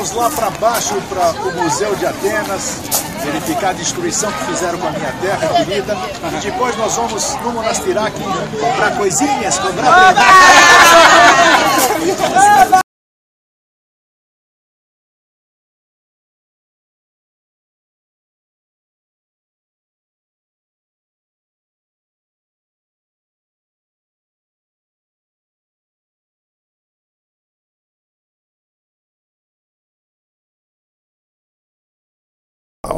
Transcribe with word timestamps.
Vamos 0.00 0.16
lá 0.16 0.30
para 0.30 0.48
baixo, 0.52 0.94
para 1.10 1.30
o 1.30 1.62
Museu 1.62 1.94
de 1.94 2.06
Atenas, 2.06 2.80
verificar 3.22 3.68
a 3.68 3.72
destruição 3.74 4.32
que 4.32 4.44
fizeram 4.46 4.78
com 4.78 4.86
a 4.86 4.92
minha 4.92 5.12
terra 5.20 5.62
querida. 5.62 5.94
E 6.38 6.40
depois 6.40 6.74
nós 6.78 6.96
vamos 6.96 7.34
no 7.44 7.52
Monastirac 7.52 8.18
comprar 8.18 8.96
coisinhas, 8.96 9.58
comprar 9.58 10.14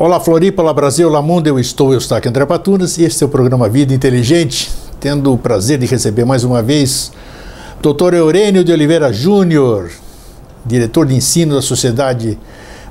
Olá 0.03 0.19
Floripa, 0.19 0.61
olá 0.62 0.75
Brasil, 0.75 1.08
olá 1.08 1.22
mundo, 1.22 1.47
eu 1.47 1.61
estou, 1.61 1.92
eu 1.92 1.98
estou 1.98 2.19
aqui 2.19 2.28
André 2.28 2.45
Patunas 2.45 2.98
e 2.98 3.05
este 3.05 3.22
é 3.22 3.27
o 3.27 3.28
programa 3.28 3.69
Vida 3.69 3.95
Inteligente, 3.95 4.69
tendo 4.98 5.33
o 5.33 5.39
prazer 5.39 5.78
de 5.78 5.86
receber 5.86 6.25
mais 6.25 6.42
uma 6.42 6.61
vez 6.61 7.12
Dr. 7.81 8.14
Eurênio 8.14 8.64
de 8.64 8.72
Oliveira 8.72 9.12
Júnior, 9.12 9.92
diretor 10.67 11.06
de 11.06 11.14
ensino 11.14 11.55
da 11.55 11.62
Sociedade 11.62 12.36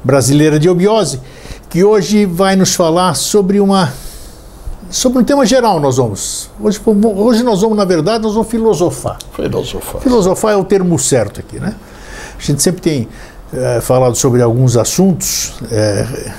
Brasileira 0.02 0.58
de 0.58 0.70
Obiose, 0.70 1.20
que 1.70 1.84
hoje 1.84 2.26
vai 2.26 2.56
nos 2.56 2.76
falar 2.76 3.14
sobre 3.16 3.60
uma 3.60 3.92
sobre 4.90 5.20
um 5.20 5.24
tema 5.26 5.46
geral 5.46 5.82
nós 5.82 5.98
vamos. 5.98 6.50
Hoje, 6.62 6.80
hoje 6.86 7.44
nós 7.44 7.60
vamos, 7.60 7.76
na 7.76 7.84
verdade, 7.84 8.24
nós 8.24 8.36
vamos 8.36 8.48
filosofar. 8.50 9.20
Filosofar. 9.36 10.02
Filosofar 10.02 10.54
é 10.54 10.56
o 10.56 10.64
termo 10.64 10.98
certo 10.98 11.42
aqui, 11.42 11.60
né? 11.60 11.76
A 12.40 12.42
gente 12.42 12.64
sempre 12.64 12.80
tem 12.80 13.10
é, 13.52 13.82
falado 13.82 14.16
sobre 14.16 14.42
alguns 14.42 14.78
assuntos. 14.78 15.56
É, 15.70 16.32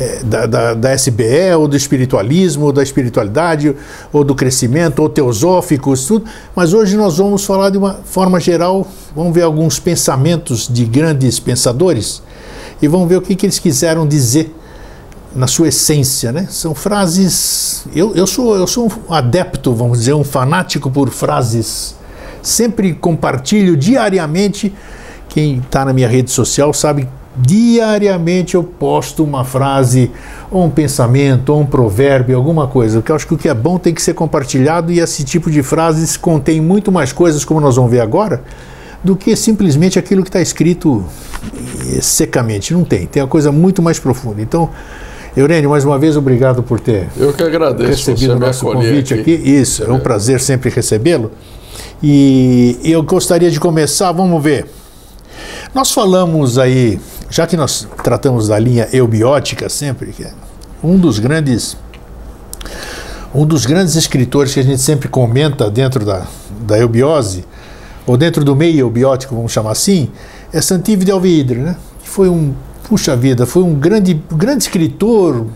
é, 0.00 0.20
da, 0.22 0.46
da, 0.46 0.74
da, 0.74 0.94
SBE, 0.94 1.54
ou 1.58 1.66
do 1.66 1.76
espiritualismo, 1.76 2.66
ou 2.66 2.72
da 2.72 2.84
espiritualidade, 2.84 3.74
ou 4.12 4.22
do 4.22 4.32
crescimento, 4.32 5.00
ou 5.00 5.08
teosóficos, 5.08 6.06
tudo. 6.06 6.24
Mas 6.54 6.72
hoje 6.72 6.96
nós 6.96 7.18
vamos 7.18 7.44
falar 7.44 7.70
de 7.70 7.78
uma 7.78 7.94
forma 8.04 8.38
geral, 8.38 8.86
vamos 9.12 9.34
ver 9.34 9.42
alguns 9.42 9.80
pensamentos 9.80 10.68
de 10.68 10.84
grandes 10.84 11.40
pensadores 11.40 12.22
e 12.80 12.86
vamos 12.86 13.08
ver 13.08 13.16
o 13.16 13.20
que, 13.20 13.34
que 13.34 13.44
eles 13.44 13.58
quiseram 13.58 14.06
dizer 14.06 14.54
na 15.34 15.48
sua 15.48 15.66
essência, 15.66 16.30
né? 16.30 16.46
São 16.48 16.76
frases. 16.76 17.84
Eu, 17.92 18.14
eu, 18.14 18.26
sou, 18.26 18.54
eu 18.54 18.68
sou 18.68 18.86
um 18.86 19.12
adepto, 19.12 19.74
vamos 19.74 19.98
dizer, 19.98 20.14
um 20.14 20.22
fanático 20.22 20.88
por 20.92 21.10
frases. 21.10 21.96
Sempre 22.40 22.94
compartilho 22.94 23.76
diariamente. 23.76 24.72
Quem 25.28 25.58
está 25.58 25.84
na 25.84 25.92
minha 25.92 26.08
rede 26.08 26.30
social 26.30 26.72
sabe 26.72 27.08
Diariamente 27.40 28.54
eu 28.56 28.64
posto 28.64 29.22
uma 29.22 29.44
frase, 29.44 30.10
ou 30.50 30.64
um 30.64 30.70
pensamento, 30.70 31.50
ou 31.50 31.60
um 31.60 31.66
provérbio, 31.66 32.36
alguma 32.36 32.66
coisa, 32.66 32.98
porque 32.98 33.12
eu 33.12 33.16
acho 33.16 33.26
que 33.26 33.34
o 33.34 33.38
que 33.38 33.48
é 33.48 33.54
bom 33.54 33.78
tem 33.78 33.94
que 33.94 34.02
ser 34.02 34.14
compartilhado 34.14 34.90
e 34.90 34.98
esse 34.98 35.24
tipo 35.24 35.50
de 35.50 35.62
frases 35.62 36.16
contém 36.16 36.60
muito 36.60 36.90
mais 36.90 37.12
coisas, 37.12 37.44
como 37.44 37.60
nós 37.60 37.76
vamos 37.76 37.90
ver 37.90 38.00
agora, 38.00 38.42
do 39.04 39.14
que 39.14 39.36
simplesmente 39.36 39.98
aquilo 39.98 40.22
que 40.22 40.28
está 40.28 40.40
escrito 40.40 41.04
secamente. 42.00 42.74
Não 42.74 42.84
tem, 42.84 43.06
tem 43.06 43.22
uma 43.22 43.28
coisa 43.28 43.52
muito 43.52 43.80
mais 43.80 43.98
profunda. 43.98 44.42
Então, 44.42 44.70
Eurênio, 45.36 45.70
mais 45.70 45.84
uma 45.84 45.98
vez, 45.98 46.16
obrigado 46.16 46.62
por 46.62 46.80
ter 46.80 47.06
eu 47.16 47.32
que 47.32 47.42
agradeço 47.42 48.10
recebido 48.10 48.34
o 48.34 48.38
nosso 48.38 48.64
convite 48.64 49.14
aqui. 49.14 49.34
aqui. 49.34 49.50
Isso, 49.50 49.84
é 49.84 49.88
um 49.88 49.96
é. 49.96 50.00
prazer 50.00 50.40
sempre 50.40 50.70
recebê-lo. 50.70 51.30
E 52.02 52.78
eu 52.82 53.02
gostaria 53.02 53.50
de 53.50 53.60
começar, 53.60 54.10
vamos 54.10 54.42
ver. 54.42 54.66
Nós 55.74 55.92
falamos 55.92 56.58
aí 56.58 56.98
já 57.30 57.46
que 57.46 57.56
nós 57.56 57.86
tratamos 58.02 58.48
da 58.48 58.58
linha 58.58 58.88
eubiótica 58.92 59.68
sempre, 59.68 60.14
é 60.20 60.32
um 60.82 60.98
dos 60.98 61.18
grandes 61.18 61.76
um 63.34 63.44
dos 63.44 63.66
grandes 63.66 63.94
escritores 63.94 64.54
que 64.54 64.60
a 64.60 64.62
gente 64.62 64.80
sempre 64.80 65.08
comenta 65.08 65.70
dentro 65.70 66.04
da, 66.04 66.26
da 66.66 66.78
eubiose, 66.78 67.44
ou 68.06 68.16
dentro 68.16 68.42
do 68.42 68.56
meio 68.56 68.80
eubiótico, 68.80 69.34
vamos 69.34 69.52
chamar 69.52 69.72
assim, 69.72 70.10
é 70.52 70.62
Santive 70.62 71.04
de 71.04 71.10
Alvidre, 71.10 71.58
né? 71.58 71.76
que 72.02 72.08
foi 72.08 72.28
um, 72.28 72.54
puxa 72.88 73.14
vida, 73.14 73.44
foi 73.44 73.62
um 73.62 73.74
grande, 73.74 74.20
grande 74.32 74.62
escritor, 74.62 75.46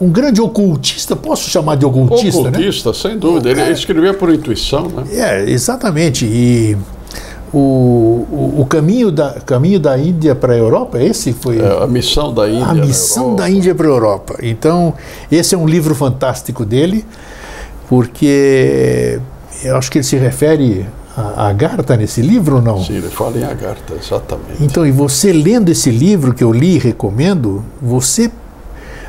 um 0.00 0.10
grande 0.10 0.40
ocultista, 0.40 1.14
posso 1.14 1.48
chamar 1.48 1.76
de 1.76 1.86
ocultista, 1.86 2.42
né? 2.42 2.48
Ocultista, 2.48 2.88
né? 2.88 2.94
sem 2.96 3.18
dúvida, 3.18 3.50
ele 3.50 3.60
é, 3.60 3.70
escrevia 3.70 4.12
por 4.12 4.32
intuição, 4.32 4.88
né? 4.88 5.04
É, 5.12 5.48
exatamente, 5.48 6.24
e 6.24 6.76
o, 7.52 7.58
o, 8.30 8.60
o, 8.60 8.66
caminho, 8.66 9.10
da, 9.10 9.32
caminho 9.40 9.80
da 9.80 9.98
Índia 9.98 10.34
para 10.34 10.52
a 10.52 10.56
Europa, 10.56 11.02
esse 11.02 11.32
foi. 11.32 11.58
É, 11.58 11.82
a 11.82 11.86
missão 11.86 12.32
da 12.32 12.48
Índia. 12.48 12.66
A 12.66 12.74
missão 12.74 13.34
da 13.34 13.50
Índia 13.50 13.74
para 13.74 13.86
a 13.86 13.90
Europa. 13.90 14.36
Então, 14.40 14.94
esse 15.30 15.54
é 15.54 15.58
um 15.58 15.66
livro 15.66 15.94
fantástico 15.94 16.64
dele, 16.64 17.04
porque 17.88 19.18
eu 19.64 19.76
acho 19.76 19.90
que 19.90 19.98
ele 19.98 20.04
se 20.04 20.16
refere 20.16 20.86
a 21.16 21.48
Agartha 21.48 21.96
nesse 21.96 22.22
livro 22.22 22.56
ou 22.56 22.62
não? 22.62 22.84
Sim, 22.84 22.94
ele 22.94 23.08
fala 23.08 23.36
em 23.36 23.44
Agartha, 23.44 23.94
exatamente. 24.00 24.62
Então, 24.62 24.86
e 24.86 24.92
você 24.92 25.32
lendo 25.32 25.70
esse 25.70 25.90
livro 25.90 26.32
que 26.32 26.44
eu 26.44 26.52
li 26.52 26.76
e 26.76 26.78
recomendo, 26.78 27.64
você 27.80 28.30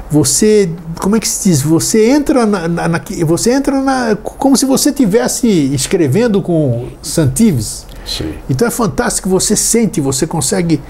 você 0.10 0.70
como 1.00 1.16
é 1.16 1.22
que 1.22 1.28
se 1.28 1.48
diz 1.48 1.62
você 1.62 2.10
entra 2.10 2.46
na, 2.46 2.68
na, 2.68 2.88
na 2.90 3.02
você 3.26 3.54
entra 3.54 3.82
na 3.82 4.18
como 4.18 4.58
se 4.58 4.66
você 4.66 4.92
tivesse 4.92 5.48
escrevendo 5.74 6.42
com 6.42 6.88
Santives 7.02 7.86
Sim. 8.18 8.34
Então 8.50 8.68
é 8.68 8.72
fantástico, 8.72 9.30
você 9.30 9.56
sente, 9.56 10.02
você 10.02 10.28
consegue 10.28 10.82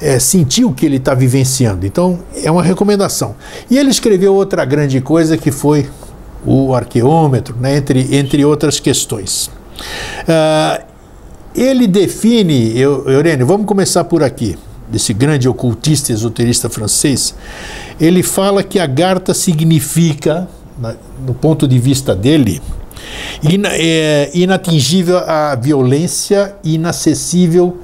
é, 0.00 0.18
sentir 0.18 0.64
o 0.64 0.72
que 0.72 0.86
ele 0.86 0.96
está 0.96 1.14
vivenciando. 1.14 1.84
Então 1.84 2.20
é 2.42 2.50
uma 2.50 2.62
recomendação. 2.62 3.34
E 3.70 3.76
ele 3.76 3.90
escreveu 3.90 4.34
outra 4.34 4.64
grande 4.64 5.00
coisa 5.00 5.36
que 5.36 5.50
foi 5.50 5.88
o 6.44 6.74
arqueômetro, 6.74 7.54
né, 7.60 7.76
entre, 7.76 8.16
entre 8.16 8.44
outras 8.44 8.80
questões. 8.80 9.50
Uh, 10.22 10.82
ele 11.54 11.86
define, 11.86 12.78
Eurênio, 12.78 13.46
vamos 13.46 13.66
começar 13.66 14.04
por 14.04 14.22
aqui, 14.22 14.56
desse 14.88 15.12
grande 15.12 15.48
ocultista 15.48 16.12
esoterista 16.12 16.70
francês. 16.70 17.34
Ele 18.00 18.22
fala 18.22 18.62
que 18.62 18.78
a 18.78 18.86
Garta 18.86 19.34
significa, 19.34 20.48
na, 20.78 20.94
ponto 21.40 21.68
de 21.68 21.78
vista 21.78 22.14
dele, 22.14 22.62
Ina, 23.42 23.68
é, 23.72 24.30
inatingível 24.34 25.18
à 25.18 25.54
violência, 25.54 26.54
inacessível 26.62 27.78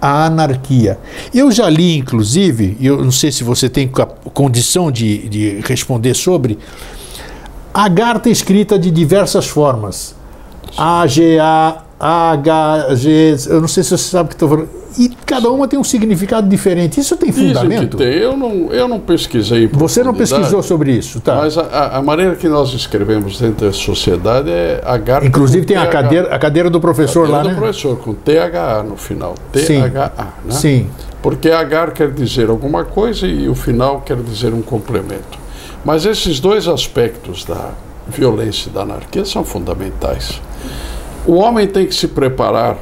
à 0.00 0.26
anarquia. 0.26 0.98
Eu 1.34 1.50
já 1.52 1.68
li, 1.68 1.96
inclusive, 1.96 2.76
eu 2.80 3.04
não 3.04 3.12
sei 3.12 3.30
se 3.30 3.44
você 3.44 3.68
tem 3.68 3.90
condição 4.34 4.90
de, 4.90 5.28
de 5.28 5.60
responder 5.64 6.14
sobre, 6.14 6.58
a 7.72 7.88
Garta 7.88 8.28
escrita 8.28 8.78
de 8.78 8.90
diversas 8.90 9.46
formas. 9.46 10.14
A, 10.76 11.06
G, 11.06 11.38
A, 11.38 11.82
H, 12.00 12.94
G, 12.96 13.36
eu 13.48 13.60
não 13.60 13.68
sei 13.68 13.82
se 13.82 13.90
você 13.90 14.10
sabe 14.10 14.26
o 14.26 14.28
que 14.28 14.34
estou 14.34 14.48
falando 14.48 14.81
e 14.98 15.08
cada 15.26 15.50
uma 15.50 15.66
tem 15.66 15.78
um 15.78 15.84
significado 15.84 16.48
diferente. 16.48 17.00
Isso 17.00 17.16
tem 17.16 17.32
fundamento? 17.32 17.96
Que 17.96 18.04
tem. 18.04 18.14
Eu 18.14 18.36
não, 18.36 18.72
eu 18.72 18.88
não 18.88 19.00
pesquisei. 19.00 19.68
Você 19.68 20.02
não 20.02 20.14
pesquisou 20.14 20.62
sobre 20.62 20.92
isso, 20.92 21.20
tá? 21.20 21.36
Mas 21.36 21.56
a, 21.56 21.96
a, 21.96 22.02
maneira 22.02 22.34
que 22.36 22.48
nós 22.48 22.72
escrevemos 22.72 23.38
dentro 23.38 23.66
da 23.66 23.72
sociedade 23.72 24.50
é 24.50 24.80
H. 24.84 25.24
Inclusive 25.24 25.66
tem 25.66 25.76
a 25.76 25.86
cadeira, 25.86 26.34
a 26.34 26.38
cadeira 26.38 26.70
do 26.70 26.80
professor 26.80 27.26
cadeira 27.26 27.36
lá, 27.36 27.42
do 27.42 27.48
né? 27.50 27.54
professor, 27.54 27.96
com 27.98 28.14
THA 28.14 28.82
no 28.82 28.96
final. 28.96 29.34
THA, 29.52 30.28
né? 30.44 30.50
Sim. 30.50 30.88
Porque 31.22 31.50
H 31.50 31.92
quer 31.92 32.10
dizer 32.10 32.50
alguma 32.50 32.84
coisa 32.84 33.26
e 33.26 33.48
o 33.48 33.54
final 33.54 34.00
quer 34.00 34.16
dizer 34.16 34.52
um 34.52 34.62
complemento. 34.62 35.38
Mas 35.84 36.06
esses 36.06 36.40
dois 36.40 36.68
aspectos 36.68 37.44
da 37.44 37.70
violência 38.08 38.68
e 38.68 38.72
da 38.72 38.82
anarquia 38.82 39.24
são 39.24 39.44
fundamentais. 39.44 40.40
O 41.26 41.34
homem 41.34 41.66
tem 41.66 41.86
que 41.86 41.94
se 41.94 42.08
preparar 42.08 42.78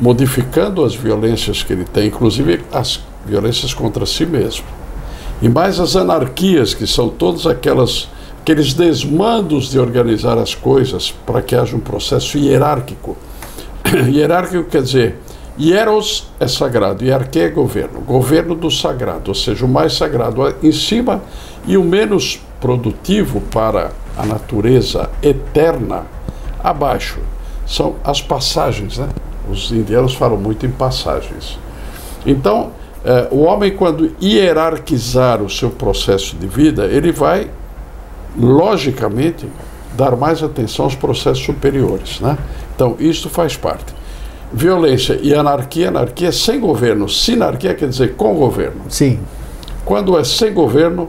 modificando 0.00 0.84
as 0.84 0.94
violências 0.94 1.62
que 1.62 1.72
ele 1.72 1.84
tem, 1.84 2.08
inclusive 2.08 2.64
as 2.72 3.00
violências 3.26 3.74
contra 3.74 4.06
si 4.06 4.24
mesmo. 4.24 4.64
E 5.42 5.48
mais 5.48 5.78
as 5.78 5.96
anarquias, 5.96 6.74
que 6.74 6.86
são 6.86 7.08
todas 7.08 7.46
aquelas 7.46 8.08
aqueles 8.40 8.72
desmandos 8.72 9.70
de 9.70 9.78
organizar 9.78 10.38
as 10.38 10.54
coisas 10.54 11.14
para 11.26 11.42
que 11.42 11.54
haja 11.54 11.76
um 11.76 11.80
processo 11.80 12.38
hierárquico. 12.38 13.16
hierárquico 14.08 14.64
quer 14.64 14.82
dizer, 14.82 15.18
hieros 15.58 16.26
é 16.40 16.48
sagrado, 16.48 17.04
hierarquia 17.04 17.44
é 17.44 17.48
governo, 17.48 18.00
governo 18.00 18.54
do 18.54 18.70
sagrado, 18.70 19.30
ou 19.30 19.34
seja, 19.34 19.66
o 19.66 19.68
mais 19.68 19.92
sagrado 19.92 20.54
em 20.62 20.72
cima 20.72 21.22
e 21.66 21.76
o 21.76 21.84
menos 21.84 22.40
produtivo 22.60 23.40
para 23.52 23.92
a 24.16 24.24
natureza 24.24 25.10
eterna 25.22 26.06
abaixo. 26.64 27.20
São 27.66 27.96
as 28.02 28.22
passagens, 28.22 28.98
né? 28.98 29.08
Os 29.48 29.70
indianos 29.70 30.14
falam 30.14 30.36
muito 30.36 30.66
em 30.66 30.70
passagens. 30.70 31.58
Então, 32.26 32.70
é, 33.04 33.28
o 33.30 33.40
homem, 33.40 33.74
quando 33.74 34.12
hierarquizar 34.22 35.42
o 35.42 35.48
seu 35.48 35.70
processo 35.70 36.36
de 36.36 36.46
vida, 36.46 36.84
ele 36.84 37.12
vai, 37.12 37.50
logicamente, 38.38 39.46
dar 39.96 40.16
mais 40.16 40.42
atenção 40.42 40.84
aos 40.84 40.94
processos 40.94 41.44
superiores. 41.44 42.20
Né? 42.20 42.36
Então, 42.74 42.96
isto 42.98 43.28
faz 43.28 43.56
parte. 43.56 43.94
violência 44.52 45.18
e 45.22 45.34
anarquia, 45.34 45.88
anarquia 45.88 46.32
sem 46.32 46.60
governo. 46.60 47.08
Sinarquia 47.08 47.74
quer 47.74 47.88
dizer 47.88 48.16
com 48.16 48.34
governo. 48.34 48.82
Sim. 48.88 49.20
Quando 49.84 50.18
é 50.18 50.24
sem 50.24 50.52
governo, 50.52 51.08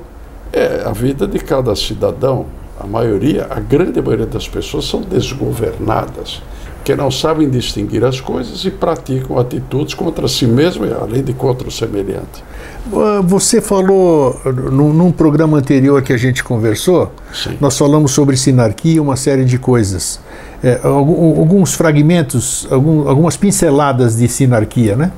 é 0.54 0.84
a 0.86 0.92
vida 0.92 1.28
de 1.28 1.40
cada 1.40 1.76
cidadão. 1.76 2.46
A 2.80 2.88
maioria, 2.88 3.48
a 3.50 3.60
grande 3.60 4.02
maioria 4.02 4.26
das 4.26 4.48
pessoas 4.48 4.86
são 4.86 5.02
desgovernadas, 5.02 6.42
que 6.84 6.96
não 6.96 7.12
sabem 7.12 7.50
distinguir 7.50 8.04
as 8.04 8.20
coisas 8.20 8.66
e 8.66 8.72
praticam 8.72 9.38
atitudes 9.38 9.94
contra 9.94 10.28
si 10.28 10.48
mesmo 10.48 10.86
e 10.86 10.92
além 10.94 11.24
de 11.24 11.34
contra 11.34 11.68
o 11.68 11.72
semelhante. 11.72 12.44
Uh, 12.92 13.22
Você 13.24 13.62
falou 13.62 14.40
num, 14.46 14.92
num 14.92 15.12
programa 15.12 15.58
anterior 15.58 16.02
que 16.02 16.12
a 16.12 16.18
gente 16.18 16.44
conversou, 16.44 17.12
Sim. 17.34 17.58
nós 17.62 17.78
falamos 17.78 18.12
sobre 18.12 18.36
sinarquia 18.36 18.96
e 18.96 19.00
uma 19.00 19.16
série 19.16 19.46
de 19.46 19.58
coisas. 19.60 20.20
É, 20.64 20.80
alguns 20.84 21.74
fragmentos, 21.74 22.68
algum- 22.70 23.08
algumas 23.08 23.36
pinceladas 23.38 24.18
de 24.18 24.28
sinarquia, 24.28 24.96
né? 24.96 25.12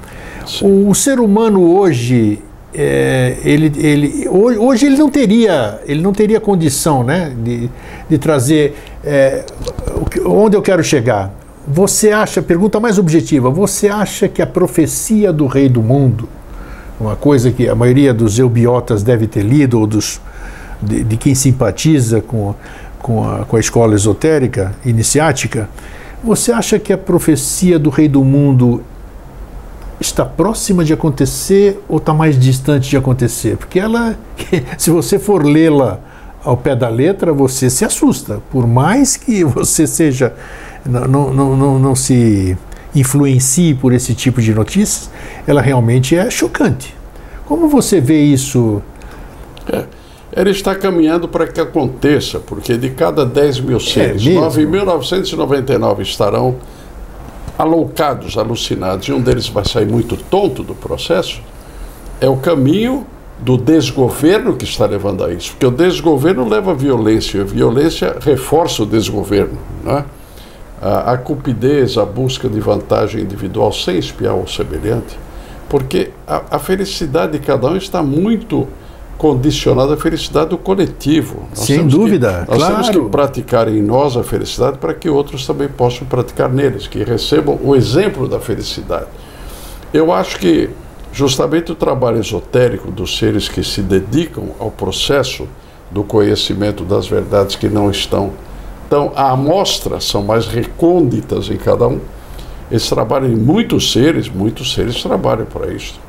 O, 0.62 0.90
o 0.90 0.96
ser 0.96 1.20
humano 1.20 1.62
hoje, 1.78 2.40
é, 2.74 3.38
ele, 3.44 3.72
ele, 3.78 4.28
hoje, 4.30 4.86
ele 4.86 4.98
não 4.98 5.10
teria, 5.10 5.80
ele 5.86 6.02
não 6.02 6.12
teria 6.14 6.40
condição, 6.40 7.04
né, 7.04 7.34
de, 7.44 7.70
de 8.10 8.18
trazer 8.18 8.76
é, 9.04 9.44
onde 10.26 10.56
eu 10.58 10.62
quero 10.62 10.84
chegar. 10.84 11.34
Você 11.68 12.12
acha, 12.12 12.42
pergunta 12.42 12.80
mais 12.80 13.00
objetiva, 13.00 13.50
você 13.50 13.88
acha 13.88 14.28
que 14.28 14.42
a 14.42 14.48
profecia 14.48 15.32
do 15.32 15.48
rei 15.48 15.70
do 15.70 15.82
mundo, 15.82 16.28
uma 17.00 17.16
coisa 17.16 17.52
que 17.52 17.70
a 17.70 17.76
maioria 17.76 18.14
dos 18.14 18.38
eubiotas 18.38 19.02
deve 19.02 19.28
ter 19.28 19.44
lido, 19.44 19.80
ou 19.80 19.88
dos, 19.88 20.20
de, 20.82 21.04
de 21.04 21.16
quem 21.16 21.34
simpatiza 21.34 22.20
com, 22.20 22.54
com, 23.00 23.30
a, 23.30 23.46
com 23.46 23.56
a 23.56 23.60
escola 23.60 23.96
esotérica, 23.96 24.74
iniciática, 24.86 25.70
você 26.22 26.52
acha 26.52 26.78
que 26.80 26.92
a 26.92 26.98
profecia 26.98 27.80
do 27.80 27.90
rei 27.90 28.08
do 28.08 28.24
mundo 28.24 28.84
está 30.00 30.26
próxima 30.26 30.84
de 30.84 30.94
acontecer 30.94 31.82
ou 31.88 31.98
está 31.98 32.14
mais 32.14 32.38
distante 32.38 32.90
de 32.90 32.98
acontecer? 32.98 33.58
Porque 33.58 33.80
ela, 33.80 34.18
se 34.78 34.90
você 34.90 35.18
for 35.18 35.46
lê-la 35.46 36.00
ao 36.44 36.58
pé 36.58 36.76
da 36.76 36.90
letra, 36.90 37.32
você 37.32 37.70
se 37.70 37.86
assusta. 37.86 38.42
Por 38.52 38.68
mais 38.68 39.16
que 39.16 39.44
você 39.44 39.88
seja. 39.88 40.34
Não, 40.86 41.08
não, 41.08 41.34
não, 41.34 41.58
não, 41.58 41.80
não 41.80 41.96
se 41.96 42.58
influencie 42.96 43.74
por 43.74 43.94
esse 43.94 44.14
tipo 44.14 44.42
de 44.42 44.54
notícias, 44.54 45.10
ela 45.48 45.62
realmente 45.62 46.16
é 46.16 46.30
chocante. 46.30 46.96
Como 47.46 47.68
você 47.68 48.00
vê 48.00 48.22
isso? 48.22 48.82
É, 49.72 49.86
Ele 50.36 50.52
está 50.52 50.76
caminhando 50.76 51.28
para 51.28 51.48
que 51.48 51.60
aconteça, 51.60 52.40
porque 52.40 52.78
de 52.78 52.90
cada 52.92 53.26
10 53.26 53.60
mil 53.62 53.80
seres, 53.80 54.24
mesmo? 54.24 54.42
9.999 54.42 56.02
estarão 56.02 56.56
aloucados, 57.58 58.38
alucinados, 58.38 59.08
e 59.08 59.14
um 59.14 59.22
deles 59.22 59.48
vai 59.48 59.66
sair 59.66 59.86
muito 59.86 60.18
tonto 60.18 60.64
do 60.64 60.74
processo. 60.74 61.42
É 62.20 62.28
o 62.28 62.38
caminho 62.38 63.06
do 63.40 63.58
desgoverno 63.58 64.56
que 64.56 64.64
está 64.64 64.86
levando 64.86 65.24
a 65.24 65.34
isso, 65.34 65.52
porque 65.52 65.66
o 65.66 65.72
desgoverno 65.72 66.48
leva 66.48 66.72
à 66.72 66.74
violência, 66.74 67.40
e 67.40 67.42
a 67.42 67.44
violência 67.44 68.16
reforça 68.22 68.84
o 68.84 68.86
desgoverno. 68.86 69.58
Né? 69.84 70.06
A, 70.84 71.14
a 71.14 71.18
cupidez, 71.18 71.98
a 71.98 72.04
busca 72.06 72.50
de 72.50 72.60
vantagem 72.60 73.22
individual 73.22 73.72
sem 73.72 73.98
espiar 73.98 74.36
o 74.36 74.46
semelhante, 74.48 75.18
porque 75.70 76.10
a, 76.28 76.42
a 76.58 76.60
felicidade 76.60 77.32
de 77.34 77.40
cada 77.40 77.68
um 77.68 77.78
está 77.78 78.04
muito 78.04 78.68
condicionada 79.18 79.94
à 79.94 79.98
felicidade 79.98 80.50
do 80.50 80.58
coletivo. 80.58 81.44
Nós 81.52 81.60
Sem 81.60 81.78
temos 81.78 81.94
que- 81.94 82.00
dúvida, 82.00 82.46
nós 82.50 82.68
temos 82.68 82.88
claro. 82.90 83.04
que 83.06 83.10
praticar 83.10 83.68
em 83.70 83.82
nós 83.82 84.18
a 84.18 84.24
felicidade 84.24 84.78
para 84.80 84.94
que 84.94 85.10
outros 85.10 85.48
também 85.48 85.70
possam 85.70 86.06
praticar 86.06 86.50
neles, 86.50 86.86
que 86.88 87.02
recebam 87.04 87.58
o 87.64 87.76
exemplo 87.76 88.28
da 88.28 88.40
felicidade. 88.42 89.06
Eu 89.94 90.12
acho 90.12 90.38
que 90.38 90.70
justamente 91.14 91.72
o 91.72 91.76
trabalho 91.76 92.20
esotérico 92.20 92.92
dos 92.92 93.18
seres 93.18 93.48
que 93.48 93.64
se 93.64 93.82
dedicam 93.82 94.48
ao 94.60 94.70
processo 94.70 95.48
do 95.92 96.04
conhecimento 96.04 96.84
das 96.84 97.08
verdades 97.08 97.56
que 97.56 97.70
não 97.70 97.90
estão 97.90 98.32
tão 98.90 99.12
à 99.16 99.32
amostra, 99.32 100.00
são 100.00 100.24
mais 100.24 100.48
recônditas 100.48 101.50
em 101.50 101.58
cada 101.58 101.88
um. 101.88 102.00
Eles 102.70 102.88
trabalham 102.90 103.30
em 103.30 103.36
muitos 103.36 103.92
seres, 103.92 104.30
muitos 104.30 104.74
seres 104.74 105.02
trabalham 105.02 105.46
para 105.46 105.72
isso. 105.72 106.00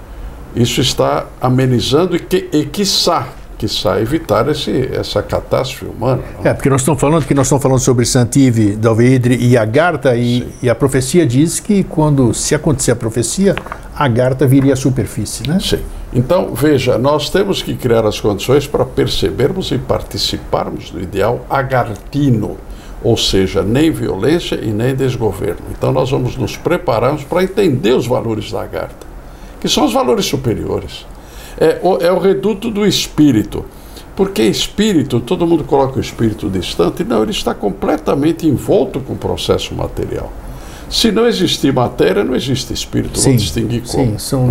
Isso 0.55 0.81
está 0.81 1.27
amenizando 1.41 2.15
e, 2.15 2.21
que, 2.21 2.49
e 2.53 2.65
quiçá, 2.65 3.29
quiçá 3.65 3.99
evitar 3.99 4.47
esse, 4.49 4.91
essa 4.93 5.23
catástrofe 5.23 5.87
humana. 5.87 6.23
não? 6.37 6.51
É, 6.51 6.53
porque 6.53 6.69
nós 6.69 6.83
estamos 6.83 7.01
falando 7.01 7.25
que 7.25 7.35
nós 7.35 7.47
estamos 7.47 7.63
falando 7.63 7.81
sobre 7.81 8.05
Santive, 8.05 8.77
Dalveidre 8.77 9.37
e 9.37 9.57
Agartha, 9.57 10.15
e, 10.15 10.47
e 10.63 10.69
a 10.69 10.75
profecia 10.75 11.27
diz 11.27 11.61
que 11.61 11.83
quando 11.83 12.35
se 12.35 12.55
acontecer 12.55 12.93
a 12.93 12.97
profecia, 12.97 13.57
Agartha 13.97 14.47
viria 14.47 14.75
à 14.75 14.77
superfície, 14.77 15.49
né? 15.49 15.59
Sim. 15.61 15.81
Então, 16.13 16.55
veja, 16.55 16.99
nós 16.99 17.31
temos 17.31 17.63
que 17.63 17.75
criar 17.75 18.07
as 18.07 18.21
condições 18.21 18.67
para 18.67 18.85
percebermos 18.85 19.71
e 19.71 19.79
participarmos 19.79 20.91
do 20.91 21.01
ideal 21.01 21.45
agartino, 21.49 22.57
ou 23.03 23.17
seja, 23.17 23.63
nem 23.63 23.91
violência 23.91 24.57
e 24.57 24.71
nem 24.71 24.95
desgoverno. 24.95 25.63
Então, 25.77 25.91
nós 25.91 26.11
vamos 26.11 26.37
nos 26.37 26.57
prepararmos 26.57 27.25
para 27.25 27.43
entender 27.43 27.93
os 27.93 28.07
valores 28.07 28.53
da 28.53 28.63
Agartha, 28.63 29.07
que 29.61 29.69
são 29.69 29.87
os 29.87 29.93
valores 29.93 30.27
superiores. 30.27 31.07
É 31.59 31.79
o, 31.83 31.97
é 31.99 32.13
o 32.13 32.19
reduto 32.19 32.71
do 32.71 32.87
espírito. 32.87 33.65
Porque 34.17 34.43
espírito, 34.43 35.21
todo 35.21 35.47
mundo 35.47 35.65
coloca 35.65 35.99
o 35.99 36.01
espírito 36.01 36.49
distante, 36.49 37.03
não, 37.03 37.23
ele 37.23 37.33
está 37.33 37.53
completamente 37.53 38.47
envolto 38.47 39.01
com 39.01 39.15
o 39.15 39.17
processo 39.17 39.75
material. 39.75 40.33
Se 40.89 41.11
não 41.11 41.27
existir 41.27 41.73
matéria, 41.73 42.23
não 42.23 42.37
existe 42.37 42.73
espírito. 42.73 43.21
Vou 43.21 43.33
distinguir 43.35 43.83
como. 43.83 44.13
sim, 44.13 44.19
são? 44.19 44.49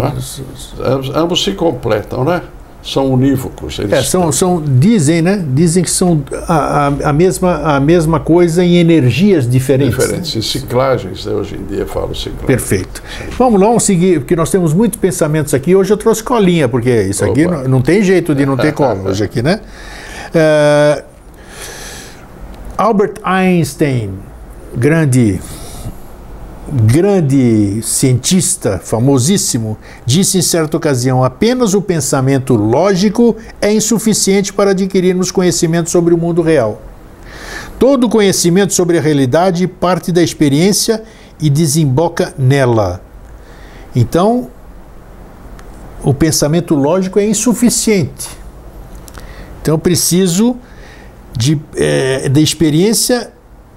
Ambos, 0.83 1.09
ambos 1.15 1.43
se 1.43 1.53
completam, 1.53 2.25
né? 2.25 2.41
São 2.83 3.13
unívocos. 3.13 3.79
Eles 3.79 3.93
é, 3.93 4.01
são, 4.01 4.29
são, 4.29 4.61
dizem, 4.61 5.21
né? 5.21 5.41
Dizem 5.53 5.83
que 5.83 5.89
são 5.89 6.21
a, 6.47 6.87
a, 6.87 7.13
mesma, 7.13 7.75
a 7.75 7.79
mesma 7.79 8.19
coisa 8.19 8.63
em 8.63 8.75
energias 8.75 9.49
diferentes. 9.49 9.97
diferentes. 9.97 10.35
Em 10.35 10.41
ciclagens, 10.41 11.25
né? 11.25 11.33
hoje 11.33 11.55
em 11.55 11.63
dia 11.65 11.85
falo 11.85 12.13
ciclagem. 12.13 12.45
Perfeito. 12.45 13.01
Vamos 13.37 13.61
lá, 13.61 13.67
vamos 13.67 13.83
seguir, 13.83 14.19
porque 14.19 14.35
nós 14.35 14.49
temos 14.49 14.73
muitos 14.73 14.99
pensamentos 14.99 15.53
aqui. 15.53 15.73
Hoje 15.73 15.93
eu 15.93 15.97
trouxe 15.97 16.21
colinha, 16.21 16.67
porque 16.67 17.03
isso 17.03 17.23
aqui 17.23 17.45
Opa. 17.45 17.59
não, 17.59 17.69
não 17.69 17.81
tem 17.81 18.03
jeito 18.03 18.35
de 18.35 18.45
não 18.45 18.57
ter 18.57 18.73
cola 18.73 19.01
hoje 19.09 19.23
aqui, 19.23 19.41
né? 19.41 19.61
É, 20.35 21.03
Albert 22.77 23.13
Einstein, 23.23 24.09
grande 24.75 25.39
grande 26.71 27.81
cientista, 27.81 28.79
famosíssimo, 28.83 29.77
disse 30.05 30.37
em 30.37 30.41
certa 30.41 30.77
ocasião: 30.77 31.23
apenas 31.23 31.73
o 31.73 31.81
pensamento 31.81 32.55
lógico 32.55 33.35
é 33.61 33.71
insuficiente 33.73 34.53
para 34.53 34.71
adquirirmos 34.71 35.31
conhecimento 35.31 35.89
sobre 35.89 36.13
o 36.13 36.17
mundo 36.17 36.41
real. 36.41 36.81
Todo 37.77 38.09
conhecimento 38.09 38.73
sobre 38.73 38.97
a 38.97 39.01
realidade 39.01 39.67
parte 39.67 40.11
da 40.11 40.23
experiência 40.23 41.03
e 41.39 41.49
desemboca 41.49 42.33
nela. 42.37 43.01
Então, 43.95 44.49
o 46.03 46.13
pensamento 46.13 46.75
lógico 46.75 47.19
é 47.19 47.25
insuficiente. 47.25 48.29
Então, 49.61 49.75
eu 49.75 49.79
preciso 49.79 50.55
de, 51.37 51.59
eh, 51.75 52.29
de 52.29 52.41
experiência 52.41 53.31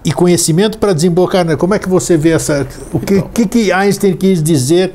e 0.06 0.12
conhecimento 0.12 0.78
para 0.78 0.92
desembocar. 0.92 1.44
nela. 1.44 1.58
Como 1.58 1.74
é 1.74 1.80
que 1.80 1.88
você 1.88 2.16
vê 2.16 2.30
essa. 2.30 2.64
O 2.92 3.00
que, 3.00 3.14
Então. 3.16 3.28
que, 3.34 3.44
que 3.44 3.72
Einstein 3.72 4.14
quis 4.14 4.40
dizer, 4.40 4.94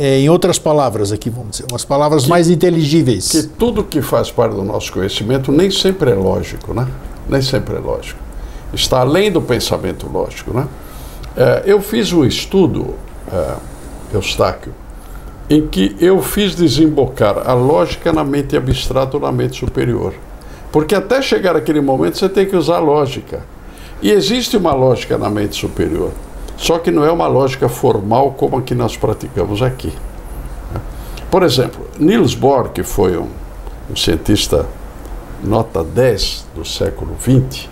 eh, 0.00 0.20
em 0.20 0.30
outras 0.30 0.58
palavras, 0.58 1.12
aqui, 1.12 1.28
vamos 1.28 1.50
dizer, 1.50 1.66
umas 1.70 1.84
palavras 1.84 2.26
mais 2.26 2.48
inteligíveis? 2.48 3.28
Que 3.28 3.42
tudo 3.42 3.84
que 3.84 4.00
faz 4.00 4.30
parte 4.30 4.54
do 4.54 4.64
nosso 4.64 4.90
conhecimento 4.90 5.52
nem 5.52 5.70
sempre 5.70 6.10
é 6.10 6.14
lógico, 6.14 6.72
né? 6.72 6.88
Nem 7.28 7.42
sempre 7.42 7.76
é 7.76 7.78
lógico. 7.78 8.18
Está 8.72 9.00
além 9.00 9.30
do 9.30 9.42
pensamento 9.42 10.08
lógico, 10.10 10.54
né? 10.54 10.66
É, 11.36 11.64
eu 11.66 11.82
fiz 11.82 12.10
um 12.14 12.24
estudo, 12.24 12.94
é, 13.30 13.54
Eustáquio, 14.14 14.72
em 15.50 15.66
que 15.66 15.94
eu 16.00 16.22
fiz 16.22 16.54
desembocar 16.54 17.42
a 17.46 17.52
lógica 17.52 18.10
na 18.10 18.24
mente 18.24 18.56
abstrata 18.56 19.18
ou 19.18 19.22
na 19.22 19.30
mente 19.30 19.58
superior. 19.58 20.14
Porque 20.72 20.94
até 20.94 21.20
chegar 21.20 21.54
aquele 21.56 21.82
momento 21.82 22.16
você 22.16 22.28
tem 22.28 22.46
que 22.46 22.56
usar 22.56 22.76
a 22.76 22.80
lógica. 22.80 23.42
E 24.02 24.10
existe 24.10 24.56
uma 24.56 24.74
lógica 24.74 25.16
na 25.16 25.30
mente 25.30 25.56
superior, 25.56 26.10
só 26.56 26.78
que 26.78 26.90
não 26.90 27.04
é 27.04 27.10
uma 27.10 27.26
lógica 27.26 27.68
formal 27.68 28.32
como 28.32 28.56
a 28.56 28.62
que 28.62 28.74
nós 28.74 28.96
praticamos 28.96 29.62
aqui. 29.62 29.92
Por 31.30 31.42
exemplo, 31.42 31.86
Niels 31.98 32.34
Bohr, 32.34 32.70
que 32.70 32.82
foi 32.82 33.16
um, 33.16 33.28
um 33.90 33.96
cientista 33.96 34.66
nota 35.42 35.82
10 35.82 36.46
do 36.54 36.64
século 36.64 37.14
20, 37.18 37.68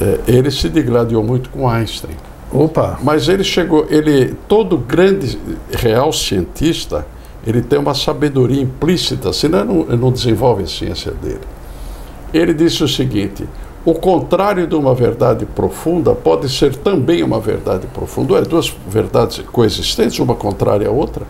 eh, 0.00 0.20
ele 0.26 0.50
se 0.50 0.68
digladiou 0.68 1.22
muito 1.22 1.50
com 1.50 1.68
Einstein. 1.68 2.16
Opa! 2.52 2.98
Mas 3.02 3.28
ele 3.28 3.42
chegou, 3.42 3.86
ele 3.90 4.36
todo 4.46 4.78
grande 4.78 5.38
real 5.72 6.12
cientista, 6.12 7.06
ele 7.46 7.62
tem 7.62 7.78
uma 7.78 7.94
sabedoria 7.94 8.62
implícita, 8.62 9.32
senão 9.32 9.64
não, 9.64 9.84
não 9.96 10.12
desenvolve 10.12 10.62
a 10.62 10.66
ciência 10.66 11.12
dele. 11.12 11.40
Ele 12.32 12.54
disse 12.54 12.84
o 12.84 12.88
seguinte: 12.88 13.44
o 13.84 13.94
contrário 13.94 14.66
de 14.66 14.74
uma 14.74 14.94
verdade 14.94 15.44
profunda 15.44 16.14
pode 16.14 16.48
ser 16.48 16.74
também 16.74 17.22
uma 17.22 17.38
verdade 17.38 17.86
profunda. 17.88 18.38
É 18.38 18.42
duas 18.42 18.74
verdades 18.88 19.44
coexistentes, 19.52 20.18
uma 20.18 20.34
contrária 20.34 20.88
à 20.88 20.90
outra. 20.90 21.26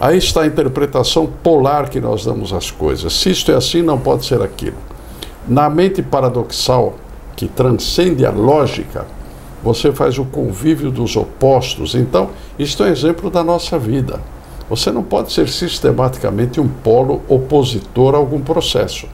Aí 0.00 0.16
está 0.16 0.42
a 0.42 0.46
interpretação 0.46 1.26
polar 1.42 1.90
que 1.90 2.00
nós 2.00 2.24
damos 2.24 2.52
às 2.52 2.70
coisas. 2.70 3.12
Se 3.12 3.30
isto 3.30 3.52
é 3.52 3.56
assim, 3.56 3.82
não 3.82 3.98
pode 3.98 4.24
ser 4.24 4.40
aquilo. 4.40 4.78
Na 5.46 5.68
mente 5.68 6.02
paradoxal, 6.02 6.94
que 7.36 7.46
transcende 7.46 8.24
a 8.24 8.30
lógica, 8.30 9.06
você 9.62 9.92
faz 9.92 10.18
o 10.18 10.24
convívio 10.24 10.90
dos 10.90 11.14
opostos. 11.14 11.94
Então, 11.94 12.30
isto 12.58 12.82
é 12.82 12.86
um 12.86 12.90
exemplo 12.90 13.30
da 13.30 13.44
nossa 13.44 13.78
vida. 13.78 14.18
Você 14.68 14.90
não 14.90 15.02
pode 15.02 15.30
ser 15.30 15.48
sistematicamente 15.48 16.58
um 16.58 16.68
polo 16.68 17.20
opositor 17.28 18.14
a 18.14 18.18
algum 18.18 18.40
processo. 18.40 19.06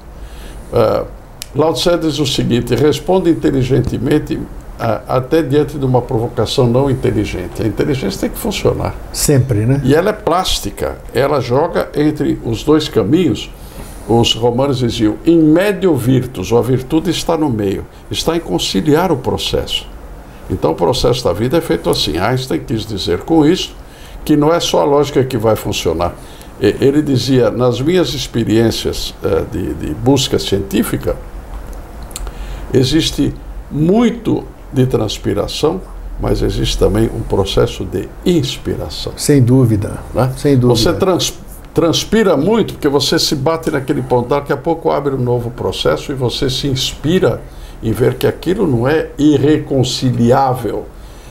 Uh, 0.73 1.18
Lao 1.55 1.73
Tse 1.73 1.97
diz 1.99 2.19
o 2.19 2.27
seguinte: 2.27 2.75
responde 2.75 3.31
inteligentemente 3.31 4.39
até 5.09 5.43
diante 5.43 5.77
de 5.77 5.85
uma 5.85 6.01
provocação 6.01 6.67
não 6.67 6.89
inteligente. 6.89 7.63
A 7.63 7.67
inteligência 7.67 8.21
tem 8.21 8.31
que 8.31 8.39
funcionar. 8.39 8.95
Sempre, 9.13 9.67
né? 9.67 9.81
E 9.85 9.95
ela 9.95 10.11
é 10.11 10.13
plástica. 10.13 10.99
Ela 11.13 11.41
joga 11.41 11.89
entre 11.95 12.39
os 12.45 12.63
dois 12.63 12.89
caminhos. 12.89 13.51
Os 14.07 14.35
romanos 14.35 14.79
diziam: 14.79 15.17
em 15.27 15.39
médio 15.39 15.95
virtus, 15.97 16.53
ou 16.53 16.59
a 16.59 16.63
virtude 16.63 17.11
está 17.11 17.37
no 17.37 17.51
meio, 17.51 17.85
está 18.11 18.37
em 18.37 18.41
conciliar 18.41 19.11
o 19.11 19.17
processo. 19.17 19.87
Então, 20.51 20.71
o 20.73 20.75
processo 20.75 21.25
da 21.25 21.33
vida 21.33 21.59
é 21.59 21.61
feito 21.61 21.91
assim. 21.91 22.17
Einstein 22.17 22.61
quis 22.61 22.87
dizer 22.87 23.21
com 23.21 23.45
isso 23.45 23.75
que 24.25 24.37
não 24.37 24.53
é 24.53 24.61
só 24.61 24.81
a 24.81 24.85
lógica 24.85 25.25
que 25.25 25.37
vai 25.37 25.57
funcionar. 25.57 26.15
Ele 26.61 27.03
dizia, 27.03 27.51
nas 27.51 27.81
minhas 27.81 28.15
experiências 28.15 29.15
eh, 29.23 29.45
de, 29.53 29.75
de 29.75 29.95
busca 29.95 30.39
científica, 30.39 31.17
existe 32.73 33.35
muito 33.71 34.45
de 34.73 34.87
transpiração, 34.87 35.81
mas 36.21 36.43
existe 36.43 36.79
também 36.79 37.09
um 37.15 37.21
processo 37.21 37.85
de 37.85 38.09
inspiração. 38.25 39.13
Sem 39.17 39.43
dúvida. 39.43 39.99
Né? 40.15 40.33
Sem 40.37 40.59
dúvida. 40.59 40.79
Você 40.79 40.93
trans, 40.93 41.35
transpira 41.73 42.37
muito 42.37 42.75
porque 42.75 42.89
você 42.89 43.19
se 43.19 43.35
bate 43.37 43.71
naquele 43.71 44.03
ponto, 44.03 44.29
daqui 44.29 44.53
a 44.53 44.57
pouco 44.57 44.91
abre 44.91 45.15
um 45.15 45.21
novo 45.21 45.51
processo 45.51 46.13
e 46.13 46.15
você 46.15 46.51
se 46.51 46.67
inspira 46.67 47.41
em 47.83 47.93
ver 47.93 48.15
que 48.15 48.27
aquilo 48.27 48.67
não 48.67 48.89
é 48.89 49.11
irreconciliável 49.17 50.87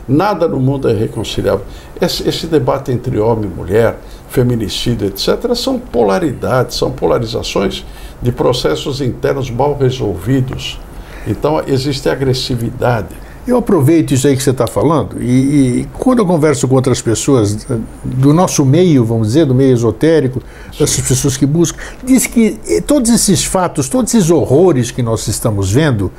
Nada 0.08 0.48
no 0.48 0.60
mundo 0.60 0.90
é 0.90 0.94
reconciliável. 0.94 1.66
Esse, 2.00 2.28
esse, 2.28 2.48
debate 2.48 2.92
entre 2.92 3.20
homem 3.20 3.52
e 3.52 3.54
mulher, 3.54 3.98
feminicídio, 4.30 5.08
etc., 5.08 5.54
são 5.54 5.78
polaridades, 5.78 6.78
são 6.78 6.92
polarizações 6.92 7.86
de 8.22 8.32
processos 8.32 9.02
internos 9.02 9.52
mal 9.52 9.78
resolvidos. 9.78 10.80
Então, 11.28 11.62
existe 11.68 12.10
agressividade. 12.10 13.10
Eu 13.48 13.58
aproveito 13.58 14.14
isso 14.14 14.28
aí 14.28 14.36
que 14.36 14.44
você 14.44 14.50
está 14.50 14.68
falando 14.68 15.22
e, 15.22 15.80
e, 15.80 15.88
quando 15.94 16.20
eu 16.20 16.26
converso 16.26 16.68
com 16.68 16.76
outras 16.76 17.02
pessoas 17.02 17.66
do 18.04 18.34
nosso 18.34 18.66
meio, 18.66 19.06
vamos 19.06 19.28
dizer, 19.28 19.46
do 19.46 19.56
meio 19.56 19.74
esotérico, 19.74 20.42
dessas 20.78 21.00
pessoas 21.00 21.38
que 21.38 21.46
buscam, 21.46 21.80
diz 22.04 22.28
que 22.28 22.60
eh, 22.68 22.82
todos 22.82 23.10
esses 23.10 23.46
fatos, 23.46 23.88
todos 23.88 24.14
esses 24.14 24.30
horrores 24.30 24.92
que 24.92 25.02
nós 25.02 25.26
estamos 25.30 25.72
vendo, 25.72 26.12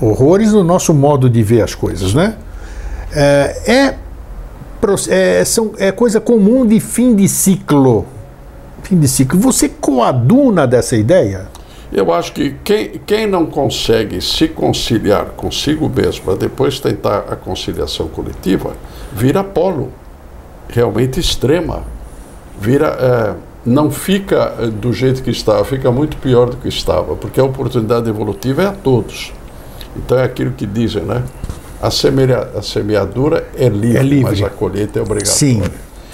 horrores 0.00 0.52
no 0.52 0.64
nosso 0.64 0.92
modo 0.92 1.30
de 1.30 1.44
ver 1.44 1.62
as 1.62 1.76
coisas, 1.76 2.12
né? 2.12 2.34
É, 3.12 3.62
é, 3.66 3.94
é, 5.08 5.44
são, 5.44 5.72
é 5.78 5.92
coisa 5.92 6.20
comum 6.20 6.66
de 6.66 6.80
fim 6.80 7.14
de 7.14 7.28
ciclo. 7.28 8.04
Fim 8.82 8.98
de 8.98 9.06
ciclo. 9.06 9.38
Você 9.38 9.68
coaduna 9.68 10.66
dessa 10.66 10.96
ideia? 10.96 11.46
Eu 11.94 12.12
acho 12.12 12.32
que 12.32 12.56
quem, 12.64 13.00
quem 13.06 13.24
não 13.24 13.46
consegue 13.46 14.20
se 14.20 14.48
conciliar 14.48 15.26
consigo 15.36 15.88
mesmo 15.88 16.24
para 16.24 16.34
depois 16.34 16.80
tentar 16.80 17.18
a 17.30 17.36
conciliação 17.36 18.08
coletiva, 18.08 18.72
vira 19.12 19.44
polo 19.44 19.92
realmente 20.68 21.20
extrema. 21.20 21.84
Vira, 22.60 22.86
é, 22.88 23.34
não 23.64 23.92
fica 23.92 24.56
é, 24.58 24.66
do 24.66 24.92
jeito 24.92 25.22
que 25.22 25.30
estava, 25.30 25.64
fica 25.64 25.92
muito 25.92 26.16
pior 26.16 26.50
do 26.50 26.56
que 26.56 26.66
estava, 26.66 27.14
porque 27.14 27.38
a 27.38 27.44
oportunidade 27.44 28.08
evolutiva 28.08 28.64
é 28.64 28.66
a 28.66 28.72
todos. 28.72 29.32
Então 29.96 30.18
é 30.18 30.24
aquilo 30.24 30.50
que 30.50 30.66
dizem, 30.66 31.04
né? 31.04 31.22
A, 31.80 31.92
semeia, 31.92 32.50
a 32.56 32.62
semeadura 32.62 33.46
é 33.56 33.68
livre, 33.68 33.98
é 33.98 34.02
livre, 34.02 34.24
mas 34.24 34.42
a 34.42 34.50
colheita 34.50 34.98
é 34.98 35.02
obrigatória. 35.02 35.32
Sim, 35.32 35.62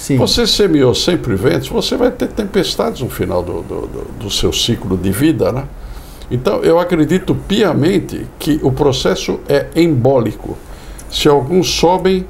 sim. 0.00 0.16
Você 0.16 0.46
semeou 0.46 0.94
sempre 0.94 1.34
ventos, 1.34 1.68
você 1.68 1.96
vai 1.96 2.10
ter 2.10 2.28
tempestades 2.28 3.00
no 3.02 3.10
final 3.10 3.42
do, 3.42 3.62
do, 3.62 3.86
do, 4.18 4.30
seu 4.30 4.52
ciclo 4.52 4.96
de 4.96 5.12
vida, 5.12 5.52
né? 5.52 5.64
Então, 6.30 6.60
eu 6.62 6.78
acredito 6.78 7.34
piamente 7.34 8.26
que 8.38 8.58
o 8.62 8.70
processo 8.70 9.40
é 9.48 9.66
embólico. 9.74 10.56
Se 11.10 11.28
alguns 11.28 11.68
sobem, 11.68 12.26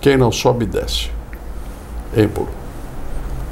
quem 0.00 0.16
não 0.16 0.32
sobe 0.32 0.64
desce. 0.64 1.10
Êmbolo. 2.16 2.48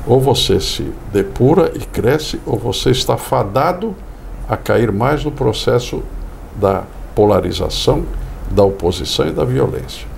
Ou 0.06 0.18
você 0.18 0.58
se 0.58 0.90
depura 1.12 1.70
e 1.74 1.80
cresce, 1.80 2.40
ou 2.46 2.58
você 2.58 2.90
está 2.90 3.16
fadado 3.16 3.94
a 4.48 4.56
cair 4.56 4.90
mais 4.90 5.24
no 5.24 5.30
processo 5.30 6.02
da 6.58 6.84
polarização 7.14 8.04
da 8.50 8.64
oposição 8.64 9.28
e 9.28 9.30
da 9.30 9.44
violência. 9.44 10.09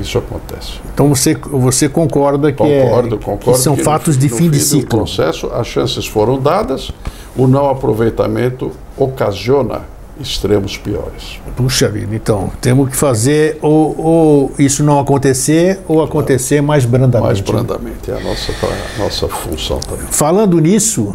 Isso 0.00 0.18
acontece. 0.18 0.80
Então 0.92 1.08
você, 1.08 1.34
você 1.34 1.88
concorda 1.88 2.50
que, 2.50 2.58
concordo, 2.58 3.14
é, 3.14 3.18
concordo 3.18 3.52
que 3.52 3.58
são 3.58 3.76
que 3.76 3.82
fatos 3.82 4.16
no, 4.16 4.22
de 4.22 4.28
fim 4.28 4.44
no 4.44 4.50
de 4.50 4.58
fim 4.58 4.64
ciclo. 4.64 5.00
No 5.00 5.04
processo, 5.04 5.48
as 5.52 5.66
chances 5.66 6.06
foram 6.06 6.40
dadas, 6.40 6.90
o 7.36 7.46
não 7.46 7.68
aproveitamento 7.68 8.72
ocasiona 8.96 9.82
extremos 10.20 10.76
piores. 10.76 11.40
Puxa 11.56 11.88
vida, 11.88 12.14
então 12.14 12.50
temos 12.60 12.90
que 12.90 12.96
fazer 12.96 13.58
ou, 13.62 13.98
ou 13.98 14.52
isso 14.58 14.84
não 14.84 14.98
acontecer 14.98 15.80
ou 15.88 16.02
acontecer 16.02 16.60
mais 16.60 16.84
brandamente. 16.84 17.26
Mais 17.26 17.40
brandamente, 17.40 18.10
é 18.10 18.16
a 18.16 18.20
nossa, 18.20 18.52
a 18.52 19.02
nossa 19.02 19.28
função 19.28 19.78
também. 19.80 20.06
Falando 20.10 20.58
nisso, 20.60 21.14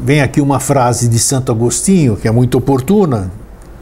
vem 0.00 0.22
aqui 0.22 0.40
uma 0.40 0.60
frase 0.60 1.08
de 1.08 1.18
Santo 1.18 1.52
Agostinho 1.52 2.16
que 2.16 2.26
é 2.26 2.30
muito 2.30 2.56
oportuna, 2.58 3.30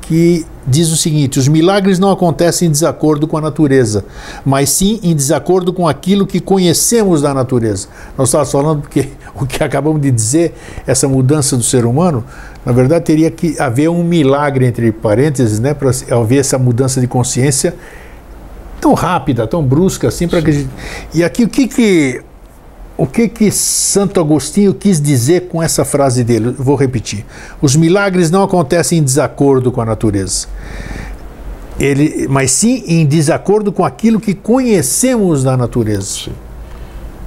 que 0.02 0.44
diz 0.66 0.90
o 0.90 0.96
seguinte: 0.96 1.38
os 1.38 1.48
milagres 1.48 1.98
não 1.98 2.10
acontecem 2.10 2.68
em 2.68 2.70
desacordo 2.70 3.26
com 3.26 3.36
a 3.36 3.40
natureza, 3.40 4.04
mas 4.44 4.70
sim 4.70 4.98
em 5.02 5.14
desacordo 5.14 5.72
com 5.72 5.86
aquilo 5.86 6.26
que 6.26 6.40
conhecemos 6.40 7.22
da 7.22 7.32
natureza. 7.32 7.88
Nós 8.18 8.28
estávamos 8.28 8.52
falando 8.52 8.80
porque 8.82 9.10
o 9.34 9.46
que 9.46 9.62
acabamos 9.62 10.00
de 10.00 10.10
dizer, 10.10 10.54
essa 10.86 11.06
mudança 11.08 11.56
do 11.56 11.62
ser 11.62 11.84
humano, 11.84 12.24
na 12.64 12.72
verdade 12.72 13.04
teria 13.04 13.30
que 13.30 13.58
haver 13.60 13.88
um 13.88 14.02
milagre, 14.02 14.66
entre 14.66 14.90
parênteses, 14.90 15.60
né, 15.60 15.74
para 15.74 15.90
haver 16.10 16.38
essa 16.38 16.58
mudança 16.58 17.00
de 17.00 17.06
consciência 17.06 17.74
tão 18.80 18.94
rápida, 18.94 19.46
tão 19.46 19.62
brusca 19.62 20.08
assim, 20.08 20.28
para 20.28 20.42
que. 20.42 20.66
E 21.14 21.24
aqui 21.24 21.44
o 21.44 21.48
que 21.48 21.66
que 21.66 22.22
o 22.96 23.06
que 23.06 23.28
que 23.28 23.50
Santo 23.50 24.20
Agostinho 24.20 24.72
quis 24.72 25.00
dizer 25.00 25.48
com 25.48 25.62
essa 25.62 25.84
frase 25.84 26.24
dele? 26.24 26.54
Vou 26.58 26.76
repetir. 26.76 27.26
Os 27.60 27.76
milagres 27.76 28.30
não 28.30 28.42
acontecem 28.42 28.98
em 28.98 29.02
desacordo 29.02 29.70
com 29.70 29.80
a 29.80 29.84
natureza. 29.84 30.46
Ele, 31.78 32.26
mas 32.28 32.52
sim 32.52 32.82
em 32.86 33.04
desacordo 33.04 33.70
com 33.70 33.84
aquilo 33.84 34.18
que 34.18 34.32
conhecemos 34.32 35.44
da 35.44 35.56
natureza. 35.56 36.06
Sim. 36.06 36.32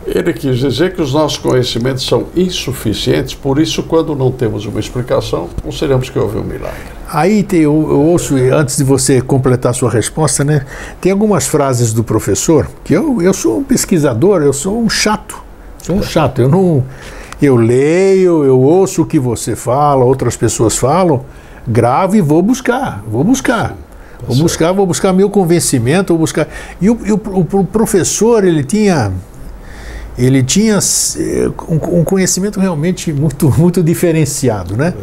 Ele 0.07 0.33
quis 0.33 0.57
dizer 0.57 0.95
que 0.95 1.01
os 1.01 1.13
nossos 1.13 1.38
conhecimentos 1.38 2.03
são 2.03 2.27
insuficientes, 2.35 3.35
por 3.35 3.59
isso, 3.59 3.83
quando 3.83 4.15
não 4.15 4.31
temos 4.31 4.65
uma 4.65 4.79
explicação, 4.79 5.47
consideramos 5.61 6.09
que 6.09 6.17
houve 6.17 6.39
um 6.39 6.43
milagre. 6.43 6.79
Aí 7.07 7.43
tem, 7.43 7.59
eu, 7.59 7.88
eu 7.88 8.01
ouço, 8.01 8.35
antes 8.35 8.77
de 8.77 8.83
você 8.83 9.21
completar 9.21 9.69
a 9.69 9.73
sua 9.73 9.91
resposta, 9.91 10.43
né, 10.43 10.65
tem 10.99 11.11
algumas 11.11 11.45
frases 11.45 11.93
do 11.93 12.03
professor, 12.03 12.67
que 12.83 12.93
eu, 12.93 13.21
eu 13.21 13.33
sou 13.35 13.59
um 13.59 13.63
pesquisador, 13.63 14.41
eu 14.41 14.53
sou 14.53 14.81
um 14.81 14.89
chato. 14.89 15.49
Sou 15.81 15.95
um 15.95 16.03
chato. 16.03 16.41
Eu 16.41 16.50
não. 16.50 16.83
Eu 17.41 17.55
leio, 17.55 18.43
eu 18.43 18.59
ouço 18.59 19.03
o 19.03 19.05
que 19.05 19.17
você 19.17 19.55
fala, 19.55 20.03
outras 20.03 20.36
pessoas 20.36 20.77
falam, 20.77 21.24
gravo 21.65 22.15
e 22.15 22.21
vou 22.21 22.41
buscar. 22.41 23.01
Vou 23.07 23.24
buscar. 23.24 23.69
Tá 23.69 23.75
vou 24.19 24.36
certo. 24.36 24.41
buscar, 24.43 24.71
vou 24.74 24.86
buscar 24.86 25.13
meu 25.13 25.29
convencimento, 25.29 26.13
vou 26.13 26.19
buscar. 26.19 26.48
E 26.81 26.89
o, 26.89 26.93
o, 26.95 27.59
o 27.59 27.65
professor, 27.65 28.43
ele 28.43 28.63
tinha 28.63 29.13
ele 30.19 30.43
tinha 30.43 30.77
eh, 31.17 31.50
um, 31.69 32.03
conhecimento 32.03 32.59
realmente 32.59 33.13
muito, 33.13 33.50
muito 33.57 33.81
diferenciado, 33.81 34.75
né? 34.75 34.93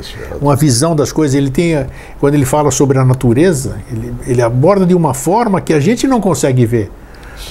Uma 0.42 0.54
visão 0.54 0.94
das 0.94 1.10
coisas. 1.10 1.34
Ele 1.34 1.50
tem, 1.50 1.86
quando 2.20 2.34
ele 2.34 2.44
fala 2.44 2.70
sobre 2.70 2.98
a 2.98 3.04
natureza, 3.04 3.78
ele, 3.90 4.14
ele 4.26 4.42
aborda 4.42 4.84
de 4.84 4.94
uma 4.94 5.14
forma 5.14 5.58
que 5.58 5.72
a 5.72 5.80
gente 5.80 6.06
não 6.06 6.20
consegue 6.20 6.66
ver. 6.66 6.90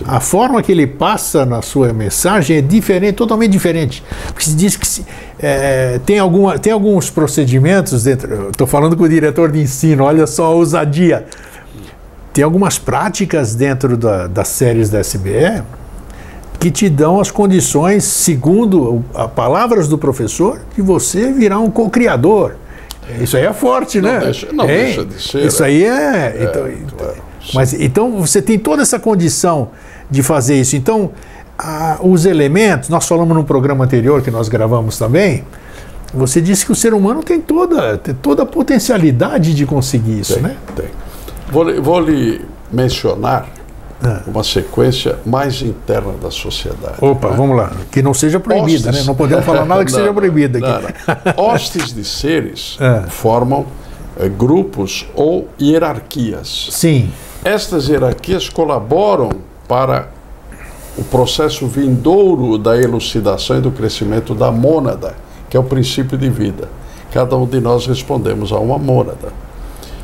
A 0.07 0.19
forma 0.19 0.61
que 0.61 0.71
ele 0.71 0.87
passa 0.87 1.45
na 1.45 1.61
sua 1.61 1.93
mensagem 1.93 2.57
é 2.57 2.61
diferente, 2.61 3.15
totalmente 3.15 3.51
diferente. 3.51 4.03
Porque 4.27 4.43
se 4.43 4.55
diz 4.55 4.75
que 4.75 4.87
se, 4.87 5.05
é, 5.39 5.99
tem, 6.05 6.19
alguma, 6.19 6.57
tem 6.57 6.73
alguns 6.73 7.09
procedimentos 7.09 8.03
dentro. 8.03 8.49
Estou 8.49 8.67
falando 8.67 8.97
com 8.97 9.03
o 9.03 9.09
diretor 9.09 9.51
de 9.51 9.59
ensino, 9.59 10.03
olha 10.03 10.25
só 10.25 10.45
a 10.45 10.49
ousadia. 10.49 11.25
Tem 12.33 12.43
algumas 12.43 12.77
práticas 12.77 13.55
dentro 13.55 13.95
da, 13.95 14.27
das 14.27 14.47
séries 14.49 14.89
da 14.89 14.99
SBE 14.99 15.63
que 16.59 16.71
te 16.71 16.89
dão 16.89 17.19
as 17.19 17.29
condições, 17.29 18.03
segundo 18.05 19.03
as 19.13 19.29
palavras 19.31 19.87
do 19.87 19.97
professor, 19.97 20.59
de 20.75 20.81
você 20.81 21.31
virar 21.31 21.59
um 21.59 21.69
co-criador. 21.69 22.55
Isso 23.21 23.37
aí 23.37 23.45
é 23.45 23.53
forte, 23.53 24.01
não 24.01 24.11
né? 24.11 24.19
Deixa, 24.19 24.51
não 24.51 24.63
hein? 24.65 24.85
deixa 24.85 25.05
de 25.05 25.21
ser. 25.21 25.45
Isso 25.45 25.63
aí 25.63 25.85
é. 25.85 26.37
então, 26.41 26.67
então, 26.67 26.97
claro. 26.97 27.34
Mas 27.53 27.73
então 27.73 28.11
você 28.19 28.41
tem 28.41 28.57
toda 28.59 28.81
essa 28.81 28.99
condição 28.99 29.69
de 30.09 30.21
fazer 30.23 30.59
isso. 30.59 30.75
Então, 30.75 31.11
a- 31.57 31.97
os 32.01 32.25
elementos, 32.25 32.89
nós 32.89 33.07
falamos 33.07 33.35
num 33.35 33.43
programa 33.43 33.85
anterior 33.85 34.21
que 34.21 34.31
nós 34.31 34.49
gravamos 34.49 34.97
também. 34.97 35.43
Você 36.13 36.39
disse 36.41 36.65
que 36.65 36.71
o 36.71 36.75
ser 36.75 36.93
humano 36.93 37.21
tem 37.23 37.41
toda, 37.41 37.97
tem 37.97 38.13
toda 38.15 38.43
a 38.43 38.45
potencialidade 38.45 39.53
de 39.53 39.65
conseguir 39.65 40.19
isso, 40.21 40.35
Tem, 40.35 40.43
né? 40.43 40.55
tem. 40.75 40.85
Vou, 41.51 41.81
vou 41.81 41.99
lhe 41.99 42.41
mencionar 42.71 43.47
Ah. 44.03 44.21
uma 44.27 44.43
sequência 44.43 45.17
mais 45.25 45.61
interna 45.61 46.13
da 46.21 46.29
sociedade. 46.29 46.95
Opa, 47.01 47.29
né? 47.31 47.35
vamos 47.37 47.57
lá. 47.57 47.71
Que 47.91 48.01
não 48.01 48.13
seja 48.13 48.39
proibida, 48.39 48.89
Hostes- 48.89 49.01
né? 49.01 49.03
Não 49.05 49.15
podemos 49.15 49.43
falar 49.45 49.65
nada 49.65 49.83
que 49.83 49.91
Não, 49.91 49.97
seja 49.99 50.07
não, 50.07 50.15
proibido 50.15 50.57
aqui. 50.57 50.67
não, 50.67 50.81
não. 50.81 51.45
Hostes 51.45 51.93
de 51.93 52.03
seres 52.05 52.77
É. 52.79 53.09
formam 53.09 53.65
eh, 54.19 54.29
grupos 54.29 55.07
ou 55.15 55.47
hierarquias. 55.59 56.69
Sim, 56.71 57.11
Estas 57.45 57.87
hierarquias 57.87 58.49
colaboram 58.49 59.29
para 59.67 60.09
o 60.97 61.03
processo 61.03 61.67
vindouro 61.67 62.57
da 62.57 62.75
elucidação 62.75 63.59
e 63.59 63.61
do 63.61 63.69
crescimento 63.69 64.33
da 64.33 64.51
mônada, 64.51 65.15
que 65.47 65.55
é 65.55 65.59
o 65.59 65.63
princípio 65.63 66.17
de 66.17 66.27
vida. 66.27 66.67
Cada 67.11 67.37
um 67.37 67.45
de 67.45 67.59
nós 67.59 67.85
respondemos 67.85 68.51
a 68.51 68.57
uma 68.57 68.79
mônada. 68.79 69.31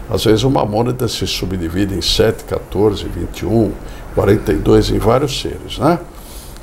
Às 0.07 0.24
vezes 0.24 0.43
uma 0.43 0.63
mônada 0.63 1.07
se 1.07 1.25
subdivide 1.25 1.95
em 1.95 2.01
7, 2.01 2.43
14, 2.43 3.05
21, 3.05 3.71
42, 4.13 4.91
em 4.91 5.00
vários 5.00 5.41
seres, 5.41 5.79
né? 5.79 5.98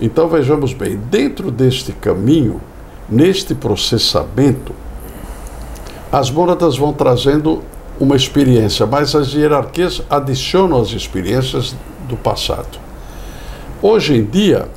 Então 0.01 0.29
vejamos 0.29 0.73
bem, 0.73 0.97
dentro 0.97 1.51
deste 1.51 1.91
caminho, 1.91 2.61
neste 3.09 3.53
processamento, 3.53 4.73
as 6.13 6.31
mônadas 6.31 6.77
vão 6.77 6.93
trazendo 6.93 7.65
uma 8.01 8.17
experiência, 8.17 8.87
mas 8.87 9.15
as 9.15 9.33
hierarquias 9.35 10.03
adicionam 10.09 10.81
as 10.81 10.91
experiências 10.91 11.75
do 12.09 12.17
passado. 12.17 12.79
Hoje 13.83 14.17
em 14.17 14.25
dia, 14.25 14.69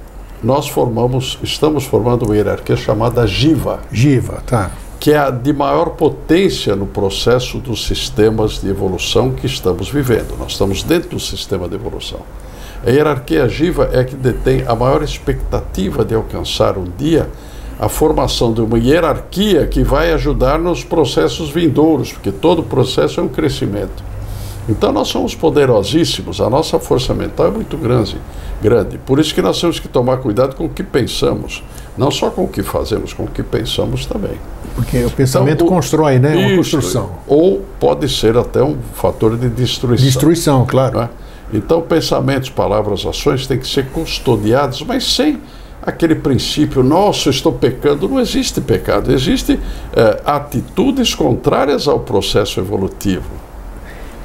nós 0.43 0.67
formamos, 0.67 1.37
estamos 1.43 1.85
formando 1.85 2.25
uma 2.25 2.35
hierarquia 2.35 2.75
chamada 2.75 3.25
Jiva, 3.27 3.79
Giva, 3.91 4.43
tá. 4.45 4.71
que 4.99 5.11
é 5.11 5.17
a 5.17 5.29
de 5.29 5.53
maior 5.53 5.91
potência 5.91 6.75
no 6.75 6.87
processo 6.87 7.59
dos 7.59 7.85
sistemas 7.85 8.59
de 8.59 8.69
evolução 8.69 9.31
que 9.31 9.45
estamos 9.45 9.89
vivendo. 9.89 10.37
Nós 10.37 10.53
estamos 10.53 10.83
dentro 10.83 11.11
do 11.11 11.19
sistema 11.19 11.67
de 11.67 11.75
evolução. 11.75 12.19
A 12.85 12.89
hierarquia 12.89 13.47
Jiva 13.47 13.89
é 13.93 13.99
a 13.99 14.05
que 14.05 14.15
detém 14.15 14.63
a 14.67 14.75
maior 14.75 15.03
expectativa 15.03 16.03
de 16.03 16.15
alcançar 16.15 16.77
um 16.77 16.87
dia 16.97 17.29
a 17.81 17.89
formação 17.89 18.53
de 18.53 18.61
uma 18.61 18.77
hierarquia 18.77 19.65
que 19.65 19.83
vai 19.83 20.13
ajudar 20.13 20.59
nos 20.59 20.83
processos 20.83 21.49
vindouros, 21.49 22.13
porque 22.13 22.31
todo 22.31 22.61
processo 22.61 23.19
é 23.19 23.23
um 23.23 23.27
crescimento. 23.27 24.03
Então 24.69 24.91
nós 24.91 25.07
somos 25.07 25.33
poderosíssimos, 25.33 26.39
a 26.39 26.47
nossa 26.47 26.77
força 26.79 27.11
mental 27.15 27.47
é 27.47 27.49
muito 27.49 27.75
grande, 27.77 28.15
grande. 28.61 28.99
Por 28.99 29.19
isso 29.19 29.33
que 29.33 29.41
nós 29.41 29.59
temos 29.59 29.79
que 29.79 29.87
tomar 29.87 30.17
cuidado 30.17 30.55
com 30.55 30.65
o 30.65 30.69
que 30.69 30.83
pensamos, 30.83 31.63
não 31.97 32.11
só 32.11 32.29
com 32.29 32.43
o 32.43 32.47
que 32.47 32.61
fazemos, 32.61 33.11
com 33.13 33.23
o 33.23 33.27
que 33.27 33.41
pensamos 33.41 34.05
também. 34.05 34.37
Porque 34.75 35.03
o 35.03 35.09
pensamento 35.09 35.55
Então, 35.63 35.67
o- 35.67 35.69
constrói, 35.71 36.19
né? 36.19 36.35
Uma 36.35 36.45
Isso, 36.49 36.55
construção. 36.57 37.09
Ou 37.27 37.65
pode 37.79 38.07
ser 38.07 38.37
até 38.37 38.61
um 38.61 38.77
fator 38.93 39.35
de 39.35 39.49
destruição. 39.49 40.05
Destruição, 40.05 40.65
claro. 40.67 40.99
né? 40.99 41.09
Então, 41.51 41.81
pensamentos, 41.81 42.49
palavras, 42.51 43.03
ações 43.07 43.47
têm 43.47 43.57
que 43.57 43.67
ser 43.67 43.87
custodiados, 43.87 44.83
mas 44.83 45.03
sem 45.15 45.39
aquele 45.81 46.15
princípio, 46.15 46.83
nossa, 46.83 47.29
eu 47.29 47.31
estou 47.31 47.53
pecando. 47.53 48.07
Não 48.07 48.19
existe 48.19 48.61
pecado, 48.61 49.11
existem 49.11 49.59
eh, 49.95 50.21
atitudes 50.25 51.15
contrárias 51.15 51.87
ao 51.87 51.99
processo 51.99 52.59
evolutivo. 52.59 53.41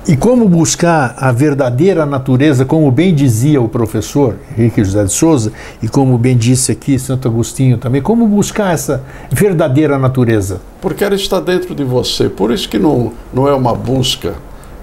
E 0.08 0.16
como 0.16 0.48
buscar 0.48 1.16
a 1.18 1.32
verdadeira 1.32 2.06
natureza, 2.06 2.64
como 2.64 2.88
bem 2.92 3.12
dizia 3.12 3.60
o 3.60 3.68
professor 3.68 4.36
Henrique 4.56 4.84
José 4.84 5.02
de 5.02 5.12
Souza, 5.12 5.52
e 5.82 5.88
como 5.88 6.16
bem 6.16 6.36
disse 6.36 6.70
aqui 6.70 6.96
Santo 6.96 7.26
Agostinho 7.26 7.76
também, 7.76 8.00
como 8.00 8.24
buscar 8.28 8.72
essa 8.72 9.02
verdadeira 9.32 9.98
natureza? 9.98 10.60
Porque 10.80 11.02
ela 11.02 11.16
está 11.16 11.40
dentro 11.40 11.74
de 11.74 11.82
você. 11.82 12.28
Por 12.28 12.52
isso 12.52 12.68
que 12.68 12.78
não, 12.78 13.14
não 13.34 13.48
é 13.48 13.52
uma 13.52 13.74
busca, 13.74 14.34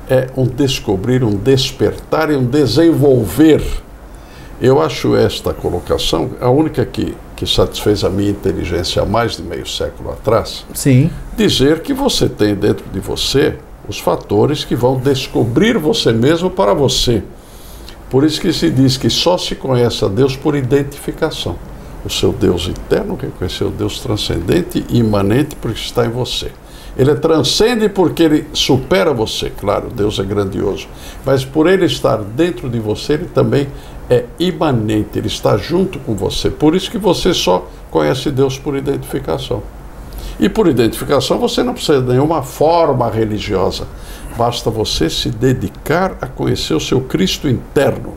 é 0.10 0.28
um 0.36 0.46
descobrir, 0.46 1.24
um 1.24 1.38
despertar 1.38 2.30
e 2.30 2.36
um 2.36 2.44
desenvolver. 2.44 3.64
Eu 4.62 4.82
acho 4.82 5.16
esta 5.16 5.54
colocação 5.54 6.32
a 6.40 6.50
única 6.50 6.86
que, 6.86 7.16
que 7.36 7.46
satisfez 7.46 8.04
a 8.04 8.10
minha 8.10 8.32
inteligência 8.32 9.02
há 9.02 9.06
mais 9.06 9.38
de 9.38 9.44
meio 9.44 9.68
século 9.68 10.12
atrás. 10.12 10.66
Sim. 10.74 11.10
Dizer 11.36 11.82
que 11.82 11.94
você 11.94 12.30
tem 12.30 12.56
dentro 12.56 12.86
de 12.92 13.00
você 13.00 13.56
os 13.88 14.00
fatores 14.00 14.64
que 14.64 14.76
vão 14.76 14.98
descobrir 14.98 15.78
você 15.78 16.14
mesmo 16.14 16.50
para 16.50 16.74
você. 16.74 17.24
Por 18.10 18.24
isso 18.24 18.40
que 18.40 18.54
se 18.54 18.70
diz 18.70 18.96
que 18.96 19.10
só 19.10 19.38
se 19.38 19.56
conhece 19.56 20.06
a 20.06 20.08
Deus 20.08 20.36
por 20.36 20.56
identificação. 20.56 21.56
O 22.06 22.10
seu 22.10 22.32
Deus 22.32 22.68
eterno 22.68 23.18
reconhecer 23.20 23.64
o 23.64 23.72
Deus 23.72 24.00
transcendente 24.00 24.86
e 24.90 25.00
imanente 25.00 25.56
porque 25.56 25.80
está 25.80 26.06
em 26.06 26.10
você. 26.10 26.52
Ele 26.96 27.16
transcende 27.16 27.90
porque 27.90 28.22
ele 28.22 28.48
supera 28.54 29.12
você, 29.14 29.50
claro, 29.50 29.90
Deus 29.90 30.20
é 30.20 30.24
grandioso. 30.24 30.88
Mas 31.26 31.44
por 31.44 31.68
ele 31.68 31.86
estar 31.86 32.18
dentro 32.18 32.70
de 32.70 32.80
você, 32.80 33.14
ele 33.14 33.26
também 33.26 33.68
é 34.14 34.26
imanente, 34.40 35.18
ele 35.18 35.28
está 35.28 35.58
junto 35.58 36.00
com 36.00 36.14
você. 36.16 36.50
Por 36.50 36.76
isso 36.76 36.90
que 36.92 36.98
você 36.98 37.34
só 37.34 37.68
conhece 37.90 38.30
Deus 38.32 38.58
por 38.58 38.76
identificação. 38.76 39.62
E 40.40 40.50
por 40.50 40.68
identificação 40.68 41.38
você 41.40 41.62
não 41.64 41.74
precisa 41.74 42.02
de 42.02 42.08
nenhuma 42.10 42.42
forma 42.44 43.10
religiosa. 43.10 43.86
Basta 44.38 44.70
você 44.70 45.10
se 45.10 45.30
dedicar 45.30 46.18
a 46.22 46.28
conhecer 46.28 46.74
o 46.74 46.80
seu 46.80 47.02
Cristo 47.02 47.48
interno. 47.48 48.14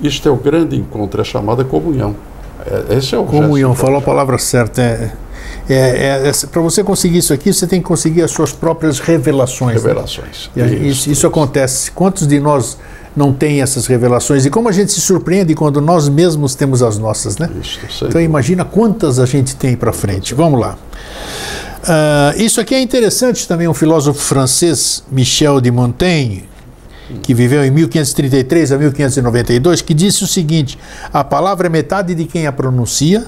Isto 0.00 0.28
é 0.28 0.32
o 0.32 0.36
grande 0.36 0.76
encontro, 0.76 1.20
é 1.20 1.22
a 1.22 1.24
chamada 1.24 1.64
comunhão. 1.64 2.16
É, 2.66 2.96
esse 2.96 3.14
é 3.14 3.18
o 3.18 3.24
Comunhão, 3.24 3.74
falou 3.74 3.98
a 3.98 4.02
palavra 4.02 4.38
certa. 4.38 4.80
É, 4.82 5.12
é, 5.68 6.28
é, 6.28 6.32
Para 6.50 6.62
você 6.62 6.82
conseguir 6.82 7.18
isso 7.18 7.32
aqui, 7.32 7.52
você 7.52 7.66
tem 7.66 7.80
que 7.80 7.86
conseguir 7.86 8.22
as 8.22 8.30
suas 8.30 8.52
próprias 8.52 8.98
revelações. 8.98 9.82
né? 9.82 9.88
Revelações. 9.88 10.50
E 10.56 10.62
a- 10.62 10.66
isso, 10.66 11.10
isso 11.10 11.26
acontece. 11.26 11.90
Quantos 11.92 12.26
de 12.26 12.40
nós 12.40 12.78
não 13.16 13.32
têm 13.32 13.62
essas 13.62 13.86
revelações? 13.86 14.44
E 14.44 14.50
como 14.50 14.68
a 14.68 14.72
gente 14.72 14.92
se 14.92 15.00
surpreende 15.00 15.54
quando 15.54 15.80
nós 15.80 16.08
mesmos 16.08 16.54
temos 16.54 16.82
as 16.82 16.98
nossas, 16.98 17.38
né? 17.38 17.48
Isso, 17.60 18.06
Então 18.06 18.20
imagina 18.20 18.64
quantas 18.64 19.18
a 19.18 19.26
gente 19.26 19.56
tem 19.56 19.76
para 19.76 19.92
frente. 19.92 20.34
Vamos 20.34 20.60
lá. 20.60 20.76
Ah, 21.86 22.32
isso 22.36 22.60
aqui 22.60 22.74
é 22.74 22.80
interessante 22.80 23.46
também, 23.46 23.68
um 23.68 23.74
filósofo 23.74 24.20
francês, 24.20 25.04
Michel 25.10 25.60
de 25.60 25.70
Montaigne, 25.70 26.48
que 27.22 27.34
viveu 27.34 27.64
em 27.64 27.70
1533 27.70 28.72
a 28.72 28.78
1592, 28.78 29.82
que 29.82 29.92
disse 29.92 30.24
o 30.24 30.26
seguinte: 30.26 30.78
a 31.12 31.22
palavra 31.22 31.66
é 31.66 31.70
metade 31.70 32.14
de 32.14 32.24
quem 32.24 32.46
a 32.46 32.52
pronuncia 32.52 33.24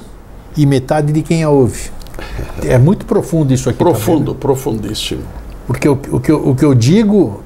e 0.57 0.65
metade 0.65 1.13
de 1.13 1.23
quem 1.23 1.43
a 1.43 1.51
ouve. 1.51 1.91
É 2.65 2.79
muito 2.79 3.05
profundo 3.05 3.53
isso 3.53 3.69
aqui. 3.69 3.79
também, 3.79 3.93
né? 3.93 3.99
Profundo, 3.99 4.35
profundíssimo. 4.35 5.23
Porque 5.67 5.89
o, 5.89 5.99
o 6.11 6.21
que 6.21 6.33
eu, 6.33 6.49
o 6.49 6.55
que 6.55 6.65
eu 6.65 6.75
digo, 6.75 7.43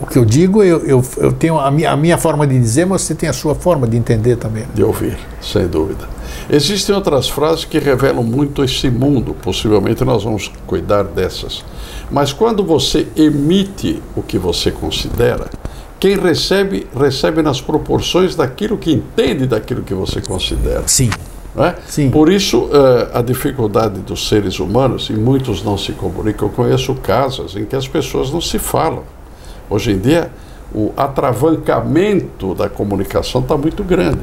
o 0.00 0.06
que 0.06 0.18
eu 0.18 0.24
digo, 0.24 0.62
eu, 0.62 0.84
eu, 0.84 1.04
eu 1.16 1.32
tenho 1.32 1.58
a 1.58 1.70
minha, 1.70 1.90
a 1.90 1.96
minha 1.96 2.18
forma 2.18 2.46
de 2.46 2.58
dizer, 2.58 2.84
mas 2.84 3.02
você 3.02 3.14
tem 3.14 3.28
a 3.28 3.32
sua 3.32 3.54
forma 3.54 3.86
de 3.86 3.96
entender 3.96 4.36
também. 4.36 4.64
de 4.74 4.82
ouvir, 4.82 5.16
sem 5.40 5.66
dúvida. 5.66 6.06
Existem 6.50 6.94
outras 6.94 7.28
frases 7.28 7.64
que 7.64 7.78
revelam 7.78 8.22
muito 8.22 8.62
esse 8.62 8.90
mundo, 8.90 9.34
possivelmente 9.42 10.04
nós 10.04 10.22
vamos 10.22 10.50
cuidar 10.66 11.02
dessas. 11.02 11.64
Mas 12.10 12.32
quando 12.32 12.62
você 12.62 13.06
emite 13.16 14.02
o 14.14 14.22
que 14.22 14.38
você 14.38 14.70
considera, 14.70 15.48
quem 15.98 16.18
recebe, 16.18 16.86
recebe 16.94 17.42
nas 17.42 17.60
proporções 17.60 18.36
daquilo 18.36 18.76
que 18.76 18.92
entende 18.92 19.46
daquilo 19.46 19.82
que 19.82 19.94
você 19.94 20.20
considera. 20.20 20.84
Sim. 20.86 21.10
é? 21.56 21.74
Sim. 21.88 22.10
Por 22.10 22.30
isso, 22.30 22.68
eh, 22.70 23.10
a 23.14 23.22
dificuldade 23.22 24.00
dos 24.00 24.28
seres 24.28 24.60
humanos, 24.60 25.08
e 25.08 25.14
muitos 25.14 25.64
não 25.64 25.78
se 25.78 25.92
comunicam, 25.92 26.48
eu 26.48 26.52
conheço 26.52 26.94
casos 26.96 27.56
em 27.56 27.64
que 27.64 27.74
as 27.74 27.88
pessoas 27.88 28.30
não 28.30 28.42
se 28.42 28.58
falam. 28.58 29.02
Hoje 29.68 29.92
em 29.92 29.98
dia, 29.98 30.30
o 30.74 30.92
atravancamento 30.96 32.54
da 32.54 32.68
comunicação 32.68 33.40
está 33.40 33.56
muito 33.56 33.82
grande. 33.84 34.20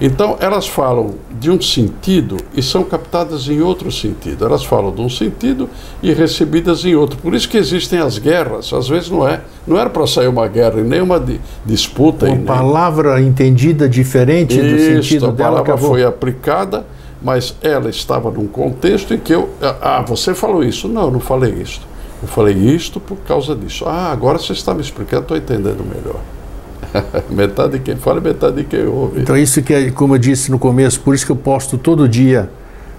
Então, 0.00 0.36
elas 0.40 0.66
falam 0.66 1.14
de 1.38 1.48
um 1.50 1.60
sentido 1.60 2.36
e 2.54 2.62
são 2.62 2.82
captadas 2.82 3.48
em 3.48 3.60
outro 3.60 3.92
sentido. 3.92 4.44
Elas 4.44 4.64
falam 4.64 4.90
de 4.92 5.00
um 5.00 5.08
sentido 5.08 5.68
e 6.02 6.12
recebidas 6.12 6.84
em 6.84 6.94
outro. 6.96 7.18
Por 7.18 7.34
isso 7.34 7.48
que 7.48 7.56
existem 7.56 8.00
as 8.00 8.18
guerras. 8.18 8.72
Às 8.72 8.88
vezes 8.88 9.10
não 9.10 9.28
é. 9.28 9.40
Não 9.66 9.78
era 9.78 9.88
para 9.88 10.04
sair 10.06 10.26
uma 10.26 10.48
guerra 10.48 10.80
e 10.80 10.82
nem 10.82 11.00
uma 11.00 11.20
di- 11.20 11.40
disputa. 11.64 12.26
Uma 12.26 12.34
nem- 12.34 12.44
palavra 12.44 13.20
entendida 13.22 13.88
diferente 13.88 14.56
do 14.60 14.66
isso, 14.66 15.02
sentido 15.08 15.26
a 15.26 15.30
dela 15.30 15.50
palavra 15.50 15.72
acabou. 15.74 15.90
foi 15.90 16.04
aplicada, 16.04 16.84
mas 17.22 17.54
ela 17.62 17.88
estava 17.88 18.28
num 18.30 18.48
contexto 18.48 19.14
em 19.14 19.18
que 19.18 19.32
eu. 19.32 19.50
Ah, 19.80 20.02
você 20.04 20.34
falou 20.34 20.64
isso? 20.64 20.88
Não, 20.88 21.02
eu 21.04 21.10
não 21.12 21.20
falei 21.20 21.52
isso. 21.52 21.80
Eu 22.22 22.28
falei 22.28 22.54
isto 22.54 23.00
por 23.00 23.16
causa 23.18 23.54
disso. 23.54 23.84
Ah, 23.86 24.12
agora 24.12 24.38
você 24.38 24.52
está 24.52 24.72
me 24.72 24.80
explicando, 24.80 25.22
estou 25.22 25.36
entendendo 25.36 25.84
melhor. 25.84 26.20
metade 27.30 27.72
de 27.72 27.78
quem 27.80 27.96
fala 27.96 28.18
e 28.18 28.22
metade 28.22 28.56
de 28.56 28.64
quem 28.64 28.86
ouve. 28.86 29.20
Então 29.20 29.36
isso 29.36 29.60
que 29.62 29.74
é, 29.74 29.90
como 29.90 30.14
eu 30.14 30.18
disse 30.18 30.50
no 30.50 30.58
começo, 30.58 31.00
por 31.00 31.14
isso 31.14 31.26
que 31.26 31.32
eu 31.32 31.36
posto 31.36 31.76
todo 31.76 32.08
dia 32.08 32.50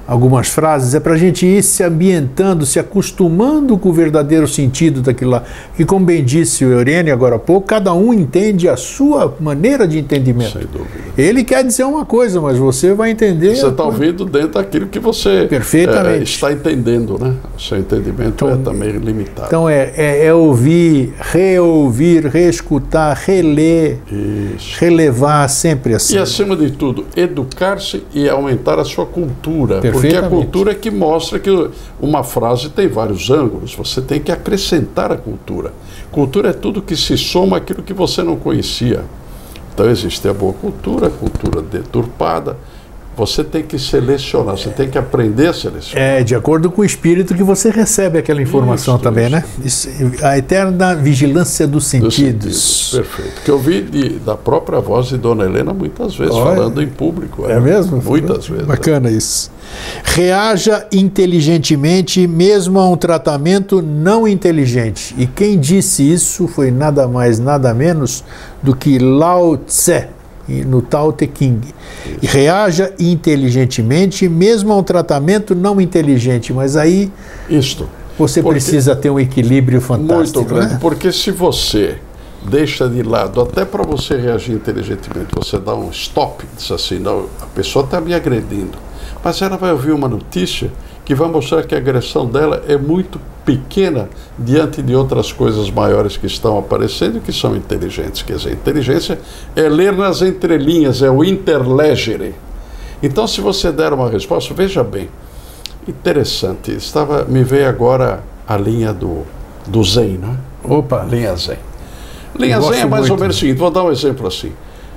algumas 0.07 0.49
frases, 0.49 0.93
é 0.93 0.99
para 0.99 1.13
a 1.13 1.17
gente 1.17 1.45
ir 1.45 1.63
se 1.63 1.83
ambientando, 1.83 2.65
se 2.65 2.79
acostumando 2.79 3.77
com 3.77 3.89
o 3.89 3.93
verdadeiro 3.93 4.47
sentido 4.47 5.01
daquilo 5.01 5.31
lá. 5.31 5.43
E 5.77 5.85
como 5.85 6.05
bem 6.05 6.23
disse 6.23 6.65
o 6.65 6.71
Eurênio 6.71 7.13
agora 7.13 7.35
há 7.35 7.39
pouco, 7.39 7.67
cada 7.67 7.93
um 7.93 8.13
entende 8.13 8.67
a 8.67 8.75
sua 8.75 9.35
maneira 9.39 9.87
de 9.87 9.97
entendimento. 9.97 10.53
Sem 10.53 10.67
dúvida. 10.67 11.03
Ele 11.17 11.43
quer 11.43 11.63
dizer 11.63 11.85
uma 11.85 12.05
coisa, 12.05 12.41
mas 12.41 12.57
você 12.57 12.93
vai 12.93 13.11
entender. 13.11 13.55
Você 13.55 13.67
está 13.67 13.83
ouvindo 13.83 14.25
dentro 14.25 14.49
daquilo 14.49 14.87
que 14.87 14.99
você 14.99 15.47
é, 15.49 16.17
está 16.17 16.51
entendendo, 16.51 17.17
né? 17.17 17.33
O 17.55 17.61
seu 17.61 17.77
entendimento 17.77 18.47
é 18.47 18.57
também 18.57 18.91
limitado. 18.91 19.47
Então 19.47 19.69
é, 19.69 19.93
é, 19.95 20.25
é 20.25 20.33
ouvir, 20.33 21.13
reouvir, 21.19 22.25
reescutar, 22.25 23.17
reler, 23.25 23.99
Isso. 24.11 24.77
relevar 24.79 25.47
sempre 25.47 25.93
assim. 25.93 26.15
E 26.15 26.17
acima 26.17 26.55
de 26.55 26.71
tudo, 26.71 27.05
educar-se 27.15 28.03
e 28.13 28.27
aumentar 28.27 28.79
a 28.79 28.83
sua 28.83 29.05
cultura. 29.05 29.79
Porque 29.93 30.07
a 30.07 30.11
Perfeitamente. 30.21 30.43
cultura 30.43 30.71
é 30.71 30.75
que 30.75 30.89
mostra 30.89 31.39
que 31.39 31.69
uma 32.01 32.23
frase 32.23 32.69
tem 32.69 32.87
vários 32.87 33.29
ângulos. 33.29 33.75
Você 33.75 34.01
tem 34.01 34.19
que 34.19 34.31
acrescentar 34.31 35.11
a 35.11 35.17
cultura. 35.17 35.71
Cultura 36.11 36.49
é 36.49 36.53
tudo 36.53 36.81
que 36.81 36.95
se 36.95 37.15
soma 37.17 37.57
àquilo 37.57 37.83
que 37.83 37.93
você 37.93 38.23
não 38.23 38.35
conhecia. 38.35 39.03
Então 39.73 39.87
existe 39.89 40.27
a 40.27 40.33
boa 40.33 40.53
cultura, 40.53 41.07
a 41.07 41.09
cultura 41.09 41.61
deturpada. 41.61 42.57
Você 43.15 43.43
tem 43.43 43.61
que 43.63 43.77
selecionar, 43.77 44.57
você 44.57 44.69
tem 44.69 44.89
que 44.89 44.97
aprender 44.97 45.47
a 45.47 45.53
selecionar. 45.53 46.03
É, 46.07 46.23
de 46.23 46.33
acordo 46.35 46.71
com 46.71 46.81
o 46.81 46.85
espírito 46.85 47.35
que 47.35 47.43
você 47.43 47.69
recebe 47.69 48.17
aquela 48.17 48.41
informação 48.41 48.95
Isso, 48.95 49.03
também, 49.03 49.25
isso. 49.25 49.35
né? 49.35 49.43
Isso, 49.63 49.89
a 50.23 50.37
eterna 50.37 50.95
vigilância 50.95 51.67
dos 51.67 51.83
Dos 51.83 51.87
sentidos. 51.89 52.91
Perfeito. 52.95 53.41
Que 53.45 53.51
eu 53.51 53.59
vi 53.59 53.81
de- 53.81 54.19
da 54.19 54.35
própria 54.35 54.79
voz 54.79 55.07
de 55.07 55.17
Dona 55.17 55.43
Helena 55.45 55.73
muitas 55.73 56.15
vezes, 56.15 56.33
Olha. 56.33 56.55
falando 56.55 56.81
em 56.81 56.87
público. 56.87 57.45
É 57.47 57.59
mesmo? 57.59 58.01
Muitas 58.01 58.47
vezes. 58.47 58.65
Bacana 58.65 59.09
isso. 59.11 59.51
Reaja 60.03 60.85
inteligentemente 60.91 62.25
mesmo 62.27 62.79
a 62.79 62.87
um 62.89 62.95
tratamento 62.97 63.81
não 63.81 64.27
inteligente. 64.27 65.13
E 65.17 65.25
quem 65.27 65.59
disse 65.59 66.03
isso 66.11 66.47
foi 66.47 66.71
nada 66.71 67.07
mais, 67.07 67.39
nada 67.39 67.73
menos 67.73 68.23
do 68.61 68.75
que 68.75 68.97
Lao 68.99 69.57
Tse, 69.57 70.05
no 70.47 70.81
Tao 70.81 71.11
Te 71.11 71.29
Ching. 71.33 71.61
E 72.21 72.25
Reaja 72.27 72.93
inteligentemente 72.99 74.27
mesmo 74.27 74.73
a 74.73 74.77
um 74.77 74.83
tratamento 74.83 75.55
não 75.55 75.79
inteligente. 75.79 76.51
Mas 76.53 76.75
aí 76.75 77.11
Isto. 77.49 77.87
você 78.17 78.41
Porque- 78.41 78.59
precisa 78.59 78.95
ter 78.95 79.09
um 79.09 79.19
equilíbrio 79.19 79.79
fantástico. 79.81 80.39
Muito 80.39 80.53
grande, 80.53 80.73
né? 80.73 80.79
porque 80.81 81.11
se 81.11 81.31
você 81.31 81.97
deixa 82.45 82.89
de 82.89 83.01
lado, 83.03 83.39
até 83.41 83.63
para 83.63 83.83
você 83.83 84.17
reagir 84.17 84.53
inteligentemente, 84.55 85.29
você 85.33 85.57
dá 85.57 85.73
um 85.73 85.89
stop, 85.91 86.43
diz 86.57 86.69
assim, 86.71 86.99
não, 86.99 87.27
a 87.41 87.45
pessoa 87.45 87.85
está 87.85 88.01
me 88.01 88.13
agredindo. 88.13 88.77
Mas 89.23 89.41
ela 89.41 89.55
vai 89.55 89.71
ouvir 89.71 89.91
uma 89.93 90.09
notícia 90.09 90.69
que 91.05 91.15
vai 91.15 91.29
mostrar 91.29 91.63
que 91.63 91.73
a 91.73 91.77
agressão 91.77 92.25
dela 92.25 92.61
é 92.67 92.75
muito 92.77 93.19
pequena 93.45 94.09
diante 94.37 94.81
de 94.81 94.95
outras 94.95 95.31
coisas 95.31 95.69
maiores 95.69 96.17
que 96.17 96.25
estão 96.25 96.57
aparecendo 96.57 97.17
e 97.17 97.19
que 97.19 97.33
são 97.33 97.55
inteligentes. 97.55 98.21
Quer 98.21 98.37
dizer, 98.37 98.53
inteligência 98.53 99.19
é 99.55 99.63
ler 99.63 99.93
nas 99.93 100.21
entrelinhas, 100.21 101.01
é 101.01 101.09
o 101.09 101.23
interlegere. 101.23 102.35
Então, 103.01 103.27
se 103.27 103.41
você 103.41 103.71
der 103.71 103.91
uma 103.91 104.09
resposta, 104.09 104.53
veja 104.53 104.83
bem, 104.83 105.09
interessante, 105.87 106.71
estava, 106.71 107.25
me 107.25 107.43
veio 107.43 107.67
agora 107.67 108.23
a 108.47 108.55
linha 108.55 108.93
do, 108.93 109.23
do 109.67 109.83
Zen, 109.83 110.17
né? 110.17 110.37
Opa, 110.63 111.03
Linha 111.03 111.35
Zen. 111.35 111.57
Linha 112.37 112.61
Zen 112.61 112.81
é 112.81 112.85
mais 112.85 113.03
ou 113.03 113.09
muito. 113.09 113.21
menos 113.21 113.35
o 113.35 113.39
seguinte, 113.39 113.57
vou 113.57 113.69
dar 113.69 113.83
um 113.83 113.91
exemplo 113.91 114.25
assim. 114.25 114.53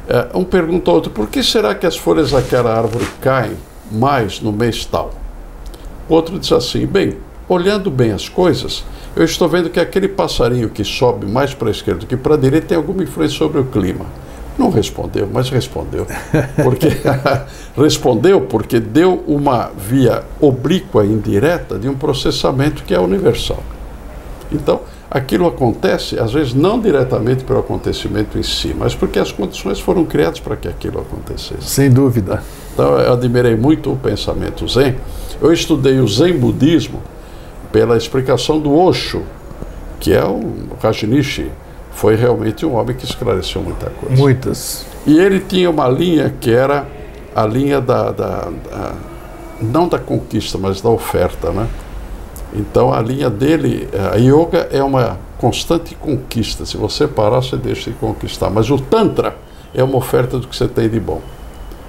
É, 0.09 0.29
um 0.35 0.45
pergunta 0.45 0.89
ao 0.89 0.97
outro, 0.97 1.11
por 1.11 1.29
que 1.29 1.43
será 1.43 1.75
que 1.75 1.85
as 1.85 1.97
folhas 1.97 2.31
daquela 2.31 2.73
árvore 2.73 3.07
caem 3.21 3.57
mais 3.91 4.41
no 4.41 4.53
mês 4.53 4.85
tal? 4.85 5.11
O 6.09 6.15
outro 6.15 6.39
diz 6.39 6.53
assim, 6.53 6.87
bem, 6.87 7.17
olhando 7.49 7.91
bem 7.91 8.13
as 8.13 8.29
coisas, 8.29 8.85
eu 9.15 9.25
estou 9.25 9.49
vendo 9.49 9.71
que 9.71 9.81
aquele 9.81 10.09
passarinho 10.09 10.69
que 10.69 10.85
sobe 10.85 11.27
mais 11.27 11.55
para 11.55 11.69
a 11.69 11.71
esquerda 11.71 12.01
do 12.01 12.07
que 12.07 12.17
para 12.17 12.35
a 12.35 12.39
direita 12.39 12.69
tem 12.69 12.77
alguma 12.77 13.03
influência 13.03 13.39
sobre 13.39 13.61
o 13.61 13.65
clima. 13.65 14.07
Não 14.59 14.71
respondeu, 14.71 15.29
mas 15.31 15.51
respondeu. 15.51 16.07
Porque 16.63 16.89
respondeu 17.77 18.41
porque 18.43 18.81
deu 18.81 19.23
uma 19.27 19.71
via 19.77 20.25
oblíqua 20.41 21.05
indireta 21.05 21.79
de 21.79 21.89
um 21.89 21.95
processamento 21.95 22.83
que 22.83 22.95
é 22.95 22.99
universal. 22.99 23.63
Então, 24.51 24.81
aquilo 25.11 25.47
acontece, 25.47 26.19
às 26.19 26.33
vezes, 26.33 26.55
não 26.55 26.81
diretamente 26.81 27.45
pelo 27.45 27.59
acontecimento 27.59 28.39
em 28.39 28.43
si, 28.43 28.75
mas 28.79 28.95
porque 28.95 29.19
as 29.19 29.31
condições 29.31 29.79
foram 29.79 30.05
criadas 30.05 30.41
para 30.41 30.57
que 30.57 30.69
aquilo 30.69 31.01
acontecesse. 31.01 31.69
sem 31.69 31.91
dúvida. 31.91 32.43
Então, 32.73 32.99
eu 32.99 33.13
admirei 33.13 33.57
muito 33.57 33.93
o 33.93 33.97
pensamento 33.97 34.67
Zen. 34.69 34.97
Eu 35.41 35.53
estudei 35.53 36.01
o 36.01 36.09
Zen 36.09 36.39
budismo 36.39 37.03
pela 37.73 37.97
explicação 37.97 38.59
do 38.59 38.75
Osho, 38.75 39.23
que 40.01 40.13
é 40.13 40.25
o 40.25 40.43
Rajnishi. 40.83 41.51
Foi 41.93 42.15
realmente 42.15 42.67
um 42.67 42.75
homem 42.77 42.95
que 42.95 43.05
esclareceu 43.05 43.63
muita 43.63 43.89
coisa. 43.91 44.15
Muitas. 44.21 44.85
E 45.07 45.19
ele 45.19 45.41
tinha 45.41 45.71
uma 45.71 45.89
linha 45.89 46.35
que 46.41 46.51
era 46.51 46.87
a 47.35 47.47
linha 47.47 47.81
da, 47.81 48.11
da- 48.11 48.49
da- 48.51 48.93
não 49.61 49.89
da 49.89 49.99
conquista, 49.99 50.59
mas 50.59 50.81
da 50.83 50.91
oferta, 50.91 51.51
né? 51.51 51.67
Então 52.55 52.93
a 52.93 53.01
linha 53.01 53.31
dele, 53.31 53.89
a 54.13 54.17
yoga 54.17 54.69
é 54.71 54.83
uma 54.83 55.19
constante 55.39 55.95
conquista. 55.95 56.65
Se 56.67 56.77
você 56.77 57.07
parar, 57.07 57.43
você 57.43 57.57
deixa 57.57 57.91
de 57.91 57.97
conquistar. 57.97 58.51
Mas 58.51 58.71
o 58.71 58.79
tantra 58.79 59.35
é 59.75 59.83
uma 59.83 59.97
oferta 59.97 60.39
do 60.39 60.47
que 60.47 60.55
você 60.57 60.69
tem 60.69 60.89
de 60.89 61.01
bom. 61.01 61.21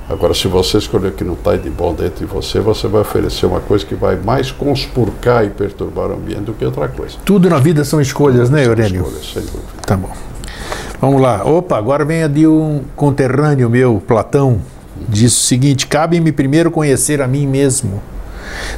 Agora, 0.10 0.34
se 0.34 0.48
você 0.48 0.78
escolher 0.78 1.10
o 1.10 1.12
que 1.12 1.24
não 1.24 1.34
está 1.34 1.58
de 1.58 1.70
bom 1.70 1.93
dentro 1.93 2.26
de 2.26 2.32
você, 2.32 2.62
você 2.62 2.88
vai 2.88 3.02
oferecer 3.02 3.46
uma 3.46 3.60
coisa 3.60 3.86
que 3.86 3.93
vai 3.93 4.15
mais 4.15 4.52
conspurcar 4.52 5.43
e 5.43 5.50
perturbar 5.50 6.10
o 6.12 6.13
ambiente 6.13 6.43
do 6.43 6.54
que 6.54 6.63
outra 6.63 6.88
coisa. 6.88 7.17
Tudo 7.26 7.50
na 7.50 7.60
vida 7.60 7.84
são 7.84 8.00
escolhas, 8.00 8.50
né, 8.50 8.65
Eurênio? 8.65 9.02
Escolha, 9.02 9.24
sem 9.34 9.41
dúvida. 9.41 9.82
Tá 9.86 9.98
bom. 9.98 10.12
Vamos 11.02 11.22
lá. 11.22 11.43
Opa, 11.43 11.78
agora 11.78 12.06
vem 12.06 12.24
a 12.24 12.28
de 12.30 12.48
um 12.48 12.84
conterrâneo 12.96 13.70
meu, 13.70 14.02
Platão. 14.08 14.62
Diz 15.10 15.36
o 15.36 15.43
seguinte: 15.43 15.86
cabe-me 15.86 16.32
primeiro 16.32 16.72
conhecer 16.72 17.22
a 17.22 17.28
mim 17.28 17.46
mesmo. 17.46 18.02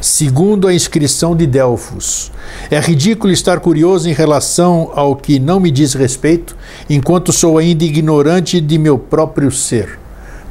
Segundo 0.02 0.68
a 0.68 0.74
inscrição 0.74 1.36
de 1.36 1.46
Delfos, 1.46 2.32
é 2.72 2.80
ridículo 2.80 3.32
estar 3.32 3.60
curioso 3.60 4.10
em 4.10 4.14
relação 4.14 4.92
ao 4.96 5.16
que 5.16 5.38
não 5.38 5.60
me 5.60 5.70
diz 5.70 5.94
respeito, 5.94 6.58
enquanto 6.90 7.32
sou 7.32 7.60
ainda 7.60 7.84
ignorante 7.84 8.60
de 8.60 8.80
meu 8.80 8.98
próprio 8.98 9.52
ser. 9.52 9.99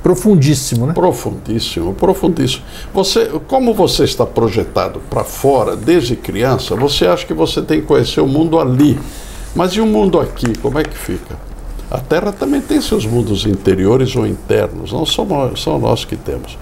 Profundíssimo, 0.03 0.87
né? 0.87 0.93
Profundíssimo, 0.93 1.93
profundíssimo. 1.93 2.65
Você, 2.95 3.27
como 3.49 3.75
você 3.75 4.05
está 4.05 4.25
projetado 4.25 5.01
para 5.11 5.25
fora 5.25 5.77
desde 5.77 6.15
criança, 6.15 6.77
você 6.77 7.07
acha 7.07 7.27
que 7.27 7.35
você 7.35 7.61
tem 7.61 7.81
que 7.81 7.87
conhecer 7.87 8.21
o 8.21 8.27
mundo 8.27 8.59
ali. 8.59 8.99
Mas 9.55 9.73
e 9.73 9.81
o 9.81 9.87
mundo 9.87 10.21
aqui, 10.21 10.57
como 10.59 10.79
é 10.79 10.85
que 10.85 10.97
fica? 10.97 11.37
A 11.91 11.99
Terra 11.99 12.31
também 12.33 12.61
tem 12.61 12.81
seus 12.81 13.07
mundos 13.07 13.47
interiores 13.47 14.15
ou 14.15 14.27
internos, 14.27 14.93
não 14.93 15.07
são 15.07 15.25
nós, 15.25 15.61
são 15.61 15.79
nós 15.79 16.05
que 16.05 16.17
temos. 16.17 16.57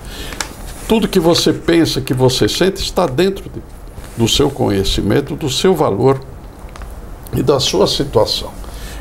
Tudo 0.89 1.09
que 1.09 1.19
você 1.19 1.53
pensa, 1.53 2.01
que 2.01 2.15
você 2.15 2.49
sente, 2.49 2.81
está 2.81 3.07
dentro 3.07 3.45
de- 3.51 3.61
do 4.17 4.29
seu 4.29 4.49
conhecimento, 4.49 5.35
do 5.35 5.51
seu 5.51 5.75
valor 5.75 6.21
e 7.35 7.43
da 7.43 7.59
sua 7.61 7.87
situação. 7.89 8.51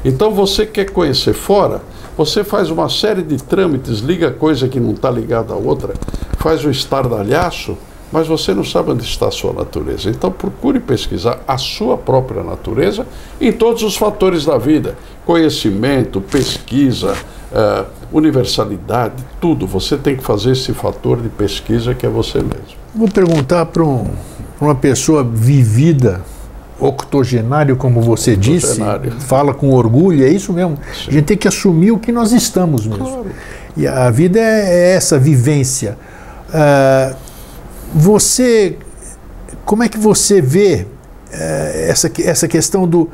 Então 0.03 0.31
você 0.31 0.65
quer 0.65 0.89
conhecer 0.89 1.33
fora, 1.33 1.81
você 2.17 2.43
faz 2.43 2.69
uma 2.69 2.89
série 2.89 3.21
de 3.21 3.37
trâmites, 3.37 3.99
liga 3.99 4.31
coisa 4.31 4.67
que 4.67 4.79
não 4.79 4.91
está 4.91 5.09
ligada 5.09 5.53
à 5.53 5.57
outra, 5.57 5.93
faz 6.37 6.63
o 6.63 6.69
estardalhaço, 6.69 7.77
mas 8.11 8.27
você 8.27 8.53
não 8.53 8.63
sabe 8.63 8.91
onde 8.91 9.03
está 9.03 9.27
a 9.27 9.31
sua 9.31 9.51
natureza. 9.51 10.09
Então 10.09 10.31
procure 10.31 10.79
pesquisar 10.79 11.39
a 11.47 11.57
sua 11.57 11.97
própria 11.97 12.43
natureza 12.43 13.05
em 13.41 13.51
todos 13.51 13.83
os 13.83 13.97
fatores 13.97 14.45
da 14.45 14.57
vida: 14.57 14.97
conhecimento, 15.25 16.21
pesquisa, 16.21 17.15
eh, 17.51 17.85
universalidade, 18.11 19.15
tudo. 19.41 19.67
Você 19.67 19.97
tem 19.97 20.15
que 20.15 20.23
fazer 20.23 20.51
esse 20.51 20.71
fator 20.71 21.21
de 21.21 21.29
pesquisa 21.29 21.93
que 21.93 22.05
é 22.05 22.09
você 22.09 22.37
mesmo. 22.37 22.77
Vou 22.93 23.09
perguntar 23.09 23.65
para 23.65 23.83
um, 23.83 24.07
uma 24.61 24.75
pessoa 24.75 25.23
vivida, 25.23 26.21
octogenário, 26.79 27.75
como 27.75 28.01
você 28.01 28.35
disse, 28.35 28.73
Octogenário. 28.73 29.11
fala 29.19 29.53
com 29.53 29.71
orgulho, 29.71 30.25
é 30.25 30.29
isso 30.29 30.51
mesmo. 30.51 30.77
A 31.07 31.11
gente 31.11 31.25
tem 31.25 31.37
que 31.37 31.47
assumir 31.47 31.91
o 31.91 31.99
que 31.99 32.11
nós 32.11 32.31
estamos 32.31 32.85
mesmo. 32.85 33.05
Claro. 33.05 33.27
E 33.77 33.87
a 33.87 34.09
vida 34.09 34.39
é, 34.39 34.91
é 34.91 34.95
essa 34.95 35.17
vivência. 35.17 35.97
Ah, 36.53 37.15
você, 37.93 38.77
como 39.65 39.83
é 39.83 39.89
que 39.89 39.97
você 39.97 40.41
vê 40.41 40.85
eh, 41.31 41.87
essa, 41.89 42.11
essa 42.23 42.47
questão 42.47 42.87
do. 42.87 43.09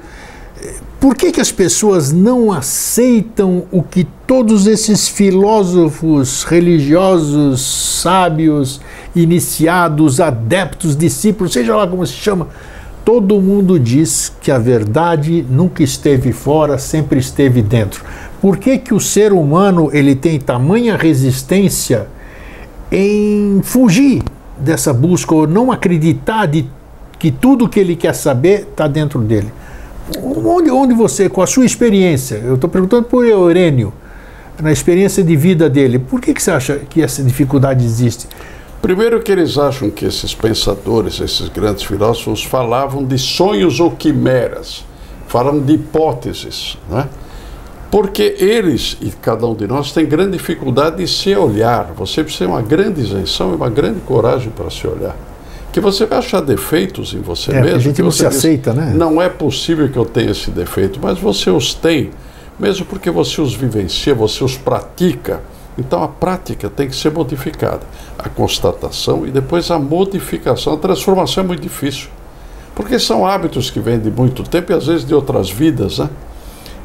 Por 1.00 1.16
que, 1.16 1.32
que 1.32 1.42
as 1.42 1.52
pessoas 1.52 2.12
não 2.12 2.52
aceitam 2.52 3.64
o 3.72 3.82
que 3.82 4.08
todos 4.28 4.68
esses 4.68 5.08
filósofos 5.08 6.44
religiosos, 6.44 8.00
sábios, 8.02 8.80
iniciados, 9.16 10.20
adeptos, 10.20 10.96
discípulos, 10.96 11.54
seja 11.54 11.76
lá 11.76 11.88
como 11.88 12.06
se 12.06 12.14
chama, 12.14 12.48
todo 13.04 13.42
mundo 13.42 13.80
diz 13.80 14.32
que 14.42 14.52
a 14.52 14.58
verdade 14.58 15.46
nunca 15.50 15.84
esteve 15.84 16.32
fora, 16.32 16.78
sempre 16.78 17.20
esteve 17.20 17.62
dentro. 17.62 18.04
Por 18.42 18.58
que, 18.58 18.78
que 18.78 18.94
o 18.94 19.00
ser 19.00 19.34
humano 19.34 19.90
ele 19.94 20.16
tem 20.16 20.40
tamanha 20.40 20.96
resistência 20.96 22.08
em 22.92 23.62
fugir 23.64 24.24
dessa 24.58 24.94
busca 24.94 25.34
ou 25.34 25.48
não 25.48 25.72
acreditar 25.72 26.46
de 26.46 26.68
que 27.18 27.32
tudo 27.32 27.70
que 27.70 27.80
ele 27.80 27.96
quer 27.96 28.14
saber 28.14 28.68
está 28.72 28.88
dentro 28.88 29.20
dele? 29.20 29.52
Onde, 30.24 30.70
onde 30.72 30.94
você, 30.94 31.30
com 31.30 31.42
a 31.42 31.48
sua 31.48 31.66
experiência, 31.66 32.36
eu 32.36 32.56
estou 32.56 32.70
perguntando 32.70 33.04
por 33.04 33.26
Eurênio, 33.26 33.94
na 34.62 34.72
experiência 34.72 35.24
de 35.24 35.36
vida 35.36 35.70
dele, 35.70 35.98
por 35.98 36.22
que, 36.22 36.34
que 36.34 36.42
você 36.42 36.52
acha 36.52 36.76
que 36.90 37.02
essa 37.02 37.24
dificuldade 37.24 37.84
existe? 37.84 38.28
Primeiro 38.82 39.22
que 39.22 39.32
eles 39.32 39.58
acham 39.58 39.90
que 39.92 40.06
esses 40.06 40.34
pensadores, 40.34 41.20
esses 41.20 41.48
grandes 41.50 41.84
filósofos, 41.84 42.44
falavam 42.44 43.04
de 43.04 43.18
sonhos 43.18 43.80
ou 43.80 43.92
quimeras, 43.92 44.84
falavam 45.28 45.60
de 45.62 45.74
hipóteses, 45.74 46.78
né? 46.90 47.08
Porque 47.92 48.36
eles, 48.40 48.98
e 49.02 49.12
cada 49.12 49.46
um 49.46 49.54
de 49.54 49.68
nós, 49.68 49.92
tem 49.92 50.06
grande 50.06 50.38
dificuldade 50.38 50.96
de 50.98 51.08
se 51.08 51.36
olhar. 51.36 51.92
Você 51.98 52.24
precisa 52.24 52.46
ter 52.46 52.52
uma 52.52 52.62
grande 52.62 53.02
isenção 53.02 53.52
e 53.52 53.56
uma 53.56 53.70
grande 53.70 54.00
coragem 54.00 54.50
para 54.50 54.70
se 54.70 54.88
olhar. 54.88 55.16
Que 55.74 55.80
você 55.82 56.06
vai 56.06 56.20
achar 56.20 56.42
defeitos 56.42 57.14
em 57.14 57.20
você 57.20 57.52
É, 57.52 57.62
mesmo. 57.62 57.76
a 57.76 57.80
gente 57.80 57.96
que 57.98 58.02
não 58.02 58.10
você 58.12 58.24
se 58.24 58.30
diz, 58.30 58.38
aceita, 58.38 58.74
né? 58.74 58.94
Não 58.96 59.22
é 59.22 59.30
possível 59.30 59.90
que 59.90 59.98
eu 59.98 60.06
tenha 60.06 60.32
esse 60.32 60.50
defeito, 60.52 61.00
mas 61.02 61.20
você 61.20 61.50
os 61.50 61.74
tem, 61.74 62.12
mesmo 62.58 62.86
porque 62.86 63.12
você 63.12 63.42
os 63.42 63.54
vivencia, 63.54 64.16
você 64.16 64.44
os 64.44 64.58
pratica. 64.58 65.42
Então 65.78 66.04
a 66.04 66.08
prática 66.08 66.70
tem 66.70 66.88
que 66.88 66.96
ser 66.96 67.12
modificada. 67.12 67.82
A 68.24 68.30
constatação 68.30 69.26
e 69.26 69.32
depois 69.32 69.72
a 69.72 69.80
modificação. 69.80 70.74
A 70.74 70.78
transformação 70.78 71.44
é 71.44 71.48
muito 71.48 71.62
difícil. 71.64 72.10
Porque 72.76 72.98
são 73.00 73.26
hábitos 73.26 73.70
que 73.70 73.80
vêm 73.80 74.00
de 74.00 74.10
muito 74.12 74.44
tempo 74.44 74.72
e 74.72 74.76
às 74.76 74.86
vezes 74.88 75.06
de 75.06 75.14
outras 75.14 75.50
vidas, 75.50 76.00
né? 76.00 76.10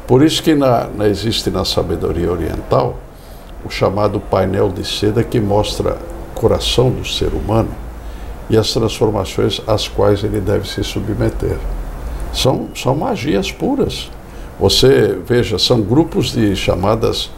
Por 0.05 0.23
isso 0.23 0.41
que 0.41 0.53
na, 0.55 0.87
na- 0.87 1.07
existe 1.07 1.49
na 1.49 1.63
sabedoria 1.65 2.31
oriental 2.31 2.97
o 3.65 3.69
chamado 3.69 4.19
painel 4.19 4.69
de 4.69 4.85
seda 4.87 5.23
que 5.23 5.39
mostra 5.39 5.97
o 6.35 6.39
coração 6.39 6.89
do 6.89 7.05
ser 7.07 7.29
humano 7.33 7.69
e 8.49 8.57
as 8.57 8.71
transformações 8.71 9.61
às 9.67 9.87
quais 9.87 10.23
ele 10.23 10.39
deve 10.39 10.67
se 10.67 10.83
submeter. 10.83 11.57
São, 12.33 12.67
são 12.75 12.95
magias 12.95 13.51
puras. 13.51 14.09
Você 14.59 15.17
veja, 15.25 15.57
são 15.59 15.81
grupos 15.81 16.31
de 16.31 16.55
chamadas 16.55 17.29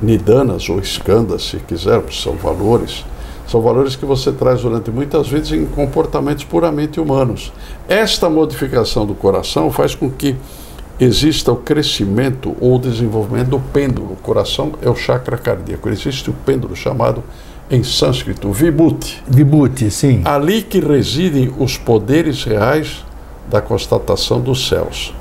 nidanas 0.00 0.68
ou 0.68 0.78
escandas, 0.78 1.44
se 1.44 1.56
quiser, 1.58 2.02
são 2.12 2.34
valores. 2.34 3.04
São 3.46 3.60
valores 3.60 3.94
que 3.94 4.04
você 4.04 4.32
traz 4.32 4.62
durante 4.62 4.90
muitas 4.90 5.28
vezes 5.28 5.52
em 5.52 5.64
comportamentos 5.66 6.44
puramente 6.44 7.00
humanos. 7.00 7.52
Esta 7.88 8.28
modificação 8.28 9.06
do 9.06 9.14
coração 9.14 9.70
faz 9.70 9.94
com 9.94 10.10
que 10.10 10.34
exista 10.98 11.52
o 11.52 11.56
crescimento 11.56 12.56
ou 12.60 12.78
desenvolvimento 12.78 13.50
do 13.50 13.60
pêndulo. 13.60 14.12
O 14.12 14.16
coração 14.16 14.72
é 14.82 14.90
o 14.90 14.96
chakra 14.96 15.36
cardíaco. 15.36 15.88
Existe 15.88 16.30
o 16.30 16.32
pêndulo 16.32 16.74
chamado 16.74 17.22
em 17.70 17.82
sânscrito 17.82 18.50
vibhuti. 18.52 19.22
Vibhuti, 19.26 19.90
sim. 19.90 20.22
Ali 20.24 20.62
que 20.62 20.80
residem 20.80 21.52
os 21.58 21.76
poderes 21.76 22.44
reais 22.44 23.04
da 23.48 23.60
constatação 23.60 24.40
dos 24.40 24.68
céus. 24.68 25.14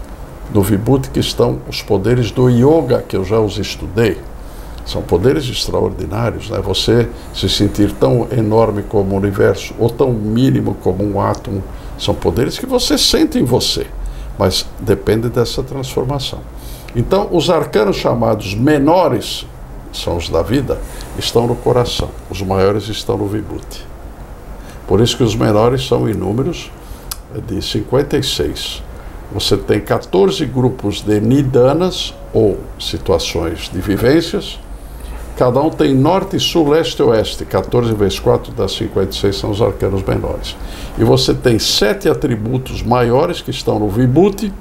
No 0.53 0.61
Vibhuti 0.61 1.09
que 1.09 1.19
estão 1.19 1.59
os 1.67 1.81
poderes 1.81 2.31
do 2.31 2.49
yoga, 2.49 3.03
que 3.07 3.15
eu 3.15 3.23
já 3.23 3.39
os 3.39 3.57
estudei. 3.57 4.17
São 4.85 5.01
poderes 5.01 5.45
extraordinários, 5.45 6.49
né? 6.49 6.59
Você 6.59 7.09
se 7.33 7.49
sentir 7.49 7.91
tão 7.93 8.27
enorme 8.31 8.83
como 8.83 9.15
o 9.15 9.17
universo, 9.17 9.73
ou 9.79 9.89
tão 9.89 10.11
mínimo 10.13 10.75
como 10.83 11.03
um 11.03 11.19
átomo, 11.19 11.63
são 11.97 12.13
poderes 12.13 12.59
que 12.59 12.65
você 12.65 12.97
sente 12.97 13.39
em 13.39 13.43
você, 13.43 13.87
mas 14.37 14.65
depende 14.79 15.29
dessa 15.29 15.63
transformação. 15.63 16.39
Então, 16.95 17.27
os 17.31 17.49
arcanos 17.49 17.97
chamados 17.97 18.53
menores, 18.53 19.45
são 19.91 20.17
os 20.17 20.29
da 20.29 20.41
vida, 20.41 20.77
estão 21.17 21.47
no 21.47 21.55
coração, 21.55 22.09
os 22.29 22.41
maiores 22.41 22.87
estão 22.87 23.17
no 23.17 23.27
Vibhuti. 23.27 23.85
Por 24.87 25.01
isso 25.01 25.17
que 25.17 25.23
os 25.23 25.35
menores 25.35 25.87
são 25.87 26.07
inúmeros, 26.07 26.69
de 27.47 27.61
56. 27.61 28.83
Você 29.33 29.57
tem 29.57 29.81
14 29.81 30.45
grupos 30.45 31.01
de 31.01 31.19
nidanas, 31.19 32.13
ou 32.33 32.59
situações 32.79 33.69
de 33.71 33.79
vivências. 33.79 34.59
Cada 35.37 35.61
um 35.61 35.69
tem 35.69 35.93
norte, 35.93 36.39
sul, 36.39 36.69
leste 36.69 36.99
e 36.99 37.03
oeste. 37.03 37.43
14 37.43 37.93
vezes 37.93 38.19
4 38.19 38.53
dá 38.53 38.69
56, 38.69 39.35
são 39.35 39.51
os 39.51 39.61
arcanos 39.61 40.01
menores. 40.03 40.55
E 40.97 41.03
você 41.03 41.33
tem 41.33 41.59
sete 41.59 42.07
atributos 42.07 42.81
maiores 42.81 43.41
que 43.41 43.51
estão 43.51 43.77
no 43.77 43.89
Vibhuti, 43.89 44.53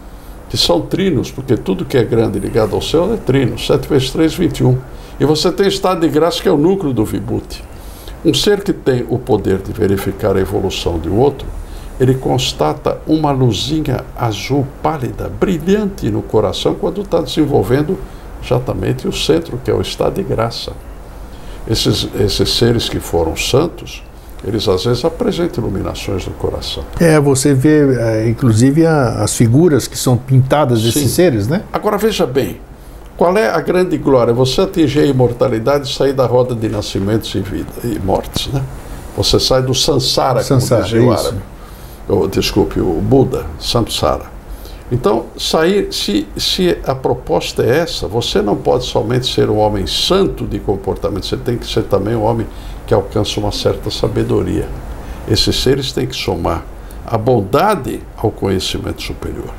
que 0.51 0.57
são 0.57 0.81
trinos, 0.81 1.31
porque 1.31 1.57
tudo 1.57 1.85
que 1.85 1.97
é 1.97 2.03
grande 2.03 2.41
ligado 2.41 2.75
ao 2.75 2.83
céu 2.83 3.15
é 3.15 3.17
trino. 3.17 3.57
7 3.57 3.89
vezes 3.89 4.11
3, 4.11 4.35
21. 4.35 4.77
E 5.21 5.25
você 5.25 5.53
tem 5.53 5.69
estado 5.69 6.01
de 6.01 6.09
graça, 6.09 6.43
que 6.43 6.49
é 6.49 6.53
o 6.53 6.57
núcleo 6.57 6.93
do 6.93 7.05
Vibhuti. 7.05 7.63
Um 8.25 8.35
ser 8.35 8.63
que 8.65 8.73
tem 8.73 9.07
o 9.09 9.19
poder 9.19 9.59
de 9.59 9.73
verificar 9.73 10.37
a 10.37 10.41
evolução 10.41 10.99
de 10.99 11.09
outro, 11.09 11.47
ele 12.01 12.15
constata 12.15 12.99
uma 13.07 13.31
luzinha 13.31 14.05
azul 14.17 14.67
pálida, 14.83 15.29
brilhante 15.29 16.11
no 16.11 16.23
coração, 16.23 16.75
quando 16.75 17.03
está 17.03 17.21
desenvolvendo 17.21 17.97
exatamente 18.45 19.09
o 19.09 19.13
centro, 19.13 19.59
que 19.63 19.71
é 19.71 19.75
o 19.75 19.81
estado 19.81 20.15
de 20.15 20.23
graça. 20.23 20.73
Esses, 21.67 22.09
esses 22.21 22.51
seres 22.51 22.89
que 22.89 23.01
foram 23.01 23.35
santos, 23.37 24.03
eles 24.47 24.69
às 24.69 24.85
vezes 24.85 25.05
apresentam 25.05 25.65
iluminações 25.65 26.27
no 26.27 26.33
coração. 26.35 26.85
É, 27.01 27.19
você 27.19 27.55
vê, 27.55 27.97
é, 27.99 28.29
inclusive, 28.29 28.87
as 28.87 29.35
figuras 29.35 29.89
que 29.89 29.97
são 29.97 30.17
pintadas 30.17 30.83
desses 30.83 31.03
Sim. 31.03 31.09
seres, 31.09 31.49
né? 31.49 31.63
Agora 31.73 31.97
veja 31.97 32.27
bem, 32.27 32.61
qual 33.17 33.37
é 33.39 33.49
a 33.49 33.61
grande 33.61 33.97
glória? 33.97 34.35
Você 34.35 34.61
atingir 34.61 35.01
a 35.01 35.07
imortalidade 35.07 35.89
e 35.89 35.93
sair 35.95 36.13
da 36.13 36.27
roda 36.27 36.55
de 36.55 36.69
nascimentos 36.69 37.35
e, 37.35 37.41
vida, 37.41 37.71
e 37.83 37.99
mortes, 37.99 38.53
né? 38.53 38.63
Você 39.17 39.39
sai 39.41 39.63
do 39.63 39.75
sansara, 39.75 40.43
Sansara, 40.43 40.83
como 40.83 40.93
dizia 40.93 41.09
o 41.09 41.13
árabe. 41.13 41.39
Ou, 42.09 42.29
desculpe, 42.29 42.81
o 42.81 43.01
Buda, 43.01 43.47
samsara. 43.59 44.34
Então, 44.93 45.27
sair, 45.39 45.93
se, 45.93 46.29
se 46.37 46.79
a 46.87 46.95
proposta 46.95 47.63
é 47.63 47.79
essa, 47.79 48.07
você 48.07 48.43
não 48.43 48.55
pode 48.55 48.85
somente 48.85 49.33
ser 49.33 49.49
um 49.49 49.57
homem 49.57 49.87
santo 49.87 50.47
de 50.47 50.59
comportamento, 50.59 51.25
você 51.25 51.39
tem 51.39 51.57
que 51.57 51.67
ser 51.67 51.85
também 51.85 52.15
um 52.15 52.23
homem 52.23 52.47
que 52.87 52.93
alcança 52.93 53.41
uma 53.41 53.51
certa 53.51 53.91
sabedoria. 53.91 54.69
Esses 55.27 55.57
seres 55.57 55.91
têm 55.93 56.07
que 56.07 56.15
somar 56.15 56.65
a 57.07 57.17
bondade 57.17 58.01
ao 58.17 58.31
conhecimento 58.31 59.03
superior, 59.03 59.53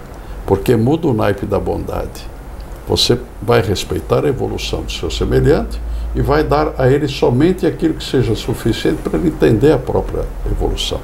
porque 0.46 0.76
muda 0.76 1.08
o 1.08 1.14
naipe 1.14 1.46
da 1.46 1.60
bondade. 1.60 2.36
Você 2.88 3.18
vai 3.42 3.62
respeitar 3.62 4.26
a 4.26 4.28
evolução 4.28 4.84
do 4.84 4.92
seu 4.92 5.10
semelhante 5.10 5.80
e 6.14 6.22
vai 6.22 6.44
dar 6.44 6.76
a 6.78 6.88
ele 6.88 7.08
somente 7.08 7.66
aquilo 7.66 7.96
que 7.96 8.04
seja 8.04 8.36
suficiente 8.36 9.02
para 9.02 9.18
ele 9.18 9.30
entender 9.30 9.72
a 9.72 9.80
própria 9.80 10.24
evolução. 10.50 11.00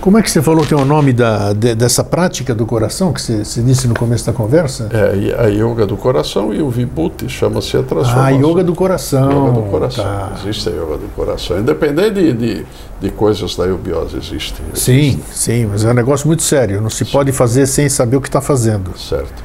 Como 0.00 0.16
é 0.16 0.22
que 0.22 0.30
você 0.30 0.40
falou 0.40 0.64
que 0.64 0.72
é 0.72 0.76
o 0.76 0.84
nome 0.84 1.12
da, 1.12 1.52
de- 1.52 1.74
dessa 1.74 2.02
prática 2.02 2.54
do 2.54 2.64
coração 2.64 3.12
que 3.12 3.20
você, 3.20 3.44
você 3.44 3.60
disse 3.60 3.86
no 3.86 3.94
começo 3.94 4.24
da 4.24 4.32
conversa? 4.32 4.88
É, 4.90 5.34
a 5.38 5.46
yoga 5.48 5.86
do 5.86 5.94
coração 5.94 6.54
e 6.54 6.62
o 6.62 6.70
vibhuti 6.70 7.28
chama-se 7.28 7.76
a 7.76 7.80
Ah, 7.80 7.82
transformação. 7.82 8.40
yoga 8.50 8.64
do 8.64 8.74
coração. 8.74 9.30
Yoga 9.30 9.60
do 9.60 9.62
coração. 9.70 10.04
Tá. 10.04 10.32
Existe 10.40 10.70
a 10.70 10.72
yoga 10.72 10.96
do 10.96 11.08
coração. 11.14 11.58
Independente 11.60 12.14
de, 12.14 12.32
de, 12.32 12.66
de 12.98 13.10
coisas 13.10 13.54
da 13.54 13.64
eubiose, 13.66 14.16
existe. 14.16 14.54
Sim, 14.72 15.20
sim, 15.30 15.66
mas 15.66 15.84
é 15.84 15.90
um 15.90 15.94
negócio 15.94 16.26
muito 16.26 16.42
sério. 16.42 16.80
Não 16.80 16.88
se 16.88 17.04
pode 17.04 17.30
fazer 17.30 17.66
sem 17.66 17.86
saber 17.90 18.16
o 18.16 18.22
que 18.22 18.28
está 18.28 18.40
fazendo. 18.40 18.96
Certo. 18.98 19.44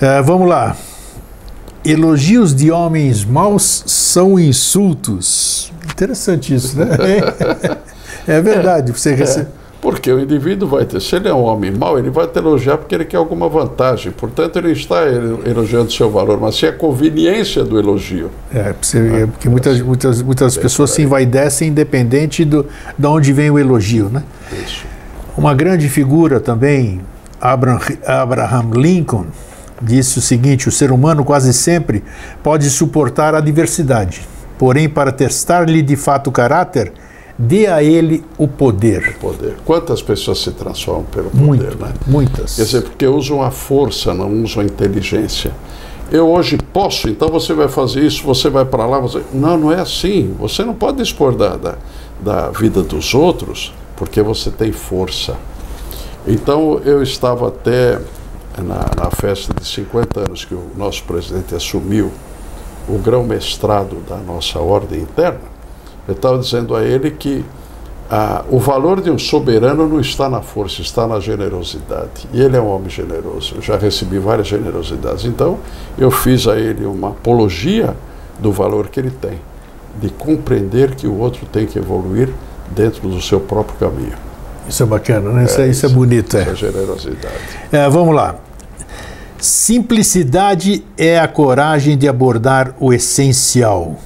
É, 0.00 0.22
vamos 0.22 0.48
lá. 0.48 0.74
Elogios 1.84 2.54
de 2.54 2.70
homens 2.70 3.22
maus 3.22 3.82
são 3.86 4.38
insultos. 4.40 5.70
Interessante 5.90 6.54
isso, 6.54 6.78
né? 6.78 6.86
É, 8.26 8.40
verdade. 8.40 8.92
Você 8.92 9.14
recebe. 9.14 9.48
Porque 9.80 10.12
o 10.12 10.20
indivíduo 10.20 10.68
vai 10.68 10.84
ter, 10.84 11.00
se 11.00 11.16
ele 11.16 11.28
é 11.28 11.34
um 11.34 11.42
homem 11.42 11.72
mau, 11.72 11.98
ele 11.98 12.08
vai 12.08 12.24
te 12.28 12.38
elogiar 12.38 12.78
porque 12.78 12.94
ele 12.94 13.04
quer 13.04 13.16
alguma 13.16 13.48
vantagem. 13.48 14.12
Portanto, 14.12 14.56
ele 14.60 14.70
está 14.70 15.02
elo- 15.02 15.42
elogiando 15.44 15.92
seu 15.92 16.08
valor, 16.08 16.40
mas 16.40 16.54
se 16.54 16.66
é 16.66 16.68
a 16.68 16.72
conveniência 16.72 17.64
do 17.64 17.76
elogio. 17.76 18.30
É, 18.54 18.60
é, 18.60 19.26
porque 19.26 19.48
muitas, 19.48 19.80
muitas, 19.80 20.22
muitas 20.22 20.56
pessoas 20.56 20.92
se 20.92 21.02
envaidecem 21.02 21.66
independente 21.66 22.44
do, 22.44 22.64
de 22.96 23.06
onde 23.08 23.32
vem 23.32 23.50
o 23.50 23.58
elogio, 23.58 24.08
né? 24.08 24.22
Isso. 24.64 24.84
Uma 25.36 25.52
grande 25.52 25.88
figura 25.88 26.38
também, 26.38 27.00
Abraham, 27.40 27.80
Abraham 28.06 28.70
Lincoln, 28.76 29.26
disse 29.82 30.20
o 30.20 30.22
seguinte: 30.22 30.68
o 30.68 30.70
ser 30.70 30.92
humano 30.92 31.24
quase 31.24 31.52
sempre 31.52 32.04
pode 32.40 32.70
suportar 32.70 33.34
a 33.34 33.38
adversidade, 33.38 34.20
porém, 34.56 34.88
para 34.88 35.10
testar-lhe 35.10 35.82
de 35.82 35.96
fato 35.96 36.28
o 36.28 36.32
caráter, 36.32 36.92
dê 37.42 37.66
a 37.66 37.82
ele 37.82 38.24
o 38.38 38.46
poder. 38.46 39.16
Poder. 39.18 39.56
Quantas 39.64 40.00
pessoas 40.00 40.38
se 40.38 40.52
transformam 40.52 41.04
pelo 41.04 41.28
poder, 41.30 41.44
Muito, 41.44 41.78
né? 41.78 41.92
muitas. 42.06 42.54
Quer 42.54 42.62
dizer, 42.62 42.82
porque 42.82 43.06
usam 43.06 43.42
a 43.42 43.50
força, 43.50 44.14
não 44.14 44.42
usam 44.44 44.62
a 44.62 44.64
inteligência. 44.64 45.52
Eu 46.10 46.28
hoje 46.28 46.56
posso, 46.72 47.08
então 47.08 47.28
você 47.28 47.52
vai 47.52 47.68
fazer 47.68 48.04
isso, 48.04 48.22
você 48.22 48.48
vai 48.48 48.64
para 48.64 48.86
lá. 48.86 49.00
Você... 49.00 49.22
Não, 49.32 49.58
não 49.58 49.72
é 49.72 49.80
assim. 49.80 50.34
Você 50.38 50.64
não 50.64 50.74
pode 50.74 50.98
dispor 50.98 51.34
da, 51.34 51.56
da, 51.56 51.74
da 52.20 52.50
vida 52.50 52.82
dos 52.82 53.12
outros 53.12 53.74
porque 53.96 54.22
você 54.22 54.50
tem 54.50 54.70
força. 54.70 55.36
Então 56.26 56.80
eu 56.84 57.02
estava 57.02 57.48
até 57.48 57.98
na, 58.58 59.04
na 59.04 59.10
festa 59.10 59.52
de 59.52 59.66
50 59.66 60.20
anos 60.20 60.44
que 60.44 60.54
o 60.54 60.70
nosso 60.76 61.02
presidente 61.04 61.54
assumiu 61.54 62.12
o 62.88 62.98
grão-mestrado 62.98 63.96
da 64.08 64.18
nossa 64.18 64.60
ordem 64.60 65.00
interna. 65.00 65.51
Eu 66.06 66.14
estava 66.14 66.38
dizendo 66.38 66.74
a 66.74 66.82
ele 66.82 67.10
que 67.10 67.44
ah, 68.10 68.44
o 68.50 68.58
valor 68.58 69.00
de 69.00 69.10
um 69.10 69.18
soberano 69.18 69.88
não 69.88 69.98
está 69.98 70.28
na 70.28 70.42
força, 70.42 70.82
está 70.82 71.06
na 71.06 71.18
generosidade. 71.18 72.28
E 72.32 72.42
ele 72.42 72.56
é 72.56 72.60
um 72.60 72.68
homem 72.68 72.90
generoso. 72.90 73.54
Eu 73.56 73.62
já 73.62 73.76
recebi 73.76 74.18
várias 74.18 74.48
generosidades. 74.48 75.24
Então, 75.24 75.58
eu 75.96 76.10
fiz 76.10 76.46
a 76.46 76.58
ele 76.58 76.84
uma 76.84 77.08
apologia 77.08 77.96
do 78.38 78.52
valor 78.52 78.88
que 78.88 79.00
ele 79.00 79.10
tem, 79.10 79.40
de 80.00 80.10
compreender 80.10 80.94
que 80.94 81.06
o 81.06 81.18
outro 81.18 81.46
tem 81.46 81.64
que 81.64 81.78
evoluir 81.78 82.28
dentro 82.70 83.08
do 83.08 83.20
seu 83.22 83.40
próprio 83.40 83.78
caminho. 83.78 84.16
Isso 84.68 84.82
é 84.82 84.86
bacana, 84.86 85.30
né? 85.30 85.44
Isso 85.44 85.60
é, 85.60 85.68
isso 85.68 85.86
é 85.86 85.88
bonito. 85.88 86.36
É. 86.36 86.42
Essa 86.42 86.54
generosidade. 86.54 87.34
É, 87.70 87.88
vamos 87.88 88.14
lá. 88.14 88.36
Simplicidade 89.38 90.84
é 90.96 91.18
a 91.18 91.26
coragem 91.26 91.96
de 91.96 92.06
abordar 92.06 92.74
o 92.78 92.92
essencial. 92.92 93.96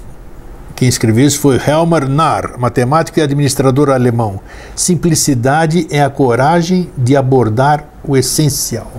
Quem 0.76 0.88
escreveu 0.88 1.26
isso 1.26 1.40
foi 1.40 1.56
Helmar 1.56 2.06
Narr, 2.06 2.58
matemático 2.58 3.18
e 3.18 3.22
administrador 3.22 3.88
alemão. 3.88 4.38
Simplicidade 4.74 5.86
é 5.90 6.02
a 6.02 6.10
coragem 6.10 6.90
de 6.94 7.16
abordar 7.16 7.88
o 8.04 8.14
essencial. 8.14 8.92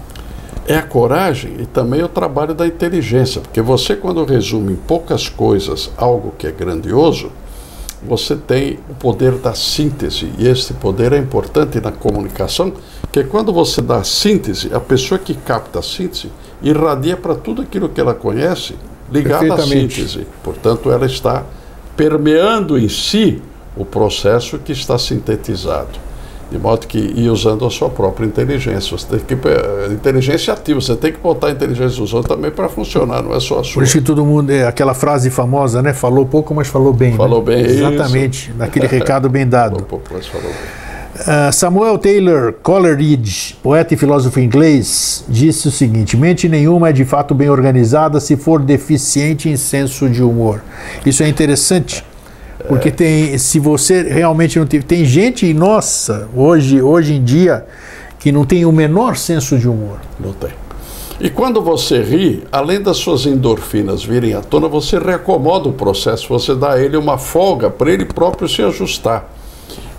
É 0.67 0.75
a 0.75 0.81
coragem 0.81 1.53
e 1.59 1.67
também 1.67 2.01
o 2.01 2.09
trabalho 2.09 2.55
da 2.55 2.65
inteligência, 2.65 3.41
porque 3.41 3.61
você, 3.61 3.95
quando 3.95 4.25
resume 4.25 4.73
em 4.73 4.75
poucas 4.75 5.29
coisas 5.29 5.91
algo 5.95 6.33
que 6.35 6.47
é 6.47 6.51
grandioso, 6.51 7.31
você 8.01 8.35
tem 8.35 8.79
o 8.89 8.95
poder 8.95 9.33
da 9.33 9.53
síntese, 9.53 10.31
e 10.39 10.47
esse 10.47 10.73
poder 10.73 11.13
é 11.13 11.17
importante 11.19 11.79
na 11.79 11.91
comunicação, 11.91 12.73
que 13.11 13.23
quando 13.23 13.53
você 13.53 13.83
dá 13.83 14.03
síntese, 14.03 14.73
a 14.73 14.79
pessoa 14.79 15.19
que 15.19 15.35
capta 15.35 15.77
a 15.77 15.83
síntese 15.83 16.31
irradia 16.59 17.15
para 17.15 17.35
tudo 17.35 17.61
aquilo 17.61 17.87
que 17.87 18.01
ela 18.01 18.15
conhece 18.15 18.73
ligado 19.11 19.53
à 19.53 19.61
síntese. 19.61 20.25
Portanto, 20.43 20.91
ela 20.91 21.05
está 21.05 21.45
permeando 21.97 22.77
em 22.77 22.87
si 22.87 23.41
o 23.75 23.83
processo 23.83 24.59
que 24.59 24.71
está 24.71 24.97
sintetizado. 24.97 26.07
De 26.49 26.57
modo 26.57 26.87
que 26.87 26.97
ir 26.97 27.29
usando 27.29 27.65
a 27.65 27.69
sua 27.69 27.89
própria 27.89 28.25
inteligência. 28.25 28.97
Você 28.97 29.17
tem 29.17 29.19
que 29.19 29.93
inteligência 29.93 30.53
ativa, 30.53 30.79
você 30.79 30.95
tem 30.95 31.11
que 31.11 31.19
botar 31.19 31.47
a 31.47 31.51
inteligência 31.51 31.99
dos 31.99 32.13
outros 32.13 32.33
também 32.33 32.49
para 32.49 32.69
funcionar, 32.69 33.21
não 33.21 33.35
é 33.35 33.39
só 33.41 33.59
a 33.59 33.63
sua. 33.65 33.73
Por 33.73 33.83
isso 33.83 33.97
que 33.97 34.03
todo 34.03 34.25
mundo, 34.25 34.49
é 34.51 34.65
aquela 34.65 34.93
frase 34.93 35.29
famosa, 35.29 35.81
né? 35.81 35.93
Falou 35.93 36.25
pouco, 36.25 36.55
mas 36.55 36.69
falou 36.69 36.93
bem. 36.93 37.17
Falou 37.17 37.43
né? 37.43 37.55
bem, 37.55 37.65
Exatamente, 37.65 38.49
isso. 38.49 38.57
naquele 38.57 38.87
recado 38.87 39.27
bem 39.27 39.45
dado. 39.45 39.71
Falou 39.71 39.87
pouco, 39.87 40.05
mas 40.13 40.25
falou 40.25 40.47
bem. 40.47 40.86
Uh, 41.19 41.51
Samuel 41.51 41.97
Taylor 41.97 42.53
Coleridge, 42.61 43.57
poeta 43.63 43.93
e 43.93 43.97
filósofo 43.97 44.39
inglês, 44.39 45.25
disse 45.27 45.67
o 45.67 45.71
seguinte: 45.71 46.15
mente 46.15 46.47
nenhuma 46.47 46.89
é 46.89 46.93
de 46.93 47.03
fato 47.05 47.33
bem 47.33 47.49
organizada 47.49 48.19
se 48.19 48.37
for 48.37 48.61
deficiente 48.61 49.49
em 49.49 49.57
senso 49.57 50.07
de 50.07 50.21
humor. 50.21 50.61
Isso 51.05 51.23
é 51.23 51.27
interessante. 51.27 52.03
Porque 52.67 52.91
tem, 52.91 53.37
se 53.37 53.59
você 53.59 54.03
realmente 54.03 54.59
não 54.59 54.65
tem, 54.65 54.81
tem 54.81 55.05
gente, 55.05 55.51
nossa, 55.53 56.27
hoje, 56.35 56.81
hoje 56.81 57.13
em 57.13 57.23
dia, 57.23 57.65
que 58.19 58.31
não 58.31 58.45
tem 58.45 58.65
o 58.65 58.71
menor 58.71 59.15
senso 59.15 59.57
de 59.57 59.67
humor. 59.67 59.99
Não 60.19 60.33
tem. 60.33 60.51
E 61.19 61.29
quando 61.29 61.61
você 61.61 62.01
ri, 62.01 62.43
além 62.51 62.81
das 62.81 62.97
suas 62.97 63.25
endorfinas 63.25 64.03
virem 64.03 64.33
à 64.33 64.41
tona, 64.41 64.67
você 64.67 64.99
reacomoda 64.99 65.69
o 65.69 65.73
processo, 65.73 66.27
você 66.29 66.53
dá 66.53 66.73
a 66.73 66.81
ele 66.81 66.95
uma 66.95 67.17
folga 67.17 67.69
para 67.69 67.91
ele 67.91 68.05
próprio 68.05 68.47
se 68.47 68.61
ajustar. 68.61 69.36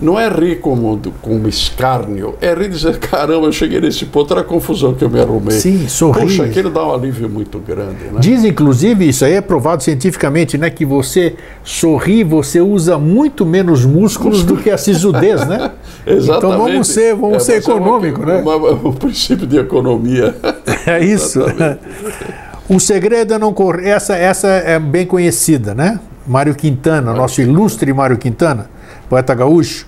Não 0.01 0.19
é 0.19 0.29
rir 0.29 0.61
como, 0.61 1.01
como 1.21 1.49
escárnio, 1.49 2.37
é 2.41 2.55
rir 2.55 2.69
dizer, 2.69 2.99
caramba, 2.99 3.47
eu 3.47 3.53
cheguei 3.53 3.81
nesse 3.81 4.05
ponto, 4.05 4.33
era 4.33 4.43
a 4.43 4.45
confusão 4.45 4.95
que 4.95 5.03
eu 5.03 5.11
me 5.11 5.21
arrumei. 5.21 5.59
Sim, 5.59 5.89
sorrir. 5.89 6.21
Puxa, 6.21 6.45
aquilo 6.45 6.71
dá 6.71 6.87
um 6.87 6.95
alívio 6.95 7.29
muito 7.29 7.59
grande. 7.59 8.05
Né? 8.05 8.21
Diz, 8.21 8.45
inclusive, 8.45 9.09
isso 9.09 9.25
aí 9.25 9.33
é 9.33 9.41
provado 9.41 9.83
cientificamente, 9.83 10.57
né? 10.57 10.71
Que 10.71 10.85
você 10.85 11.35
sorri, 11.65 12.23
você 12.23 12.61
usa 12.61 12.97
muito 12.97 13.45
menos 13.45 13.85
músculos 13.85 14.45
do 14.45 14.57
que 14.57 14.71
a 14.71 14.79
sisudez, 14.79 15.47
né? 15.47 15.73
Exatamente. 16.07 16.39
Então 16.49 16.57
vamos 16.57 16.89
ser, 16.89 17.15
vamos 17.17 17.37
é, 17.37 17.41
ser 17.41 17.55
econômico, 17.57 18.23
é 18.23 18.27
né? 18.27 18.41
Uma, 18.41 18.57
um 18.57 18.93
princípio 18.93 19.47
de 19.47 19.59
economia. 19.59 20.35
É 20.87 21.05
isso. 21.05 21.41
o 22.69 22.79
segredo 22.79 23.35
é 23.35 23.39
não 23.39 23.53
correr. 23.53 23.89
Essa, 23.89 24.17
essa 24.17 24.49
é 24.49 24.79
bem 24.79 25.05
conhecida, 25.05 25.75
né? 25.75 25.99
Mário 26.27 26.55
Quintana, 26.55 27.07
Mário 27.07 27.23
nosso 27.23 27.37
Quintana. 27.37 27.59
ilustre 27.59 27.93
Mário 27.93 28.19
Quintana, 28.19 28.71
poeta 29.09 29.35
gaúcho. 29.35 29.87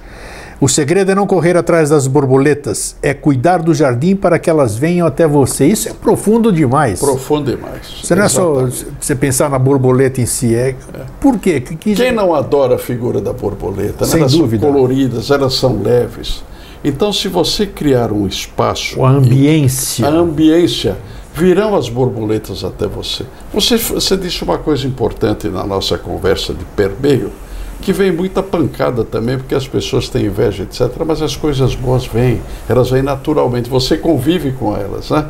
O 0.60 0.68
segredo 0.68 1.10
é 1.10 1.14
não 1.14 1.26
correr 1.26 1.56
atrás 1.56 1.88
das 1.88 2.06
borboletas, 2.06 2.94
é 3.02 3.14
cuidar 3.14 3.62
do 3.62 3.72
jardim 3.72 4.14
para 4.14 4.38
que 4.38 4.50
elas 4.50 4.76
venham 4.76 5.06
até 5.06 5.26
você. 5.26 5.64
Isso 5.64 5.88
é 5.88 5.94
profundo 5.94 6.52
demais. 6.52 7.00
Profundo 7.00 7.56
demais. 7.56 8.00
Você 8.02 8.14
não 8.14 8.24
é 8.24 8.28
só 8.28 8.68
você 9.00 9.14
pensar 9.14 9.48
na 9.48 9.58
borboleta 9.58 10.20
em 10.20 10.26
si, 10.26 10.54
é. 10.54 10.68
é. 10.68 10.76
Por 11.18 11.38
quê? 11.38 11.62
Que, 11.62 11.76
que... 11.76 11.94
Quem 11.94 12.12
não 12.12 12.34
adora 12.34 12.74
a 12.74 12.78
figura 12.78 13.22
da 13.22 13.32
borboleta? 13.32 14.04
Sem 14.04 14.20
elas 14.20 14.32
dúvida. 14.32 14.66
são 14.66 14.72
coloridas, 14.74 15.30
elas 15.30 15.54
são 15.54 15.82
leves. 15.82 16.42
Então, 16.84 17.10
se 17.10 17.28
você 17.28 17.66
criar 17.66 18.12
um 18.12 18.26
espaço. 18.26 19.02
A 19.02 19.10
ambiência. 19.10 20.06
A 20.06 20.10
ambiência 20.10 20.98
virão 21.34 21.74
as 21.74 21.88
borboletas 21.88 22.64
até 22.64 22.86
você. 22.86 23.24
Você, 23.54 23.78
você 23.78 24.14
disse 24.14 24.44
uma 24.44 24.58
coisa 24.58 24.86
importante 24.86 25.48
na 25.48 25.64
nossa 25.64 25.96
conversa 25.96 26.52
de 26.52 26.64
permeio 26.76 27.32
que 27.80 27.92
vem 27.92 28.12
muita 28.12 28.42
pancada 28.42 29.04
também, 29.04 29.38
porque 29.38 29.54
as 29.54 29.66
pessoas 29.66 30.08
têm 30.08 30.26
inveja, 30.26 30.62
etc. 30.62 30.90
Mas 31.06 31.22
as 31.22 31.36
coisas 31.36 31.74
boas 31.74 32.06
vêm, 32.06 32.40
elas 32.68 32.90
vêm 32.90 33.02
naturalmente, 33.02 33.68
você 33.68 33.96
convive 33.96 34.52
com 34.52 34.76
elas, 34.76 35.10
né? 35.10 35.26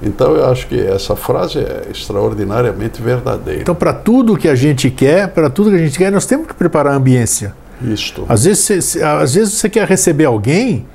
Então 0.00 0.34
eu 0.34 0.46
acho 0.46 0.68
que 0.68 0.80
essa 0.80 1.16
frase 1.16 1.58
é 1.58 1.88
extraordinariamente 1.90 3.02
verdadeira. 3.02 3.62
Então, 3.62 3.74
para 3.74 3.92
tudo 3.92 4.36
que 4.36 4.48
a 4.48 4.54
gente 4.54 4.90
quer, 4.90 5.28
para 5.28 5.50
tudo 5.50 5.70
que 5.70 5.76
a 5.76 5.80
gente 5.80 5.98
quer, 5.98 6.12
nós 6.12 6.24
temos 6.24 6.46
que 6.46 6.54
preparar 6.54 6.92
a 6.92 6.96
ambiência. 6.96 7.54
Isto. 7.82 8.24
Às 8.28 8.44
vezes, 8.44 8.84
você, 8.84 9.02
às 9.02 9.34
vezes 9.34 9.54
você 9.54 9.68
quer 9.68 9.86
receber 9.86 10.24
alguém, 10.24 10.86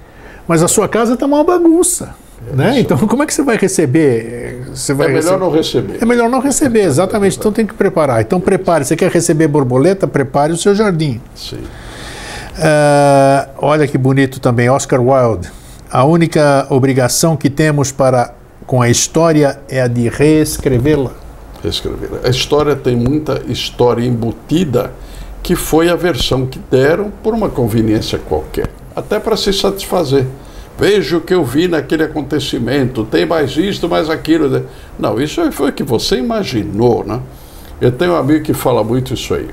mas 0.48 0.63
a 0.63 0.68
sua 0.68 0.88
casa 0.88 1.13
está 1.13 1.26
uma 1.26 1.44
bagunça. 1.44 2.16
Né? 2.52 2.80
Então, 2.80 2.98
como 2.98 3.24
é 3.24 3.26
que 3.26 3.34
você 3.34 3.44
vai 3.44 3.58
receber? 3.58 4.64
Você 4.74 4.94
vai 4.94 5.08
é 5.08 5.10
melhor 5.10 5.22
receber... 5.24 5.40
não 5.40 5.52
receber. 5.52 5.98
É 6.02 6.06
melhor 6.06 6.30
não 6.30 6.40
receber, 6.40 6.82
exatamente. 6.82 7.38
Então 7.38 7.52
tem 7.52 7.66
que 7.66 7.74
preparar. 7.74 8.22
Então 8.22 8.40
prepare. 8.40 8.86
Você 8.86 8.96
quer 8.96 9.10
receber 9.12 9.48
borboleta? 9.48 10.08
Prepare 10.08 10.52
o 10.52 10.58
seu 10.58 10.76
jardim. 10.76 11.22
Sim. 11.36 11.58
Uh, 12.54 13.50
olha 13.58 13.88
que 13.88 13.98
bonito 13.98 14.40
também, 14.40 14.70
Oscar 14.70 15.02
Wilde. 15.02 15.50
A 15.92 16.04
única 16.04 16.68
obrigação 16.70 17.36
que 17.36 17.50
temos 17.50 17.92
para 17.92 18.34
com 18.66 18.82
a 18.82 18.90
história 18.90 19.60
é 19.70 19.82
a 19.82 19.88
de 19.88 20.10
reescrevê-la. 20.10 21.12
Reescrevê-la. 21.62 22.20
A 22.24 22.30
história 22.30 22.76
tem 22.76 22.96
muita 22.96 23.42
história 23.48 24.06
embutida 24.06 24.92
que 25.42 25.56
foi 25.56 25.90
a 25.90 25.96
versão 25.96 26.46
que 26.46 26.60
deram 26.72 27.12
por 27.22 27.34
uma 27.34 27.50
conveniência 27.50 28.18
qualquer, 28.18 28.70
até 28.96 29.20
para 29.20 29.36
se 29.36 29.52
satisfazer. 29.52 30.26
Veja 30.78 31.18
o 31.18 31.22
que 31.22 31.34
eu 31.34 31.44
vi 31.46 31.68
naquele 31.68 32.04
acontecimento, 32.04 33.04
tem 33.06 33.26
mais 33.26 33.56
isto, 33.56 33.88
mais 33.88 34.10
aquilo. 34.10 34.66
Não, 34.98 35.22
isso 35.22 35.52
foi 35.52 35.70
o 35.70 35.74
que 35.74 35.84
você 35.84 36.18
imaginou, 36.18 37.04
né? 37.06 37.20
Eu 37.80 37.92
tenho 37.92 38.14
um 38.14 38.16
amigo 38.16 38.44
que 38.44 38.54
fala 38.54 38.84
muito 38.84 39.14
isso 39.14 39.34
aí. 39.34 39.50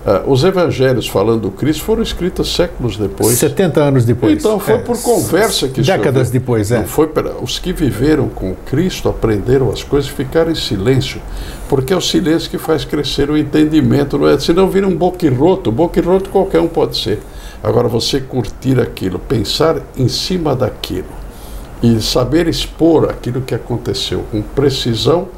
Uh, 0.00 0.32
os 0.32 0.44
evangelhos 0.44 1.06
falando 1.06 1.42
do 1.42 1.50
Cristo 1.50 1.84
foram 1.84 2.02
escritos 2.02 2.54
séculos 2.54 2.96
depois. 2.96 3.36
70 3.36 3.82
anos 3.82 4.04
depois. 4.06 4.32
Então 4.32 4.58
foi 4.58 4.76
é. 4.76 4.78
por 4.78 5.00
conversa 5.02 5.68
que 5.68 5.82
Décadas 5.82 6.28
isso 6.28 6.32
depois, 6.32 6.72
é. 6.72 6.78
Não 6.78 6.86
foi 6.86 7.06
para 7.06 7.34
os 7.42 7.58
que 7.58 7.70
viveram 7.70 8.26
com 8.30 8.54
Cristo 8.64 9.10
aprenderam 9.10 9.70
as 9.70 9.82
coisas 9.82 10.10
e 10.10 10.14
ficaram 10.14 10.50
em 10.50 10.54
silêncio, 10.54 11.20
porque 11.68 11.92
é 11.92 11.96
o 11.96 12.00
silêncio 12.00 12.48
que 12.48 12.56
faz 12.56 12.82
crescer 12.82 13.30
o 13.30 13.36
entendimento, 13.36 14.16
não 14.16 14.26
é? 14.26 14.38
Senão 14.38 14.70
vira 14.70 14.88
um 14.88 14.96
boquirroto, 14.96 15.70
boquirroto 15.70 16.30
qualquer 16.30 16.60
um 16.60 16.68
pode 16.68 16.96
ser. 16.96 17.20
Agora, 17.62 17.88
você 17.88 18.20
curtir 18.20 18.80
aquilo, 18.80 19.18
pensar 19.18 19.76
em 19.96 20.08
cima 20.08 20.56
daquilo 20.56 21.20
e 21.82 22.00
saber 22.00 22.46
expor 22.46 23.10
aquilo 23.10 23.40
que 23.40 23.54
aconteceu 23.54 24.24
com 24.30 24.42
precisão, 24.42 25.28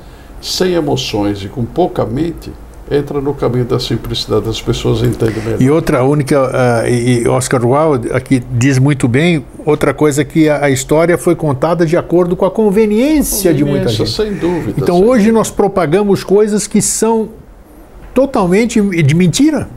sem 0.40 0.74
emoções 0.74 1.42
e 1.42 1.48
com 1.48 1.64
pouca 1.64 2.04
mente, 2.04 2.50
entra 2.90 3.20
no 3.20 3.32
caminho 3.32 3.64
da 3.64 3.78
simplicidade, 3.78 4.48
as 4.48 4.60
pessoas 4.60 5.02
entendem 5.02 5.42
melhor. 5.42 5.62
E 5.62 5.70
outra 5.70 6.04
única, 6.04 6.42
uh, 6.42 6.88
e 6.88 7.26
Oscar 7.28 7.64
Wilde 7.64 8.12
aqui 8.12 8.42
diz 8.52 8.78
muito 8.78 9.08
bem, 9.08 9.44
outra 9.64 9.94
coisa 9.94 10.24
que 10.24 10.48
a, 10.48 10.64
a 10.64 10.70
história 10.70 11.16
foi 11.16 11.34
contada 11.34 11.86
de 11.86 11.96
acordo 11.96 12.36
com 12.36 12.44
a 12.44 12.50
conveniência, 12.50 13.52
conveniência 13.52 13.54
de 13.54 13.64
muita 13.64 13.88
gente. 13.88 14.10
Sem 14.10 14.34
dúvida. 14.34 14.74
Então 14.76 14.96
sem 14.96 15.04
hoje 15.04 15.18
dúvida. 15.24 15.38
nós 15.38 15.50
propagamos 15.50 16.22
coisas 16.24 16.66
que 16.66 16.82
são 16.82 17.30
totalmente 18.12 18.80
de 18.80 19.14
mentira. 19.14 19.68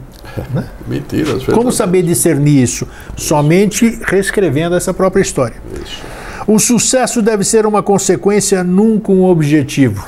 Né? 0.52 0.64
Mentiras. 0.86 1.44
Como 1.44 1.70
saber 1.72 2.02
discernir 2.02 2.62
isso? 2.62 2.86
Somente 3.16 3.98
reescrevendo 4.04 4.74
essa 4.74 4.92
própria 4.92 5.22
história. 5.22 5.56
Isso. 5.82 6.02
O 6.46 6.58
sucesso 6.58 7.20
deve 7.20 7.42
ser 7.42 7.66
uma 7.66 7.82
consequência, 7.82 8.62
nunca 8.62 9.10
um 9.10 9.24
objetivo. 9.24 10.06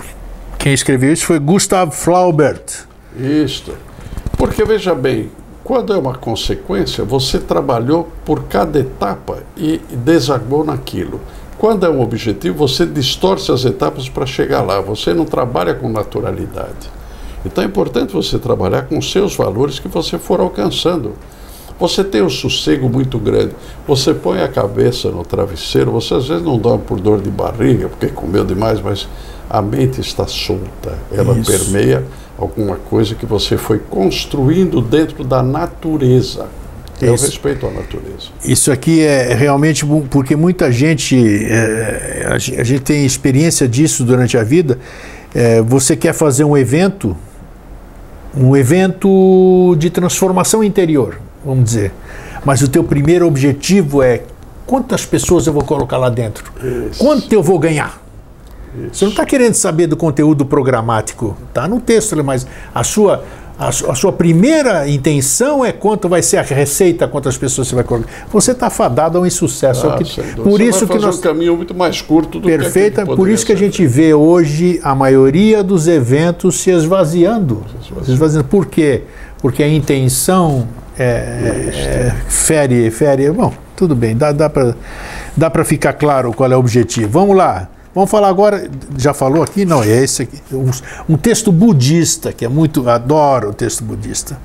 Quem 0.56 0.72
escreveu 0.72 1.12
isso 1.12 1.26
foi 1.26 1.38
Gustav 1.38 1.90
Flaubert. 1.92 2.86
Isso. 3.18 3.74
Porque 4.36 4.64
veja 4.64 4.94
bem, 4.94 5.30
quando 5.64 5.92
é 5.92 5.98
uma 5.98 6.14
consequência, 6.14 7.04
você 7.04 7.38
trabalhou 7.38 8.08
por 8.24 8.44
cada 8.44 8.78
etapa 8.78 9.42
e 9.56 9.80
desagou 9.90 10.64
naquilo. 10.64 11.20
Quando 11.58 11.84
é 11.84 11.90
um 11.90 12.00
objetivo, 12.00 12.56
você 12.56 12.86
distorce 12.86 13.50
as 13.50 13.64
etapas 13.64 14.08
para 14.08 14.24
chegar 14.24 14.62
lá. 14.62 14.80
Você 14.80 15.12
não 15.12 15.24
trabalha 15.24 15.74
com 15.74 15.88
naturalidade. 15.88 16.88
Então 17.44 17.62
é 17.62 17.66
importante 17.66 18.12
você 18.12 18.38
trabalhar 18.38 18.82
com 18.82 18.98
os 18.98 19.10
seus 19.10 19.34
valores 19.36 19.78
que 19.78 19.88
você 19.88 20.18
for 20.18 20.40
alcançando. 20.40 21.12
Você 21.78 22.02
tem 22.02 22.22
um 22.22 22.30
sossego 22.30 22.88
muito 22.88 23.18
grande. 23.18 23.52
Você 23.86 24.12
põe 24.12 24.42
a 24.42 24.48
cabeça 24.48 25.10
no 25.10 25.24
travesseiro, 25.24 25.92
você 25.92 26.14
às 26.14 26.26
vezes 26.26 26.42
não 26.42 26.58
dorme 26.58 26.82
por 26.84 26.98
dor 26.98 27.20
de 27.20 27.30
barriga, 27.30 27.88
porque 27.88 28.08
comeu 28.08 28.44
demais, 28.44 28.80
mas 28.80 29.06
a 29.48 29.62
mente 29.62 30.00
está 30.00 30.26
solta. 30.26 30.98
Ela 31.12 31.38
Isso. 31.38 31.50
permeia 31.50 32.04
alguma 32.36 32.76
coisa 32.76 33.14
que 33.14 33.24
você 33.24 33.56
foi 33.56 33.78
construindo 33.78 34.80
dentro 34.80 35.22
da 35.22 35.42
natureza. 35.42 36.46
É 37.00 37.10
o 37.10 37.12
respeito 37.12 37.64
à 37.64 37.70
natureza. 37.70 38.30
Isso 38.44 38.72
aqui 38.72 39.02
é 39.02 39.32
realmente 39.32 39.86
porque 40.10 40.34
muita 40.34 40.72
gente, 40.72 41.16
é, 41.44 42.26
a 42.28 42.38
gente 42.38 42.80
tem 42.80 43.06
experiência 43.06 43.68
disso 43.68 44.02
durante 44.02 44.36
a 44.36 44.42
vida. 44.42 44.80
É, 45.32 45.62
você 45.62 45.94
quer 45.94 46.12
fazer 46.12 46.42
um 46.42 46.56
evento, 46.56 47.16
um 48.38 48.56
evento 48.56 49.74
de 49.78 49.90
transformação 49.90 50.62
interior, 50.62 51.20
vamos 51.44 51.64
dizer. 51.64 51.92
Mas 52.44 52.62
o 52.62 52.68
teu 52.68 52.84
primeiro 52.84 53.26
objetivo 53.26 54.02
é 54.02 54.22
quantas 54.64 55.04
pessoas 55.04 55.46
eu 55.46 55.52
vou 55.52 55.64
colocar 55.64 55.96
lá 55.96 56.08
dentro? 56.08 56.52
Isso. 56.90 57.02
Quanto 57.02 57.32
eu 57.32 57.42
vou 57.42 57.58
ganhar? 57.58 58.00
Isso. 58.74 58.94
Você 58.94 59.04
não 59.06 59.10
está 59.10 59.24
querendo 59.24 59.54
saber 59.54 59.86
do 59.86 59.96
conteúdo 59.96 60.46
programático, 60.46 61.36
está 61.48 61.66
no 61.66 61.80
texto, 61.80 62.22
mas 62.22 62.46
a 62.74 62.84
sua 62.84 63.24
a, 63.58 63.68
a, 63.68 63.72
sua 63.72 64.12
primeira 64.12 64.88
intenção 64.88 65.64
é 65.64 65.72
quanto 65.72 66.08
vai 66.08 66.22
ser 66.22 66.36
a 66.36 66.42
receita, 66.42 67.08
quantas 67.08 67.36
pessoas 67.36 67.66
você 67.66 67.74
vai 67.74 67.82
colocar. 67.82 68.08
Você 68.30 68.52
está 68.52 68.70
fadado 68.70 69.18
ao 69.18 69.26
insucesso. 69.26 69.88
Ah, 69.88 69.96
é 70.00 70.04
que, 70.04 70.22
por 70.36 70.60
você 70.60 70.64
isso 70.64 70.86
que 70.86 70.98
nós 70.98 71.18
um 71.18 71.20
caminho 71.20 71.56
muito 71.56 71.74
mais 71.74 72.00
curto 72.00 72.38
do 72.38 72.46
perfeita, 72.46 73.04
que 73.04 73.16
por 73.16 73.28
isso 73.28 73.44
que 73.44 73.52
a 73.52 73.56
gente 73.56 73.84
vê 73.84 74.14
hoje 74.14 74.78
a 74.80 74.94
maioria 74.94 75.64
dos 75.64 75.88
eventos 75.88 76.60
se 76.60 76.70
esvaziando. 76.70 77.64
Se 78.04 78.12
esvaziando. 78.12 78.46
Por 78.46 78.66
quê? 78.66 79.02
Porque 79.42 79.62
a 79.64 79.68
intenção 79.68 80.68
é, 80.96 81.04
é, 81.04 82.14
fere, 82.28 82.88
fere. 82.92 83.28
Bom, 83.32 83.52
tudo 83.74 83.96
bem, 83.96 84.16
dá, 84.16 84.30
dá 84.30 84.48
para 84.48 84.76
dá 85.36 85.50
ficar 85.64 85.94
claro 85.94 86.32
qual 86.32 86.50
é 86.52 86.54
o 86.56 86.60
objetivo. 86.60 87.08
Vamos 87.08 87.36
lá. 87.36 87.68
Vamos 87.98 88.12
falar 88.12 88.28
agora, 88.28 88.70
já 88.96 89.12
falou 89.12 89.42
aqui? 89.42 89.64
Não, 89.64 89.82
é 89.82 89.88
esse 89.88 90.22
aqui. 90.22 90.40
Um, 90.52 90.70
um 91.14 91.16
texto 91.16 91.50
budista, 91.50 92.32
que 92.32 92.44
é 92.44 92.48
muito. 92.48 92.88
Adoro 92.88 93.50
o 93.50 93.52
texto 93.52 93.82
budista. 93.82 94.38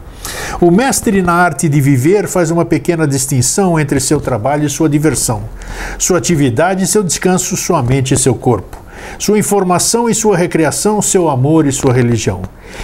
O 0.60 0.72
mestre 0.72 1.22
na 1.22 1.34
arte 1.34 1.70
de 1.70 1.80
viver 1.80 2.28
faz 2.28 2.50
uma 2.50 2.66
pequena 2.66 3.08
distinção 3.08 3.80
entre 3.80 4.00
seu 4.00 4.20
trabalho 4.20 4.66
e 4.66 4.70
sua 4.72 4.90
diversão, 4.90 5.44
sua 6.00 6.18
atividade 6.18 6.84
e 6.84 6.88
seu 6.88 7.04
descanso, 7.04 7.56
sua 7.56 7.84
mente 7.84 8.16
e 8.16 8.18
seu 8.18 8.34
corpo, 8.34 8.76
sua 9.20 9.40
informação 9.40 10.10
e 10.10 10.16
sua 10.16 10.38
recreação, 10.38 11.02
seu 11.02 11.30
amor 11.30 11.66
e 11.66 11.72
sua 11.72 11.94
religião. 11.94 12.42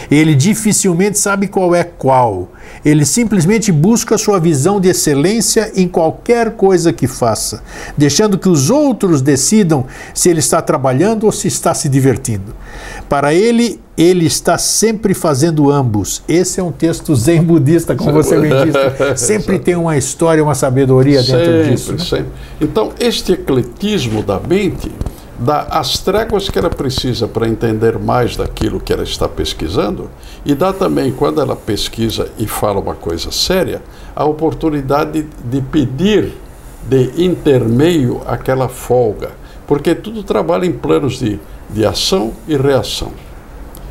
Ele 0.09 0.35
dificilmente 0.35 1.17
sabe 1.17 1.47
qual 1.47 1.73
é 1.73 1.83
qual. 1.83 2.49
Ele 2.83 3.05
simplesmente 3.05 3.71
busca 3.71 4.17
sua 4.17 4.39
visão 4.39 4.79
de 4.79 4.89
excelência 4.89 5.71
em 5.75 5.87
qualquer 5.87 6.51
coisa 6.51 6.93
que 6.93 7.07
faça, 7.07 7.63
deixando 7.97 8.37
que 8.37 8.47
os 8.47 8.69
outros 8.69 9.21
decidam 9.21 9.85
se 10.13 10.29
ele 10.29 10.39
está 10.39 10.61
trabalhando 10.61 11.25
ou 11.25 11.31
se 11.31 11.47
está 11.47 11.73
se 11.73 11.89
divertindo. 11.89 12.55
Para 13.09 13.33
ele, 13.33 13.79
ele 13.97 14.25
está 14.25 14.57
sempre 14.57 15.13
fazendo 15.13 15.69
ambos. 15.69 16.23
Esse 16.27 16.59
é 16.59 16.63
um 16.63 16.71
texto 16.71 17.13
zen 17.15 17.43
budista, 17.43 17.95
como 17.95 18.13
você 18.13 18.37
me 18.37 18.47
disse. 18.47 19.17
Sempre 19.25 19.59
tem 19.59 19.75
uma 19.75 19.97
história, 19.97 20.41
uma 20.41 20.55
sabedoria 20.55 21.21
dentro 21.21 21.45
sempre, 21.45 21.69
disso. 21.69 21.91
Né? 21.91 21.99
Sempre. 21.99 22.27
Então, 22.61 22.93
este 22.99 23.33
ecletismo 23.33 24.23
da 24.23 24.39
mente 24.39 24.89
dá 25.39 25.61
as 25.71 25.99
tréguas 25.99 26.49
que 26.49 26.59
ela 26.59 26.69
precisa 26.69 27.27
para 27.27 27.47
entender 27.47 27.97
mais 27.97 28.35
daquilo 28.35 28.79
que 28.79 28.91
ela 28.91 29.03
está 29.03 29.27
pesquisando 29.27 30.09
e 30.45 30.53
dá 30.53 30.73
também, 30.73 31.11
quando 31.11 31.39
ela 31.39 31.55
pesquisa 31.55 32.29
e 32.37 32.45
fala 32.45 32.79
uma 32.79 32.95
coisa 32.95 33.31
séria, 33.31 33.81
a 34.15 34.25
oportunidade 34.25 35.25
de 35.45 35.61
pedir 35.61 36.33
de 36.83 37.23
intermeio 37.23 38.21
aquela 38.25 38.67
folga, 38.67 39.31
porque 39.67 39.95
tudo 39.95 40.23
trabalha 40.23 40.65
em 40.65 40.73
planos 40.73 41.19
de, 41.19 41.39
de 41.69 41.85
ação 41.85 42.33
e 42.47 42.57
reação. 42.57 43.11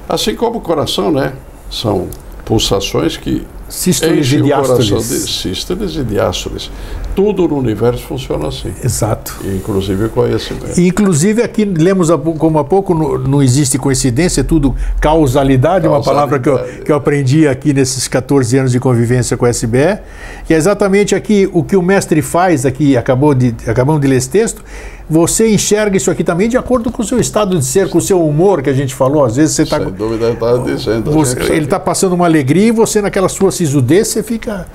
Assim 0.09 0.35
como 0.35 0.59
o 0.59 0.61
coração, 0.61 1.11
né? 1.11 1.35
São 1.71 2.09
pulsações 2.45 3.17
que 3.17 3.47
sístoles 3.69 4.33
e 4.33 4.43
diástoles. 4.43 5.05
sístoles 5.31 5.97
e 5.97 6.03
diástoles. 6.03 6.71
Tudo 7.19 7.49
no 7.49 7.59
universo 7.59 8.05
funciona 8.05 8.47
assim. 8.47 8.73
Exato. 8.81 9.35
Inclusive 9.45 10.05
o 10.05 10.09
conhecimento. 10.09 10.81
Inclusive 10.81 11.43
aqui 11.43 11.65
lemos 11.65 12.11
como 12.39 12.61
há 12.61 12.65
pouco, 12.65 12.95
não, 12.95 13.43
existe 13.43 13.77
coincidência, 13.77 14.43
é 14.43 14.45
tudo 14.45 14.73
causalidade, 15.01 15.89
causalidade, 15.89 15.89
uma 15.89 16.01
palavra 16.01 16.39
que 16.39 16.49
eu, 16.49 16.59
que 16.85 16.93
eu 16.93 16.95
aprendi 16.95 17.49
aqui 17.49 17.73
nesses 17.73 18.07
14 18.07 18.57
anos 18.57 18.71
de 18.71 18.79
convivência 18.79 19.37
com 19.37 19.45
a 19.45 19.51
SBE, 19.51 19.99
que 20.47 20.55
é 20.55 20.57
exatamente 20.57 21.13
aqui 21.13 21.51
o 21.53 21.65
que 21.65 21.77
o 21.77 21.83
mestre 21.83 22.23
faz 22.23 22.65
aqui, 22.65 22.97
acabou 22.97 23.35
de, 23.35 23.53
acabamos 23.67 24.01
de 24.01 24.07
ler 24.07 24.17
esse 24.17 24.31
texto, 24.31 24.63
você 25.09 25.49
enxerga 25.49 25.97
isso 25.97 26.11
aqui 26.11 26.23
também 26.23 26.49
de 26.49 26.59
acordo 26.59 26.93
com 26.93 27.03
o 27.03 27.05
seu 27.05 27.19
estado 27.19 27.59
de 27.59 27.65
ser, 27.65 27.89
com 27.89 27.97
o 27.97 28.01
seu 28.01 28.23
humor 28.23 28.61
que 28.61 28.69
a 28.69 28.75
gente 28.75 28.95
falou. 28.95 29.25
Às 29.25 29.37
vezes 29.37 29.57
você 29.57 29.63
está. 29.63 29.79
Sem 29.79 29.91
dúvida, 29.91 30.31
está 30.31 30.57
dizendo. 30.59 31.11
Você, 31.11 31.41
ele 31.51 31.65
está 31.65 31.81
passando 31.81 32.13
uma 32.13 32.27
alegria 32.27 32.67
e 32.67 32.71
você, 32.71 33.01
naquela 33.01 33.29
sua 33.29 33.51
sisudez, 33.51 34.09
você 34.09 34.23
fica. 34.23 34.67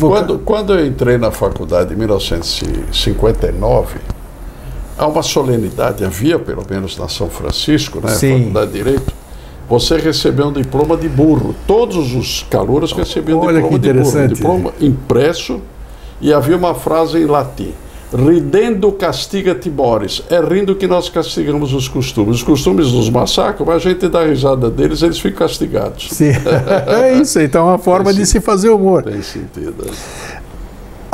Quando, 0.00 0.38
quando 0.38 0.72
eu 0.74 0.86
entrei 0.86 1.18
na 1.18 1.30
faculdade 1.30 1.91
em 1.92 1.96
1959, 1.96 3.96
há 4.98 5.06
uma 5.06 5.22
solenidade, 5.22 6.04
havia 6.04 6.38
pelo 6.38 6.64
menos 6.68 6.98
na 6.98 7.08
São 7.08 7.28
Francisco, 7.28 8.00
né? 8.00 8.10
Sim. 8.10 8.38
Faculdade 8.38 8.72
de 8.72 8.78
Direito. 8.78 9.12
Você 9.68 9.96
recebeu 9.96 10.48
um 10.48 10.52
diploma 10.52 10.96
de 10.96 11.08
burro. 11.08 11.54
Todos 11.66 12.14
os 12.14 12.44
calouros 12.50 12.92
recebiam 12.92 13.40
um 13.40 13.46
diploma 13.46 13.78
de 13.78 13.92
burro. 13.92 14.18
Um 14.18 14.26
diploma 14.26 14.72
impresso 14.80 15.60
e 16.20 16.32
havia 16.32 16.56
uma 16.56 16.74
frase 16.74 17.18
em 17.18 17.26
latim 17.26 17.72
Ridendo 18.14 18.92
castiga 18.92 19.54
Timores. 19.54 20.22
É 20.28 20.38
rindo 20.38 20.76
que 20.76 20.86
nós 20.86 21.08
castigamos 21.08 21.72
os 21.72 21.88
costumes. 21.88 22.36
Os 22.36 22.42
costumes 22.42 22.92
nos 22.92 23.08
massacram, 23.08 23.64
mas 23.64 23.76
a 23.76 23.78
gente 23.78 24.06
dá 24.06 24.24
risada 24.24 24.68
deles, 24.68 25.02
eles 25.02 25.18
ficam 25.18 25.38
castigados. 25.38 26.08
Sim. 26.10 26.32
é 26.86 27.14
isso, 27.14 27.40
então 27.40 27.66
é 27.66 27.70
uma 27.70 27.78
forma 27.78 28.10
Tem 28.10 28.20
de 28.20 28.26
se 28.26 28.40
fazer 28.40 28.68
humor. 28.68 29.02
Tem 29.02 29.22
sentido. 29.22 29.86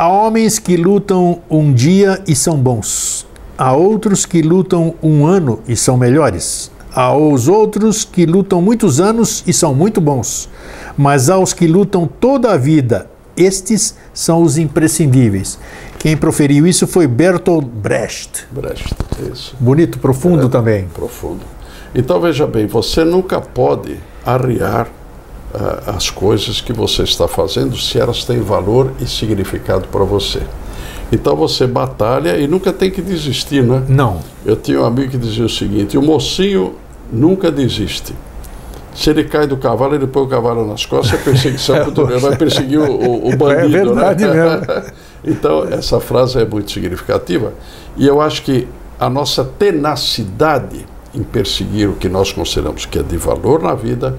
Há 0.00 0.06
homens 0.06 0.60
que 0.60 0.76
lutam 0.76 1.40
um 1.50 1.72
dia 1.72 2.22
e 2.24 2.32
são 2.32 2.56
bons. 2.56 3.26
Há 3.58 3.72
outros 3.72 4.24
que 4.24 4.40
lutam 4.40 4.94
um 5.02 5.26
ano 5.26 5.58
e 5.66 5.74
são 5.74 5.96
melhores. 5.96 6.70
Há 6.94 7.16
os 7.16 7.48
outros 7.48 8.04
que 8.04 8.24
lutam 8.24 8.62
muitos 8.62 9.00
anos 9.00 9.42
e 9.44 9.52
são 9.52 9.74
muito 9.74 10.00
bons. 10.00 10.48
Mas 10.96 11.28
há 11.28 11.36
os 11.36 11.52
que 11.52 11.66
lutam 11.66 12.08
toda 12.20 12.52
a 12.52 12.56
vida. 12.56 13.10
Estes 13.36 13.96
são 14.14 14.42
os 14.42 14.56
imprescindíveis. 14.56 15.58
Quem 15.98 16.16
proferiu 16.16 16.64
isso 16.64 16.86
foi 16.86 17.08
Bertolt 17.08 17.64
Brecht. 17.64 18.46
Brecht, 18.52 18.94
isso. 19.32 19.56
Bonito, 19.58 19.98
profundo 19.98 20.46
é, 20.46 20.48
também. 20.48 20.86
Profundo. 20.94 21.40
Então 21.92 22.20
veja 22.20 22.46
bem, 22.46 22.68
você 22.68 23.02
nunca 23.02 23.40
pode 23.40 23.98
arriar 24.24 24.88
uh, 25.54 25.90
as 25.90 26.10
coisas 26.10 26.60
que 26.60 26.72
você 26.72 27.02
está 27.02 27.26
fazendo 27.26 27.76
se 27.76 27.98
elas 27.98 28.24
têm 28.24 28.40
valor 28.40 28.92
e 29.00 29.06
significado 29.06 29.88
para 29.88 30.04
você. 30.04 30.42
Então 31.10 31.34
você 31.34 31.66
batalha 31.66 32.36
e 32.36 32.46
nunca 32.46 32.72
tem 32.72 32.90
que 32.90 33.00
desistir, 33.00 33.62
né? 33.62 33.82
Não. 33.88 34.20
Eu 34.44 34.56
tinha 34.56 34.80
um 34.80 34.84
amigo 34.84 35.10
que 35.10 35.18
dizia 35.18 35.44
o 35.44 35.48
seguinte: 35.48 35.96
o 35.96 36.02
mocinho 36.02 36.74
nunca 37.10 37.50
desiste. 37.50 38.14
Se 38.94 39.10
ele 39.10 39.24
cai 39.24 39.46
do 39.46 39.56
cavalo, 39.56 39.94
ele 39.94 40.06
põe 40.06 40.24
o 40.24 40.26
cavalo 40.26 40.66
nas 40.66 40.84
costas, 40.84 41.20
é 41.20 41.22
perseguição 41.22 41.76
ele 41.86 42.18
vai 42.18 42.36
perseguir 42.36 42.80
o, 42.80 42.90
o, 42.90 43.28
o 43.28 43.36
bandido. 43.36 43.76
É 43.76 43.84
verdade 43.84 44.26
né? 44.26 44.34
mesmo. 44.34 44.66
então, 45.24 45.64
essa 45.70 46.00
frase 46.00 46.38
é 46.38 46.44
muito 46.44 46.70
significativa. 46.72 47.52
E 47.96 48.06
eu 48.06 48.20
acho 48.20 48.42
que 48.42 48.66
a 48.98 49.08
nossa 49.08 49.44
tenacidade 49.44 50.84
em 51.14 51.22
perseguir 51.22 51.88
o 51.88 51.94
que 51.94 52.08
nós 52.08 52.32
consideramos 52.32 52.86
que 52.86 52.98
é 52.98 53.02
de 53.02 53.16
valor 53.16 53.62
na 53.62 53.74
vida 53.74 54.18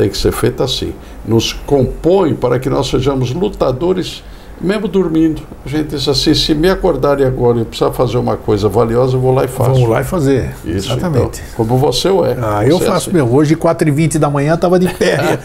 tem 0.00 0.08
que 0.08 0.16
ser 0.16 0.32
feita 0.32 0.64
assim. 0.64 0.94
Nos 1.26 1.52
compõe 1.52 2.34
para 2.34 2.58
que 2.58 2.70
nós 2.70 2.88
sejamos 2.88 3.32
lutadores 3.32 4.22
mesmo 4.60 4.88
dormindo, 4.88 5.40
a 5.64 5.68
gente 5.68 5.88
diz 5.88 6.06
assim: 6.06 6.34
se 6.34 6.54
me 6.54 6.68
acordarem 6.68 7.24
agora 7.26 7.60
e 7.60 7.64
precisar 7.64 7.92
fazer 7.92 8.18
uma 8.18 8.36
coisa 8.36 8.68
valiosa, 8.68 9.16
eu 9.16 9.20
vou 9.20 9.32
lá 9.32 9.44
e 9.44 9.48
faço. 9.48 9.70
Vamos 9.70 9.88
lá 9.88 10.02
e 10.02 10.04
fazer. 10.04 10.54
Isso, 10.64 10.92
Exatamente. 10.92 11.40
Então, 11.40 11.66
como 11.66 11.78
você 11.78 12.08
é. 12.08 12.36
Ah, 12.42 12.66
eu 12.66 12.78
faço 12.78 12.90
é 12.90 12.96
assim. 12.96 13.12
meu. 13.12 13.32
Hoje, 13.32 13.56
4h20 13.56 14.18
da 14.18 14.28
manhã, 14.28 14.54
estava 14.54 14.78
de 14.78 14.88
pé. 14.92 15.16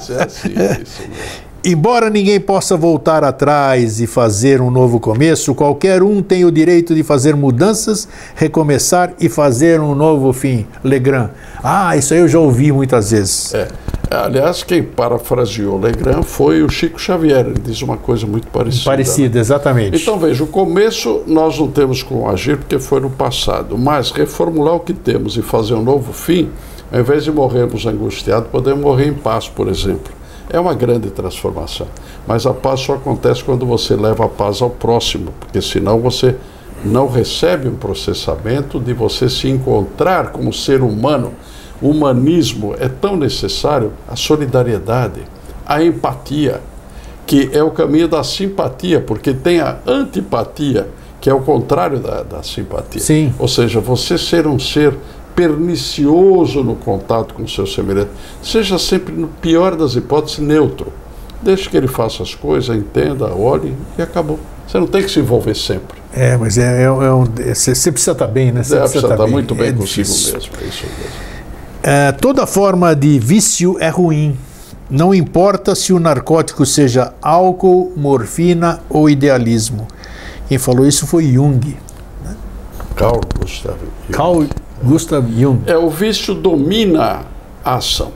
você 0.00 0.12
é 0.12 0.22
assim, 0.24 0.52
isso 0.82 1.00
mesmo. 1.00 1.51
Embora 1.64 2.10
ninguém 2.10 2.40
possa 2.40 2.76
voltar 2.76 3.22
atrás 3.22 4.00
e 4.00 4.06
fazer 4.08 4.60
um 4.60 4.68
novo 4.68 4.98
começo, 4.98 5.54
qualquer 5.54 6.02
um 6.02 6.20
tem 6.20 6.44
o 6.44 6.50
direito 6.50 6.92
de 6.92 7.04
fazer 7.04 7.36
mudanças, 7.36 8.08
recomeçar 8.34 9.14
e 9.20 9.28
fazer 9.28 9.80
um 9.80 9.94
novo 9.94 10.32
fim. 10.32 10.66
Legrand. 10.82 11.30
Ah, 11.62 11.96
isso 11.96 12.14
aí 12.14 12.20
eu 12.20 12.26
já 12.26 12.40
ouvi 12.40 12.72
muitas 12.72 13.12
vezes. 13.12 13.54
É. 13.54 13.68
Aliás, 14.10 14.64
quem 14.64 14.82
parafraseou 14.82 15.78
Legrand 15.78 16.24
foi 16.24 16.64
o 16.64 16.68
Chico 16.68 17.00
Xavier. 17.00 17.46
Ele 17.46 17.60
diz 17.60 17.80
uma 17.80 17.96
coisa 17.96 18.26
muito 18.26 18.48
parecida. 18.48 18.84
Parecida, 18.84 19.34
né? 19.36 19.40
exatamente. 19.40 20.02
Então 20.02 20.18
veja, 20.18 20.42
o 20.42 20.48
começo 20.48 21.22
nós 21.28 21.56
não 21.60 21.68
temos 21.68 22.02
como 22.02 22.28
agir 22.28 22.56
porque 22.56 22.80
foi 22.80 22.98
no 22.98 23.08
passado, 23.08 23.78
mas 23.78 24.10
reformular 24.10 24.74
o 24.74 24.80
que 24.80 24.92
temos 24.92 25.36
e 25.36 25.42
fazer 25.42 25.74
um 25.74 25.82
novo 25.82 26.12
fim, 26.12 26.50
ao 26.90 26.98
invés 26.98 27.22
de 27.22 27.30
morrermos 27.30 27.86
angustiados, 27.86 28.48
podemos 28.50 28.82
morrer 28.82 29.06
em 29.06 29.14
paz, 29.14 29.48
por 29.48 29.68
exemplo 29.68 30.21
É 30.52 30.60
uma 30.60 30.74
grande 30.74 31.10
transformação. 31.10 31.86
Mas 32.26 32.46
a 32.46 32.52
paz 32.52 32.80
só 32.80 32.94
acontece 32.94 33.42
quando 33.42 33.64
você 33.64 33.96
leva 33.96 34.26
a 34.26 34.28
paz 34.28 34.60
ao 34.60 34.70
próximo, 34.70 35.32
porque 35.40 35.62
senão 35.62 35.98
você 35.98 36.36
não 36.84 37.08
recebe 37.08 37.68
um 37.68 37.76
processamento 37.76 38.78
de 38.78 38.92
você 38.92 39.28
se 39.28 39.48
encontrar 39.48 40.30
como 40.30 40.52
ser 40.52 40.82
humano. 40.82 41.32
O 41.80 41.88
humanismo 41.88 42.74
é 42.78 42.88
tão 42.88 43.16
necessário, 43.16 43.92
a 44.08 44.14
solidariedade, 44.14 45.22
a 45.66 45.82
empatia, 45.82 46.60
que 47.26 47.50
é 47.52 47.62
o 47.62 47.70
caminho 47.70 48.08
da 48.08 48.22
simpatia, 48.22 49.00
porque 49.00 49.32
tem 49.32 49.60
a 49.60 49.78
antipatia, 49.86 50.88
que 51.20 51.30
é 51.30 51.34
o 51.34 51.40
contrário 51.40 51.98
da, 51.98 52.22
da 52.22 52.42
simpatia. 52.42 53.00
Sim. 53.00 53.32
Ou 53.38 53.48
seja, 53.48 53.80
você 53.80 54.18
ser 54.18 54.46
um 54.46 54.58
ser 54.58 54.94
pernicioso 55.34 56.62
no 56.62 56.74
contato 56.76 57.34
com 57.34 57.42
o 57.42 57.48
seu 57.48 57.66
semelhante, 57.66 58.10
seja 58.42 58.78
sempre, 58.78 59.14
no 59.14 59.28
pior 59.28 59.76
das 59.76 59.94
hipóteses, 59.94 60.38
neutro. 60.38 60.92
Deixe 61.42 61.68
que 61.68 61.76
ele 61.76 61.88
faça 61.88 62.22
as 62.22 62.34
coisas, 62.34 62.76
entenda, 62.76 63.26
olhe 63.34 63.74
e 63.98 64.02
acabou. 64.02 64.38
Você 64.66 64.78
não 64.78 64.86
tem 64.86 65.02
que 65.02 65.10
se 65.10 65.18
envolver 65.18 65.54
sempre. 65.54 66.00
É, 66.14 66.36
mas 66.36 66.56
é, 66.56 66.82
é, 66.82 66.84
é 66.84 67.12
um, 67.12 67.24
você, 67.24 67.74
você 67.74 67.90
precisa 67.90 68.12
estar 68.12 68.26
bem, 68.28 68.52
né? 68.52 68.62
Você 68.62 68.76
É, 68.76 68.78
precisa 68.80 69.00
precisa 69.00 69.14
estar 69.14 69.24
bem. 69.24 69.32
muito 69.32 69.54
bem 69.54 69.68
É 69.68 69.72
consigo 69.72 70.06
difícil. 70.08 70.34
mesmo. 70.34 70.52
É 70.60 70.64
isso 70.64 70.86
mesmo. 70.86 71.32
É, 71.82 72.12
toda 72.12 72.46
forma 72.46 72.94
de 72.94 73.18
vício 73.18 73.76
é 73.80 73.88
ruim. 73.88 74.36
Não 74.88 75.12
importa 75.14 75.74
se 75.74 75.92
o 75.92 75.98
narcótico 75.98 76.64
seja 76.64 77.12
álcool, 77.20 77.92
morfina 77.96 78.80
ou 78.88 79.10
idealismo. 79.10 79.88
Quem 80.48 80.58
falou 80.58 80.86
isso 80.86 81.06
foi 81.06 81.24
Jung. 81.32 81.76
Carl 82.94 83.20
Gustav 83.40 83.76
Jung. 84.06 84.12
Carl 84.12 84.44
Gustav 84.82 85.26
Jung. 85.36 85.60
É, 85.66 85.76
o 85.76 85.88
vício 85.88 86.34
domina 86.34 87.22
a 87.64 87.74
ação. 87.76 88.12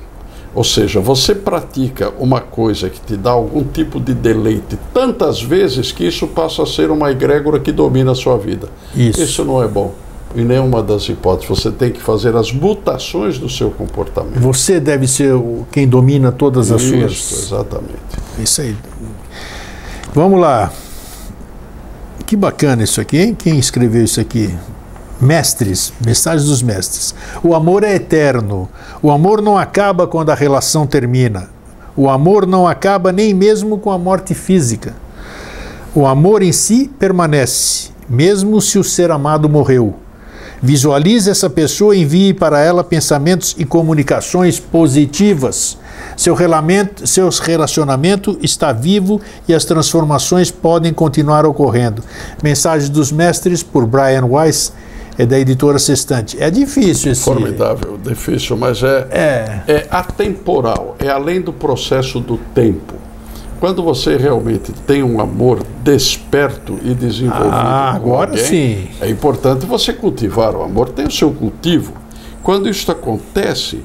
Ou 0.54 0.64
seja, 0.64 1.00
você 1.00 1.34
pratica 1.34 2.12
uma 2.18 2.40
coisa 2.40 2.88
que 2.88 2.98
te 2.98 3.14
dá 3.14 3.30
algum 3.32 3.62
tipo 3.62 4.00
de 4.00 4.14
deleite 4.14 4.78
tantas 4.94 5.42
vezes 5.42 5.92
que 5.92 6.06
isso 6.06 6.26
passa 6.28 6.62
a 6.62 6.66
ser 6.66 6.90
uma 6.90 7.10
egrégora 7.10 7.60
que 7.60 7.70
domina 7.70 8.12
a 8.12 8.14
sua 8.14 8.38
vida. 8.38 8.68
Isso. 8.94 9.44
não 9.44 9.62
é 9.62 9.68
bom. 9.68 9.92
Em 10.34 10.44
nenhuma 10.44 10.82
das 10.82 11.08
hipóteses. 11.08 11.48
Você 11.48 11.70
tem 11.70 11.90
que 11.92 12.00
fazer 12.00 12.34
as 12.34 12.52
mutações 12.52 13.38
do 13.38 13.50
seu 13.50 13.70
comportamento. 13.70 14.40
Você 14.40 14.80
deve 14.80 15.06
ser 15.06 15.34
quem 15.70 15.86
domina 15.86 16.32
todas 16.32 16.72
as 16.72 16.82
Isso, 16.82 16.90
suas. 16.90 17.42
exatamente. 17.44 17.94
Isso 18.38 18.62
aí. 18.62 18.76
Vamos 20.14 20.40
lá. 20.40 20.72
Que 22.26 22.34
bacana 22.34 22.82
isso 22.82 23.00
aqui, 23.00 23.18
hein? 23.18 23.36
Quem 23.38 23.58
escreveu 23.58 24.02
isso 24.02 24.20
aqui? 24.20 24.54
Mestres, 25.20 25.92
mensagens 26.04 26.48
dos 26.48 26.62
mestres. 26.62 27.14
O 27.42 27.54
amor 27.54 27.82
é 27.82 27.94
eterno. 27.94 28.68
O 29.02 29.10
amor 29.10 29.40
não 29.40 29.56
acaba 29.56 30.06
quando 30.06 30.30
a 30.30 30.34
relação 30.34 30.86
termina. 30.86 31.48
O 31.96 32.10
amor 32.10 32.46
não 32.46 32.68
acaba 32.68 33.10
nem 33.10 33.32
mesmo 33.32 33.78
com 33.78 33.90
a 33.90 33.98
morte 33.98 34.34
física. 34.34 34.94
O 35.94 36.06
amor 36.06 36.42
em 36.42 36.52
si 36.52 36.90
permanece, 36.98 37.88
mesmo 38.06 38.60
se 38.60 38.78
o 38.78 38.84
ser 38.84 39.10
amado 39.10 39.48
morreu. 39.48 39.94
Visualize 40.62 41.30
essa 41.30 41.48
pessoa 41.48 41.94
e 41.94 42.02
envie 42.02 42.34
para 42.34 42.60
ela 42.60 42.84
pensamentos 42.84 43.54
e 43.58 43.64
comunicações 43.64 44.58
positivas. 44.58 45.78
Seu 46.16 46.34
relacionamento, 46.34 47.06
seus 47.06 47.38
relacionamento 47.38 48.38
está 48.42 48.72
vivo 48.72 49.20
e 49.46 49.54
as 49.54 49.64
transformações 49.64 50.50
podem 50.50 50.92
continuar 50.92 51.44
ocorrendo. 51.46 52.02
Mensagem 52.42 52.90
dos 52.90 53.12
Mestres 53.12 53.62
por 53.62 53.86
Brian 53.86 54.24
Weiss, 54.24 54.72
é 55.18 55.24
da 55.26 55.38
editora 55.38 55.78
Sextante. 55.78 56.36
É 56.40 56.50
difícil 56.50 57.12
esse. 57.12 57.22
Formidável, 57.24 57.98
difícil, 58.02 58.56
mas 58.56 58.82
é, 58.82 59.06
É. 59.10 59.62
é 59.72 59.86
atemporal, 59.90 60.96
é 60.98 61.08
além 61.08 61.40
do 61.40 61.52
processo 61.52 62.20
do 62.20 62.36
tempo. 62.54 62.94
Quando 63.58 63.82
você 63.82 64.16
realmente 64.18 64.70
tem 64.86 65.02
um 65.02 65.18
amor 65.18 65.62
desperto 65.82 66.78
e 66.84 66.92
desenvolvido, 66.92 67.48
Ah, 67.54 67.92
agora 67.94 68.30
alguém, 68.30 68.44
sim. 68.44 68.88
é 69.00 69.08
importante 69.08 69.64
você 69.64 69.92
cultivar 69.94 70.54
o 70.54 70.62
amor, 70.62 70.90
tem 70.90 71.06
o 71.06 71.10
seu 71.10 71.30
cultivo. 71.30 71.94
Quando 72.42 72.68
isso 72.68 72.92
acontece, 72.92 73.80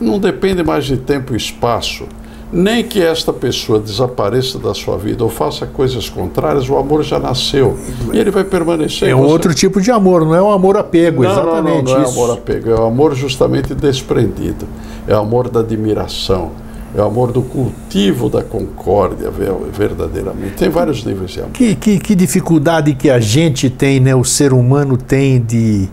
não 0.00 0.20
depende 0.20 0.62
mais 0.62 0.84
de 0.84 0.96
tempo 0.96 1.34
e 1.34 1.36
espaço, 1.36 2.06
nem 2.52 2.84
que 2.84 3.00
esta 3.02 3.32
pessoa 3.32 3.78
desapareça 3.78 4.58
da 4.58 4.74
sua 4.74 4.98
vida 4.98 5.24
ou 5.24 5.30
faça 5.30 5.64
coisas 5.66 6.08
contrárias, 6.08 6.68
o 6.68 6.76
amor 6.76 7.02
já 7.02 7.18
nasceu 7.18 7.78
e 8.12 8.18
ele 8.18 8.30
vai 8.30 8.44
permanecer. 8.44 9.08
É 9.08 9.14
Você- 9.14 9.32
outro 9.32 9.54
tipo 9.54 9.80
de 9.80 9.90
amor, 9.90 10.24
não 10.26 10.34
é 10.34 10.42
o 10.42 10.50
amor 10.50 10.76
apego, 10.76 11.22
não, 11.22 11.30
exatamente 11.30 11.76
não, 11.76 11.82
não, 11.82 11.92
não 11.94 12.00
é 12.00 12.02
isso. 12.08 12.12
amor 12.12 12.30
apego, 12.34 12.70
é 12.70 12.74
o 12.74 12.84
amor 12.84 13.14
justamente 13.14 13.74
desprendido. 13.74 14.66
É 15.08 15.14
o 15.16 15.20
amor 15.20 15.48
da 15.48 15.60
admiração. 15.60 16.50
É 16.94 17.00
o 17.00 17.04
amor 17.06 17.32
do 17.32 17.40
cultivo 17.40 18.28
da 18.28 18.42
concórdia, 18.42 19.30
ve- 19.30 19.46
verdadeiramente. 19.72 20.56
Tem 20.58 20.68
vários 20.68 21.02
níveis 21.04 21.30
de 21.30 21.40
amor. 21.40 21.52
Que, 21.52 21.74
que, 21.74 21.98
que 21.98 22.14
dificuldade 22.14 22.92
que 22.94 23.08
a 23.08 23.18
gente 23.18 23.70
tem, 23.70 23.98
né, 23.98 24.14
o 24.14 24.22
ser 24.24 24.52
humano 24.52 24.98
tem 24.98 25.40
de, 25.40 25.88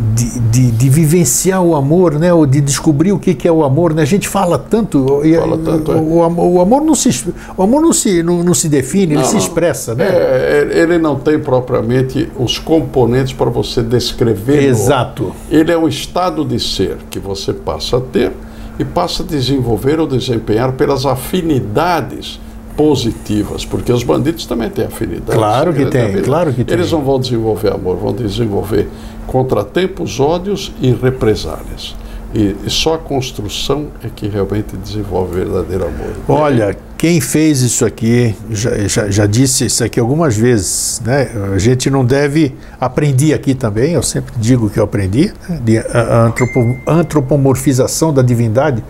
de, 0.00 0.38
de, 0.40 0.70
de 0.70 0.88
vivenciar 0.88 1.60
o 1.62 1.74
amor, 1.74 2.14
né, 2.14 2.32
ou 2.32 2.46
de 2.46 2.60
descobrir 2.60 3.12
o 3.12 3.18
que, 3.18 3.34
que 3.34 3.48
é 3.48 3.52
o 3.52 3.64
amor. 3.64 3.92
Né? 3.92 4.02
A 4.02 4.06
gente 4.06 4.28
fala 4.28 4.56
tanto, 4.58 5.22
e- 5.24 5.34
Fala 5.34 5.58
tanto, 5.58 5.92
é. 5.92 5.96
o, 5.96 6.22
amor, 6.22 6.46
o 6.46 6.60
amor 6.60 6.82
não 6.82 6.94
se, 6.94 7.32
o 7.56 7.62
amor 7.62 7.82
não 7.82 7.92
se, 7.92 8.22
não, 8.22 8.44
não 8.44 8.54
se 8.54 8.68
define, 8.68 9.14
ele 9.14 9.16
Não, 9.16 9.24
se 9.24 9.34
não. 9.34 9.40
expressa. 9.40 9.94
Né? 9.94 10.04
É, 10.06 10.68
é, 10.72 10.78
ele 10.78 10.98
não 10.98 11.16
tem 11.16 11.38
propriamente 11.38 12.30
os 12.38 12.58
componentes 12.58 13.32
para 13.32 13.50
você 13.50 13.82
descrever. 13.82 14.62
Exato. 14.64 15.32
Ele 15.50 15.72
é 15.72 15.76
um 15.78 15.88
estado 15.88 16.44
de 16.44 16.60
ser 16.60 16.98
que 17.10 17.18
você 17.18 17.52
passa 17.52 17.96
a 17.96 18.00
ter 18.00 18.32
e 18.78 18.84
passa 18.84 19.24
a 19.24 19.26
desenvolver 19.26 19.98
ou 19.98 20.06
desempenhar 20.06 20.72
pelas 20.72 21.04
afinidades 21.04 22.40
positivas, 22.78 23.64
porque 23.64 23.92
os 23.92 24.04
bandidos 24.04 24.46
também 24.46 24.70
têm 24.70 24.84
afinidades. 24.86 25.34
Claro 25.34 25.74
que 25.74 25.84
tem, 25.86 26.22
claro 26.22 26.52
que 26.54 26.62
tem. 26.64 26.76
Eles 26.78 26.92
não 26.92 27.02
vão 27.02 27.18
desenvolver 27.18 27.72
amor, 27.74 27.96
vão 27.96 28.12
desenvolver 28.14 28.88
contratempos, 29.26 30.20
ódios 30.20 30.72
e 30.80 30.92
represálias. 30.92 31.96
E, 32.32 32.54
e 32.64 32.70
só 32.70 32.94
a 32.94 32.98
construção 32.98 33.86
é 34.04 34.08
que 34.14 34.28
realmente 34.28 34.76
desenvolve 34.76 35.34
verdadeiro 35.34 35.86
amor. 35.86 36.12
Olha, 36.28 36.76
quem 36.96 37.20
fez 37.20 37.62
isso 37.62 37.84
aqui, 37.86 38.34
já, 38.50 38.76
já, 38.86 39.10
já 39.10 39.26
disse 39.26 39.64
isso 39.64 39.82
aqui 39.82 39.98
algumas 39.98 40.36
vezes, 40.36 41.00
né? 41.04 41.30
A 41.54 41.58
gente 41.58 41.88
não 41.90 42.04
deve, 42.04 42.54
aprendi 42.80 43.32
aqui 43.32 43.54
também, 43.54 43.92
eu 43.92 44.02
sempre 44.02 44.34
digo 44.36 44.68
que 44.70 44.78
eu 44.78 44.84
aprendi, 44.84 45.32
né? 45.48 45.60
de 45.64 45.78
a- 45.78 45.84
a 45.94 46.26
antropo- 46.26 46.76
antropomorfização 46.86 48.12
da 48.12 48.22
divindade. 48.22 48.84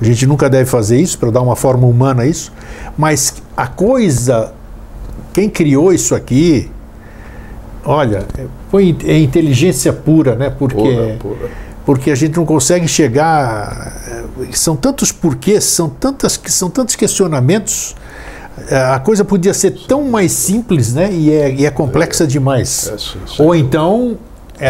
A 0.00 0.04
gente 0.04 0.26
nunca 0.26 0.48
deve 0.50 0.68
fazer 0.68 0.98
isso 1.00 1.18
para 1.18 1.30
dar 1.30 1.40
uma 1.40 1.56
forma 1.56 1.86
humana 1.86 2.22
a 2.22 2.26
isso, 2.26 2.52
mas 2.98 3.34
a 3.56 3.66
coisa, 3.66 4.52
quem 5.32 5.48
criou 5.48 5.92
isso 5.92 6.14
aqui, 6.14 6.70
olha, 7.84 8.24
foi 8.70 8.96
é 9.04 9.18
inteligência 9.18 9.92
pura, 9.92 10.34
né? 10.34 10.50
Porque 10.50 10.74
Pura, 10.76 11.16
pura. 11.20 11.50
porque 11.86 12.10
a 12.10 12.14
gente 12.14 12.36
não 12.36 12.44
consegue 12.44 12.88
chegar. 12.88 14.00
eh, 14.08 14.46
São 14.52 14.74
tantos 14.76 15.12
porquês, 15.12 15.64
são, 15.64 15.88
tantas, 15.88 16.40
são 16.46 16.68
tantos 16.70 16.96
questionamentos. 16.96 17.94
Eh, 18.68 18.76
A 18.76 18.98
coisa 18.98 19.24
podia 19.24 19.54
ser 19.54 19.70
tão 19.86 20.04
mais 20.10 20.32
simples, 20.32 20.92
né? 20.94 21.12
E 21.12 21.32
é, 21.32 21.54
e 21.54 21.66
é 21.66 21.70
complexa 21.70 22.26
demais. 22.26 22.88
É, 22.92 22.98
sim, 22.98 23.18
sem 23.36 23.44
Ou 23.46 23.54
então 23.54 24.16
é, 24.60 24.68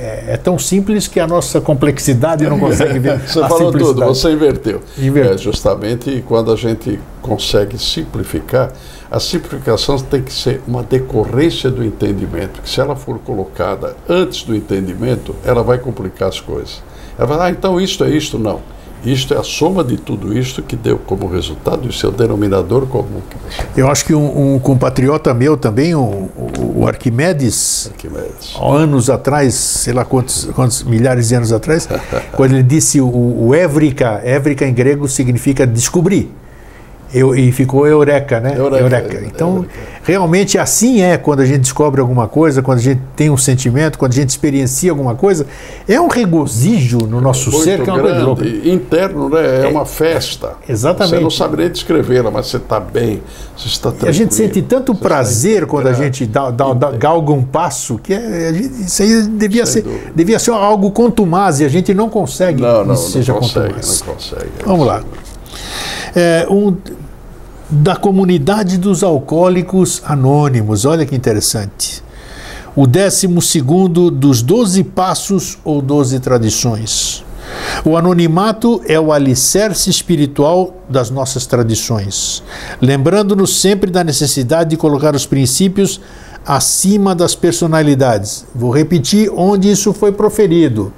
é- 0.00 0.24
é 0.28 0.36
tão 0.36 0.58
simples 0.58 1.06
que 1.06 1.20
a 1.20 1.26
nossa 1.26 1.60
complexidade 1.60 2.44
não 2.48 2.58
consegue 2.58 2.98
ver. 2.98 3.18
Você 3.26 3.40
falou 3.40 3.72
tudo, 3.72 4.04
você 4.06 4.32
inverteu. 4.32 4.80
É, 5.34 5.38
justamente 5.38 6.24
quando 6.26 6.52
a 6.52 6.56
gente 6.56 6.98
consegue 7.20 7.78
simplificar, 7.78 8.72
a 9.10 9.18
simplificação 9.20 9.96
tem 9.98 10.22
que 10.22 10.32
ser 10.32 10.60
uma 10.66 10.82
decorrência 10.82 11.70
do 11.70 11.84
entendimento, 11.84 12.60
que 12.62 12.68
se 12.68 12.80
ela 12.80 12.94
for 12.94 13.18
colocada 13.18 13.96
antes 14.08 14.42
do 14.42 14.54
entendimento, 14.54 15.34
ela 15.44 15.62
vai 15.62 15.78
complicar 15.78 16.28
as 16.28 16.40
coisas. 16.40 16.82
Ela 17.18 17.26
vai, 17.26 17.48
ah, 17.48 17.50
então 17.50 17.80
isto 17.80 18.04
é 18.04 18.10
isto, 18.10 18.38
não. 18.38 18.60
Isto 19.04 19.32
é 19.34 19.38
a 19.38 19.42
soma 19.42 19.84
de 19.84 19.96
tudo 19.96 20.36
isto 20.36 20.62
que 20.62 20.74
deu 20.74 20.98
como 20.98 21.26
resultado 21.28 21.88
o 21.88 21.92
seu 21.92 22.10
denominador 22.10 22.86
comum 22.86 23.20
Eu 23.76 23.88
acho 23.88 24.04
que 24.04 24.14
um, 24.14 24.54
um 24.54 24.58
compatriota 24.58 25.32
meu 25.32 25.56
também, 25.56 25.94
o, 25.94 26.00
o- 26.76 26.86
Arquimedes, 26.86 27.90
Arquimedes. 27.92 28.54
há 28.56 28.66
anos 28.74 29.08
atrás, 29.08 29.54
sei 29.54 29.92
lá 29.94 30.04
quantos, 30.04 30.46
quantos 30.54 30.82
milhares 30.82 31.28
de 31.28 31.34
anos 31.34 31.52
atrás, 31.52 31.88
quando 32.34 32.52
ele 32.54 32.62
disse 32.62 33.00
o, 33.00 33.06
o 33.08 33.54
Évrica, 33.54 34.20
Évrica 34.24 34.66
em 34.66 34.74
grego 34.74 35.06
significa 35.08 35.66
descobrir. 35.66 36.32
Eu, 37.12 37.34
e 37.34 37.50
ficou 37.52 37.86
eureka, 37.86 38.38
né? 38.38 38.54
Eureka, 38.58 39.22
Então, 39.26 39.56
eureka. 39.56 39.72
realmente 40.02 40.58
assim 40.58 41.00
é 41.00 41.16
quando 41.16 41.40
a 41.40 41.46
gente 41.46 41.60
descobre 41.60 42.02
alguma 42.02 42.28
coisa, 42.28 42.60
quando 42.60 42.78
a 42.78 42.82
gente 42.82 43.00
tem 43.16 43.30
um 43.30 43.36
sentimento, 43.36 43.98
quando 43.98 44.12
a 44.12 44.14
gente 44.14 44.28
experiencia 44.28 44.90
alguma 44.90 45.14
coisa. 45.14 45.46
É 45.88 45.98
um 45.98 46.08
regozijo 46.08 46.98
no 46.98 47.18
nosso 47.20 47.50
Muito 47.50 47.64
ser 47.64 47.82
que 47.82 47.88
é 47.88 47.92
uma 47.94 48.02
coisa 48.02 48.22
louca. 48.22 48.42
grande, 48.44 48.70
interno, 48.70 49.30
né? 49.30 49.64
É, 49.64 49.68
uma 49.68 49.86
festa. 49.86 50.52
exatamente. 50.68 51.14
Você 51.16 51.20
não 51.22 51.30
sabe 51.30 51.56
nem 51.56 51.70
descrevê-la, 51.70 52.30
mas 52.30 52.46
você 52.48 52.58
está 52.58 52.78
bem, 52.78 53.22
você 53.56 53.68
está 53.68 53.88
E 53.88 53.92
tranquilo. 53.92 54.10
a 54.10 54.12
gente 54.12 54.34
sente 54.34 54.60
tanto 54.60 54.94
prazer 54.94 55.64
quando 55.66 55.86
a 55.86 55.90
integrado. 55.92 56.14
gente 56.14 56.26
dá, 56.26 56.50
dá- 56.50 56.74
dá- 56.74 56.90
galga 56.92 57.32
um 57.32 57.42
passo, 57.42 57.98
que 57.98 58.12
é, 58.12 58.52
gente- 58.52 58.82
isso 58.84 59.02
aí 59.02 59.22
devia 59.22 59.64
Sem 59.64 59.82
ser, 59.82 59.88
dúvida. 59.88 60.12
devia 60.14 60.38
ser 60.38 60.50
algo 60.50 60.90
contumaz 60.90 61.60
e 61.60 61.64
a 61.64 61.68
gente 61.70 61.94
não 61.94 62.10
consegue 62.10 62.60
Não, 62.60 62.82
que 62.82 62.88
não, 62.88 62.94
isso 62.94 63.12
seja 63.12 63.32
não 63.32 63.40
consegue, 63.40 63.66
contumaz. 63.74 64.02
não 64.06 64.14
consegue. 64.14 64.50
Vamos 64.66 64.86
lá. 64.86 65.02
É, 66.20 66.48
um, 66.50 66.76
da 67.70 67.94
comunidade 67.94 68.76
dos 68.76 69.04
alcoólicos 69.04 70.02
anônimos, 70.04 70.84
olha 70.84 71.06
que 71.06 71.14
interessante. 71.14 72.02
O 72.74 72.88
décimo 72.88 73.40
segundo 73.40 74.10
dos 74.10 74.42
doze 74.42 74.82
passos 74.82 75.58
ou 75.62 75.80
doze 75.80 76.18
tradições. 76.18 77.24
O 77.84 77.96
anonimato 77.96 78.82
é 78.86 78.98
o 78.98 79.12
alicerce 79.12 79.90
espiritual 79.90 80.82
das 80.88 81.08
nossas 81.08 81.46
tradições, 81.46 82.42
lembrando-nos 82.80 83.60
sempre 83.60 83.88
da 83.88 84.02
necessidade 84.02 84.70
de 84.70 84.76
colocar 84.76 85.14
os 85.14 85.24
princípios 85.24 86.00
acima 86.44 87.14
das 87.14 87.36
personalidades. 87.36 88.44
Vou 88.52 88.72
repetir 88.72 89.30
onde 89.32 89.70
isso 89.70 89.92
foi 89.92 90.10
proferido. 90.10 90.92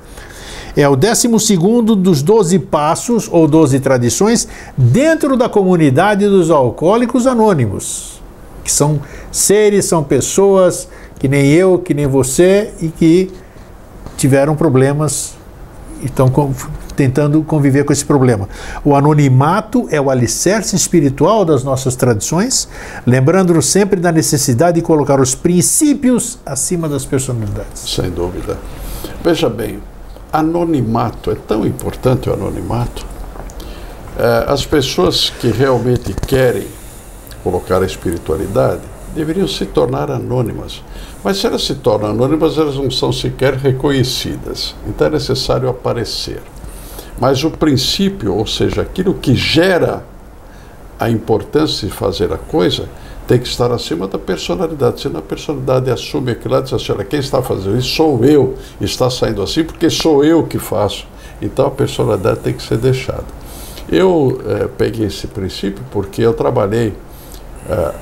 É 0.80 0.88
o 0.88 0.96
décimo 0.96 1.38
segundo 1.38 1.94
dos 1.94 2.22
doze 2.22 2.58
passos 2.58 3.28
ou 3.30 3.46
doze 3.46 3.78
tradições 3.80 4.48
dentro 4.74 5.36
da 5.36 5.46
comunidade 5.46 6.26
dos 6.26 6.50
alcoólicos 6.50 7.26
anônimos, 7.26 8.22
que 8.64 8.72
são 8.72 8.98
seres, 9.30 9.84
são 9.84 10.02
pessoas 10.02 10.88
que 11.18 11.28
nem 11.28 11.52
eu, 11.52 11.78
que 11.78 11.92
nem 11.92 12.06
você 12.06 12.72
e 12.80 12.88
que 12.88 13.30
tiveram 14.16 14.56
problemas 14.56 15.34
estão 16.02 16.32
tentando 16.96 17.42
conviver 17.42 17.84
com 17.84 17.92
esse 17.92 18.06
problema. 18.06 18.48
O 18.82 18.96
anonimato 18.96 19.86
é 19.90 20.00
o 20.00 20.08
alicerce 20.08 20.76
espiritual 20.76 21.44
das 21.44 21.62
nossas 21.62 21.94
tradições, 21.94 22.66
lembrando-nos 23.06 23.66
sempre 23.66 24.00
da 24.00 24.10
necessidade 24.10 24.76
de 24.76 24.82
colocar 24.82 25.20
os 25.20 25.34
princípios 25.34 26.38
acima 26.46 26.88
das 26.88 27.04
personalidades. 27.04 27.82
Sem 27.84 28.10
dúvida. 28.10 28.56
Veja 29.22 29.50
bem, 29.50 29.78
anonimato 30.32 31.30
é 31.30 31.34
tão 31.34 31.66
importante 31.66 32.28
o 32.28 32.32
anonimato. 32.32 33.04
É, 34.18 34.44
as 34.48 34.64
pessoas 34.64 35.30
que 35.30 35.48
realmente 35.48 36.14
querem 36.26 36.66
colocar 37.42 37.82
a 37.82 37.86
espiritualidade 37.86 38.82
deveriam 39.14 39.48
se 39.48 39.66
tornar 39.66 40.10
anônimas. 40.10 40.82
Mas 41.24 41.38
se 41.38 41.46
elas 41.46 41.64
se 41.64 41.74
tornam 41.76 42.10
anônimas, 42.10 42.58
elas 42.58 42.76
não 42.76 42.90
são 42.90 43.12
sequer 43.12 43.54
reconhecidas. 43.54 44.74
Então 44.86 45.06
é 45.06 45.10
necessário 45.10 45.68
aparecer. 45.68 46.40
Mas 47.20 47.44
o 47.44 47.50
princípio, 47.50 48.34
ou 48.34 48.46
seja, 48.46 48.82
aquilo 48.82 49.14
que 49.14 49.34
gera 49.34 50.04
a 50.98 51.10
importância 51.10 51.88
de 51.88 51.92
fazer 51.92 52.32
a 52.32 52.38
coisa, 52.38 52.88
tem 53.30 53.38
que 53.38 53.46
estar 53.46 53.70
acima 53.70 54.08
da 54.08 54.18
personalidade. 54.18 55.02
Se 55.02 55.06
a 55.06 55.22
personalidade 55.22 55.88
assume 55.88 56.32
aquilo 56.32 56.52
lá 56.54 56.60
diz 56.60 56.72
assim, 56.72 56.90
olha, 56.90 57.04
quem 57.04 57.20
está 57.20 57.40
fazendo 57.40 57.78
isso 57.78 57.90
sou 57.90 58.24
eu, 58.24 58.56
está 58.80 59.08
saindo 59.08 59.40
assim 59.40 59.62
porque 59.62 59.88
sou 59.88 60.24
eu 60.24 60.42
que 60.42 60.58
faço. 60.58 61.06
Então 61.40 61.68
a 61.68 61.70
personalidade 61.70 62.40
tem 62.40 62.52
que 62.52 62.60
ser 62.60 62.78
deixada. 62.78 63.22
Eu 63.88 64.40
é, 64.48 64.66
peguei 64.66 65.06
esse 65.06 65.28
princípio 65.28 65.80
porque 65.92 66.20
eu 66.20 66.34
trabalhei 66.34 66.92
é, 67.68 67.92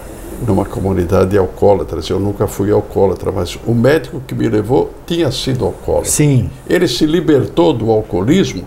numa 0.47 0.65
comunidade 0.65 1.33
de 1.33 1.37
alcoólatras. 1.37 2.09
Eu 2.09 2.19
nunca 2.19 2.47
fui 2.47 2.73
alcoólatra, 2.73 3.31
mas 3.31 3.59
o 3.67 3.75
médico 3.75 4.23
que 4.27 4.35
me 4.35 4.49
levou 4.49 4.95
tinha 5.07 5.31
sido 5.31 5.67
alcoólatra. 5.67 6.11
Sim. 6.11 6.49
Ele 6.67 6.89
se 6.89 7.05
libertou 7.05 7.75
do 7.75 7.91
alcoolismo 7.91 8.65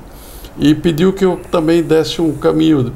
e 0.59 0.75
pediu 0.75 1.11
que 1.11 1.25
eu 1.25 1.39
também 1.49 1.81
desse 1.81 2.21
um 2.21 2.33
caminho, 2.33 2.93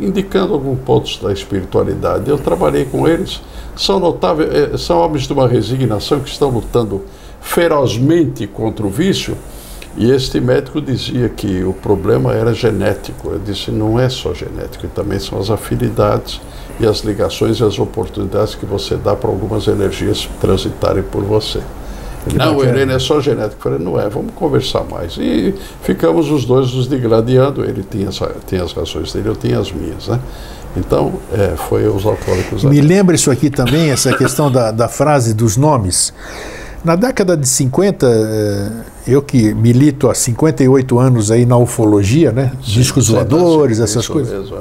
indicando 0.00 0.54
alguns 0.54 0.78
pontos 0.80 1.18
da 1.18 1.32
espiritualidade. 1.32 2.28
Eu 2.28 2.38
trabalhei 2.38 2.84
com 2.84 3.06
eles. 3.06 3.40
São 3.76 4.00
notáveis, 4.00 4.50
eh, 4.52 4.76
são 4.76 4.98
homens 4.98 5.26
de 5.26 5.32
uma 5.32 5.48
resignação 5.48 6.20
que 6.20 6.30
estão 6.30 6.50
lutando 6.50 7.02
ferozmente 7.40 8.46
contra 8.46 8.86
o 8.86 8.90
vício. 8.90 9.36
E 9.96 10.10
este 10.10 10.40
médico 10.40 10.80
dizia 10.80 11.28
que 11.28 11.64
o 11.64 11.72
problema 11.72 12.32
era 12.32 12.54
genético. 12.54 13.30
Eu 13.30 13.38
disse: 13.38 13.70
não 13.70 13.98
é 13.98 14.08
só 14.08 14.32
genético, 14.32 14.86
também 14.88 15.18
são 15.18 15.38
as 15.38 15.50
afinidades 15.50 16.40
e 16.78 16.86
as 16.86 17.00
ligações 17.00 17.58
e 17.58 17.64
as 17.64 17.78
oportunidades 17.78 18.54
que 18.54 18.64
você 18.64 18.96
dá 18.96 19.16
para 19.16 19.30
algumas 19.30 19.66
energias 19.66 20.28
transitarem 20.40 21.02
por 21.02 21.24
você. 21.24 21.60
Não, 22.36 22.56
bacana. 22.56 22.76
Irene 22.76 22.92
é 22.92 22.98
só 22.98 23.20
genético. 23.20 23.56
Eu 23.56 23.62
falei, 23.62 23.78
não 23.78 24.00
é, 24.00 24.08
vamos 24.08 24.32
conversar 24.34 24.84
mais. 24.84 25.16
E 25.18 25.54
ficamos 25.82 26.30
os 26.30 26.44
dois 26.44 26.72
nos 26.72 26.86
degradando. 26.86 27.64
Ele 27.64 27.84
tinha, 27.88 28.10
tinha 28.46 28.62
as 28.62 28.72
razões 28.72 29.12
dele, 29.12 29.28
eu 29.28 29.36
tinha 29.36 29.58
as 29.58 29.72
minhas, 29.72 30.08
né? 30.08 30.20
Então, 30.76 31.14
é, 31.32 31.56
foi 31.56 31.88
os 31.88 32.04
alcoólicos. 32.04 32.64
Me 32.64 32.80
lembra 32.80 33.14
isso 33.14 33.30
aqui 33.30 33.50
também, 33.50 33.90
essa 33.90 34.16
questão 34.16 34.50
da, 34.50 34.70
da 34.70 34.88
frase 34.88 35.34
dos 35.34 35.56
nomes. 35.56 36.12
Na 36.84 36.94
década 36.94 37.36
de 37.36 37.46
50, 37.46 38.06
eh, 38.06 38.70
eu 39.08 39.20
que 39.20 39.52
milito 39.52 40.08
há 40.08 40.14
58 40.14 40.98
anos 40.98 41.30
aí 41.30 41.44
na 41.44 41.56
ufologia, 41.56 42.30
né? 42.30 42.52
Sim, 42.62 42.72
discos 42.72 43.08
voadores, 43.08 43.80
essas 43.80 44.06
coisas. 44.06 44.52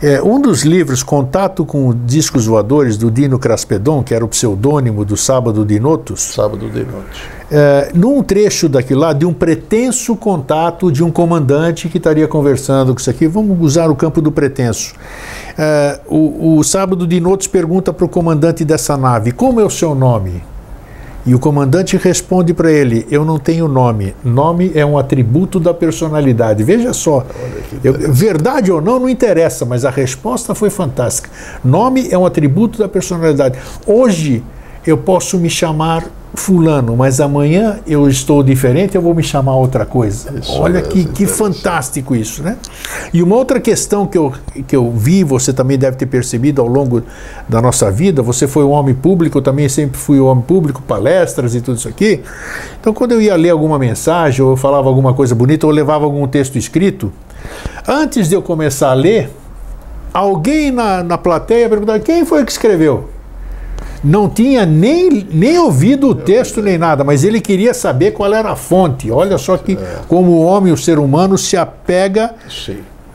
É. 0.00 0.22
um 0.22 0.40
dos 0.40 0.62
livros, 0.62 1.02
Contato 1.02 1.64
com 1.64 1.92
Discos 2.04 2.46
Voadores, 2.46 2.96
do 2.96 3.10
Dino 3.10 3.38
Craspedon, 3.38 4.02
que 4.02 4.14
era 4.14 4.24
o 4.24 4.28
pseudônimo 4.28 5.04
do 5.04 5.16
Sábado 5.16 5.64
de 5.64 5.80
Notos. 5.80 6.20
Sábado 6.34 6.68
de 6.68 6.84
Notos. 6.84 7.20
É, 7.50 7.90
num 7.94 8.22
trecho 8.22 8.68
daquilo 8.68 9.00
lá, 9.00 9.12
de 9.12 9.24
um 9.24 9.32
pretenso 9.32 10.14
contato 10.14 10.92
de 10.92 11.02
um 11.02 11.10
comandante 11.10 11.88
que 11.88 11.98
estaria 11.98 12.28
conversando 12.28 12.92
com 12.92 13.00
isso 13.00 13.10
aqui, 13.10 13.26
vamos 13.26 13.58
usar 13.60 13.90
o 13.90 13.96
campo 13.96 14.20
do 14.20 14.30
pretenso. 14.30 14.94
É, 15.58 16.00
o, 16.06 16.58
o 16.58 16.64
Sábado 16.64 17.06
de 17.06 17.18
Notos 17.18 17.46
pergunta 17.46 17.92
para 17.92 18.04
o 18.04 18.08
comandante 18.08 18.64
dessa 18.64 18.96
nave: 18.96 19.32
como 19.32 19.60
é 19.60 19.64
o 19.64 19.70
seu 19.70 19.94
nome? 19.94 20.42
E 21.26 21.34
o 21.34 21.40
comandante 21.40 21.96
responde 21.96 22.54
para 22.54 22.70
ele: 22.70 23.04
Eu 23.10 23.24
não 23.24 23.36
tenho 23.36 23.66
nome. 23.66 24.14
Nome 24.24 24.70
é 24.74 24.86
um 24.86 24.96
atributo 24.96 25.58
da 25.58 25.74
personalidade. 25.74 26.62
Veja 26.62 26.92
só. 26.92 27.26
Eu, 27.82 27.94
verdade 28.12 28.70
ou 28.70 28.80
não, 28.80 29.00
não 29.00 29.08
interessa, 29.08 29.64
mas 29.64 29.84
a 29.84 29.90
resposta 29.90 30.54
foi 30.54 30.70
fantástica. 30.70 31.28
Nome 31.64 32.08
é 32.10 32.16
um 32.16 32.24
atributo 32.24 32.78
da 32.78 32.88
personalidade. 32.88 33.58
Hoje 33.84 34.42
eu 34.86 34.96
posso 34.96 35.36
me 35.36 35.50
chamar 35.50 36.04
fulano, 36.40 36.96
mas 36.96 37.20
amanhã 37.20 37.80
eu 37.86 38.08
estou 38.08 38.42
diferente, 38.42 38.94
eu 38.94 39.02
vou 39.02 39.14
me 39.14 39.22
chamar 39.22 39.56
outra 39.56 39.84
coisa. 39.84 40.32
Isso 40.38 40.52
Olha 40.60 40.82
que, 40.82 41.04
que 41.04 41.26
fantástico 41.26 42.14
isso, 42.14 42.42
né? 42.42 42.56
E 43.12 43.22
uma 43.22 43.36
outra 43.36 43.58
questão 43.58 44.06
que 44.06 44.16
eu, 44.16 44.32
que 44.66 44.76
eu 44.76 44.90
vi, 44.92 45.24
você 45.24 45.52
também 45.52 45.78
deve 45.78 45.96
ter 45.96 46.06
percebido 46.06 46.60
ao 46.60 46.68
longo 46.68 47.02
da 47.48 47.60
nossa 47.60 47.90
vida, 47.90 48.22
você 48.22 48.46
foi 48.46 48.64
um 48.64 48.70
homem 48.70 48.94
público, 48.94 49.38
eu 49.38 49.42
também 49.42 49.68
sempre 49.68 49.98
fui 49.98 50.20
um 50.20 50.26
homem 50.26 50.44
público, 50.44 50.82
palestras 50.82 51.54
e 51.54 51.60
tudo 51.60 51.78
isso 51.78 51.88
aqui. 51.88 52.20
Então, 52.80 52.92
quando 52.92 53.12
eu 53.12 53.20
ia 53.20 53.34
ler 53.34 53.50
alguma 53.50 53.78
mensagem, 53.78 54.42
ou 54.44 54.52
eu 54.52 54.56
falava 54.56 54.88
alguma 54.88 55.14
coisa 55.14 55.34
bonita, 55.34 55.66
ou 55.66 55.72
levava 55.72 56.04
algum 56.04 56.26
texto 56.28 56.56
escrito, 56.56 57.12
antes 57.88 58.28
de 58.28 58.34
eu 58.34 58.42
começar 58.42 58.90
a 58.90 58.94
ler, 58.94 59.30
alguém 60.12 60.70
na, 60.70 61.02
na 61.02 61.18
plateia 61.18 61.68
perguntava, 61.68 61.98
quem 61.98 62.24
foi 62.24 62.44
que 62.44 62.52
escreveu? 62.52 63.15
Não 64.06 64.28
tinha 64.28 64.64
nem, 64.64 65.26
nem 65.32 65.58
ouvido 65.58 66.10
o 66.10 66.14
texto 66.14 66.62
nem 66.62 66.78
nada, 66.78 67.02
mas 67.02 67.24
ele 67.24 67.40
queria 67.40 67.74
saber 67.74 68.12
qual 68.12 68.32
era 68.32 68.50
a 68.50 68.56
fonte. 68.56 69.10
Olha 69.10 69.36
só 69.36 69.56
que 69.56 69.72
é. 69.72 69.98
como 70.06 70.30
o 70.30 70.42
homem, 70.42 70.72
o 70.72 70.76
ser 70.76 71.00
humano, 71.00 71.36
se 71.36 71.56
apega 71.56 72.32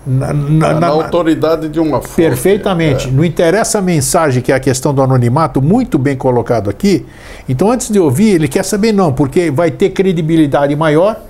na, 0.06 0.34
na, 0.34 0.80
na, 0.82 0.88
autoridade 0.88 1.70
de 1.70 1.80
uma 1.80 2.02
fonte. 2.02 2.16
Perfeitamente. 2.16 3.08
É. 3.08 3.12
Não 3.12 3.24
interessa 3.24 3.80
a 3.80 3.82
mensagem, 3.82 4.42
que 4.44 4.52
é 4.52 4.56
a 4.56 4.60
questão 4.60 4.94
do 4.94 5.02
anonimato, 5.02 5.62
muito 5.62 5.98
bem 5.98 6.18
colocado 6.18 6.70
aqui. 6.70 7.06
Então, 7.48 7.72
antes 7.72 7.90
de 7.90 7.98
ouvir, 7.98 8.36
ele 8.36 8.50
quer 8.50 8.66
saber 8.66 8.92
não, 8.92 9.14
porque 9.14 9.50
vai 9.50 9.72
ter 9.72 9.92
credibilidade 9.92 10.76
maior 10.76 11.22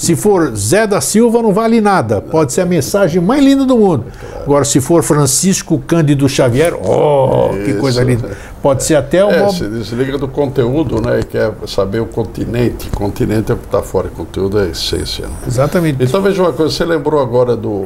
se 0.00 0.16
for 0.16 0.56
Zé 0.56 0.86
da 0.86 0.98
Silva, 0.98 1.42
não 1.42 1.52
vale 1.52 1.78
nada. 1.78 2.22
Pode 2.22 2.54
ser 2.54 2.62
a 2.62 2.66
mensagem 2.66 3.20
mais 3.20 3.44
linda 3.44 3.66
do 3.66 3.76
mundo. 3.76 4.06
Agora, 4.34 4.64
se 4.64 4.80
for 4.80 5.02
Francisco 5.02 5.78
Cândido 5.86 6.26
Xavier, 6.26 6.72
oh, 6.72 7.50
Isso. 7.52 7.64
que 7.66 7.74
coisa 7.74 8.02
linda. 8.02 8.30
Pode 8.62 8.82
ser 8.82 8.94
até 8.94 9.22
uma. 9.22 9.34
É, 9.34 9.48
se 9.50 9.68
desliga 9.68 10.16
do 10.16 10.26
conteúdo, 10.26 11.02
né? 11.02 11.20
Quer 11.30 11.52
saber 11.66 12.00
o 12.00 12.06
continente. 12.06 12.88
Continente 12.88 13.52
é 13.52 13.54
o 13.54 13.58
que 13.58 13.66
está 13.66 13.82
fora, 13.82 14.08
o 14.08 14.10
conteúdo 14.12 14.58
é 14.58 14.62
a 14.62 14.66
essência. 14.68 15.26
Né? 15.26 15.34
Exatamente. 15.46 16.02
Então, 16.02 16.22
veja 16.22 16.40
uma 16.40 16.52
coisa, 16.54 16.74
você 16.74 16.84
lembrou 16.86 17.20
agora 17.20 17.54
do 17.54 17.84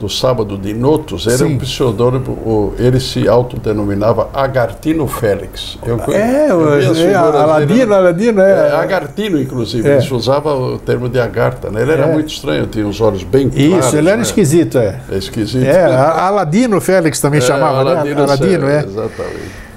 do 0.00 0.08
sábado 0.08 0.56
de 0.56 0.72
Notos, 0.72 1.26
ele 1.26 1.36
Sim. 1.36 1.44
é 1.44 1.46
um 1.46 1.58
pseudônimo, 1.58 2.72
ele 2.78 2.98
se 2.98 3.28
autodenominava 3.28 4.30
Agartino 4.32 5.06
Félix. 5.06 5.78
Eu, 5.84 6.00
é, 6.08 6.50
eu 6.50 6.96
é, 6.96 7.14
Aladino, 7.14 7.94
Aladino, 7.94 8.40
é. 8.40 8.68
é. 8.68 8.72
Agartino, 8.72 9.38
inclusive, 9.38 9.86
é. 9.86 9.98
ele 9.98 10.14
usava 10.14 10.54
o 10.54 10.78
termo 10.78 11.06
de 11.06 11.20
Agarta, 11.20 11.68
né? 11.70 11.82
Ele 11.82 11.92
era 11.92 12.06
é. 12.06 12.12
muito 12.12 12.32
estranho, 12.32 12.66
tinha 12.66 12.88
os 12.88 12.98
olhos 12.98 13.22
bem 13.22 13.50
claros. 13.50 13.86
Isso, 13.86 13.96
ele 13.96 14.08
era 14.08 14.16
né? 14.16 14.22
esquisito, 14.22 14.78
é. 14.78 15.00
É 15.10 15.18
esquisito. 15.18 15.66
É, 15.66 15.84
Aladino 15.84 16.80
Félix 16.80 17.20
também 17.20 17.38
é, 17.38 17.42
chamava, 17.42 17.80
Aladino, 17.80 18.14
né? 18.16 18.22
Aladino, 18.22 18.68
é. 18.68 18.78
Exatamente. 18.78 19.70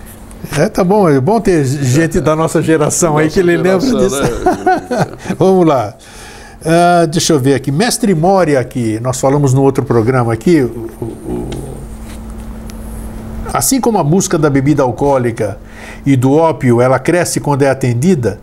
É, 0.57 0.69
tá 0.69 0.83
bom, 0.85 1.09
é 1.09 1.19
bom 1.19 1.41
ter 1.41 1.65
gente 1.65 2.21
da 2.21 2.35
nossa 2.35 2.61
geração 2.61 3.13
nossa 3.13 3.23
aí 3.23 3.29
que 3.29 3.39
ele 3.39 3.57
lembra 3.57 3.77
disso. 3.79 4.21
Né? 4.21 4.29
Vamos 5.37 5.65
lá. 5.65 5.95
Uh, 6.63 7.05
deixa 7.07 7.33
eu 7.33 7.39
ver 7.39 7.55
aqui. 7.55 7.71
Mestre 7.71 8.15
Moria 8.15 8.59
aqui, 8.59 8.97
nós 9.01 9.19
falamos 9.19 9.53
no 9.53 9.61
outro 9.61 9.83
programa 9.83 10.31
aqui. 10.31 10.65
Assim 13.51 13.81
como 13.81 13.97
a 13.97 14.03
busca 14.03 14.37
da 14.37 14.49
bebida 14.49 14.81
alcoólica 14.81 15.57
e 16.05 16.15
do 16.15 16.31
ópio, 16.31 16.79
ela 16.79 16.97
cresce 16.99 17.41
quando 17.41 17.63
é 17.63 17.69
atendida, 17.69 18.39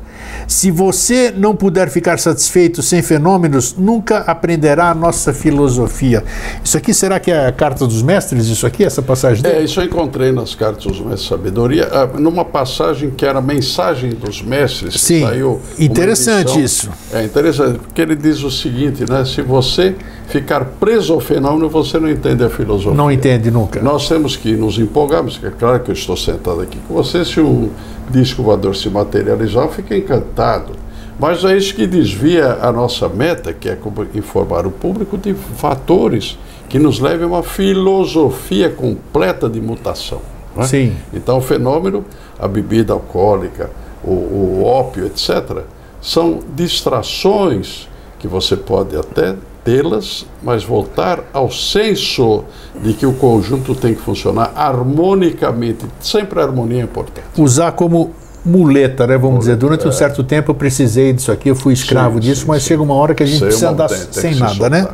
Se 0.47 0.71
você 0.71 1.33
não 1.37 1.55
puder 1.55 1.89
ficar 1.89 2.19
satisfeito 2.19 2.83
sem 2.83 3.03
fenômenos, 3.03 3.75
nunca 3.77 4.19
aprenderá 4.19 4.91
a 4.91 4.95
nossa 4.95 5.33
filosofia. 5.33 6.25
Isso 6.63 6.77
aqui 6.77 6.93
será 6.93 7.21
que 7.21 7.31
é 7.31 7.47
a 7.47 7.53
carta 7.53 7.87
dos 7.87 8.03
mestres? 8.03 8.47
Isso 8.47 8.67
aqui, 8.67 8.85
essa 8.85 9.03
passagem? 9.03 9.43
Dele? 9.43 9.59
É, 9.59 9.63
isso 9.63 9.81
eu 9.81 9.85
encontrei 9.85 10.33
nas 10.33 10.55
cartas 10.55 10.85
dos 10.85 11.01
mestres 11.01 11.23
de 11.23 11.29
sabedoria, 11.29 11.89
ah, 11.93 12.07
numa 12.19 12.45
passagem 12.45 13.11
que 13.11 13.25
era 13.25 13.39
a 13.39 13.43
mensagem 13.43 14.11
dos 14.11 14.43
mestres. 14.43 15.01
Sim, 15.01 15.23
saiu 15.23 15.61
interessante 15.79 16.63
isso. 16.63 16.91
É 17.13 17.25
interessante, 17.25 17.79
porque 17.79 18.01
ele 18.01 18.17
diz 18.17 18.43
o 18.43 18.51
seguinte, 18.51 19.05
né? 19.09 19.25
Se 19.25 19.43
você 19.43 19.95
ficar 20.29 20.65
preso 20.65 21.13
ao 21.13 21.21
fenômeno, 21.21 21.69
você 21.69 21.99
não 21.99 22.09
entende 22.09 22.45
a 22.45 22.51
filosofia. 22.51 22.95
Não 22.95 23.11
entende 23.11 23.51
nunca. 23.51 23.81
Nós 23.81 24.09
temos 24.09 24.37
que 24.37 24.53
nos 24.53 24.79
empolgarmos, 24.79 25.41
é 25.43 25.51
claro 25.51 25.81
que 25.81 25.91
eu 25.91 25.95
estou 25.95 26.17
sentado 26.17 26.61
aqui 26.61 26.79
com 26.87 26.95
você, 26.95 27.25
se 27.25 27.41
um 27.41 27.71
disco 28.11 28.43
voador 28.43 28.77
se 28.77 28.89
materializar, 28.91 29.65
eu 29.65 29.73
fico 29.73 29.95
encantado. 29.95 30.73
Mas 31.19 31.45
é 31.45 31.57
isso 31.57 31.75
que 31.75 31.87
desvia 31.87 32.59
a 32.63 32.73
nossa 32.73 33.09
meta, 33.09 33.53
que 33.53 33.69
é 33.69 33.79
informar 34.15 34.67
o 34.67 34.71
público 34.71 35.19
de 35.19 35.35
fatores 35.35 36.39
que 36.69 36.79
nos 36.79 36.99
levem 36.99 37.25
a 37.25 37.29
uma 37.29 37.43
filosofia 37.43 38.71
completa 38.71 39.49
de 39.49 39.61
mutação. 39.61 40.23
É? 40.57 40.63
Sim. 40.65 40.97
Então, 41.13 41.39
o 41.39 41.41
fenômeno, 41.41 42.05
a 42.39 42.49
bebida 42.49 42.93
alcoólica, 42.93 43.71
o, 44.03 44.13
o 44.13 44.65
ópio, 44.65 45.07
etc., 45.07 45.63
são 46.01 46.41
distrações 46.55 47.89
que 48.19 48.27
você 48.27 48.57
pode 48.57 48.97
até 48.97 49.35
tê-las, 49.65 50.27
mas 50.43 50.65
voltar 50.65 51.21
ao 51.33 51.51
senso 51.51 52.45
de 52.83 52.95
que 52.95 53.07
o 53.07 53.13
conjunto 53.13 53.75
tem 53.75 53.95
que 53.95 54.01
funcionar 54.01 54.53
harmonicamente. 54.55 55.85
Sempre 56.01 56.41
a 56.41 56.45
harmonia 56.45 56.81
é 56.81 56.85
importante. 56.85 57.27
Usar 57.37 57.73
como 57.73 58.13
muleta, 58.45 59.07
né? 59.07 59.15
Vamos 59.15 59.31
muleta, 59.31 59.41
dizer, 59.41 59.57
durante 59.57 59.85
é. 59.85 59.89
um 59.89 59.93
certo 59.93 60.25
tempo 60.25 60.51
eu 60.51 60.55
precisei 60.55 61.13
disso 61.13 61.31
aqui, 61.31 61.51
eu 61.51 61.57
fui 61.57 61.75
escravo 61.75 62.15
sim, 62.15 62.21
disso, 62.21 62.43
sim, 62.43 62.49
mas 62.49 62.63
sim. 62.63 62.69
chega 62.69 62.83
uma 62.83 62.95
hora 62.95 63.15
que 63.15 63.23
a 63.23 63.27
gente 63.27 63.39
Sei 63.39 63.49
precisa 63.49 63.71
andar 63.71 63.89
tem, 63.89 63.99
sem 64.11 64.35
nada, 64.35 64.55
soltar. 64.55 64.71
né? 64.71 64.89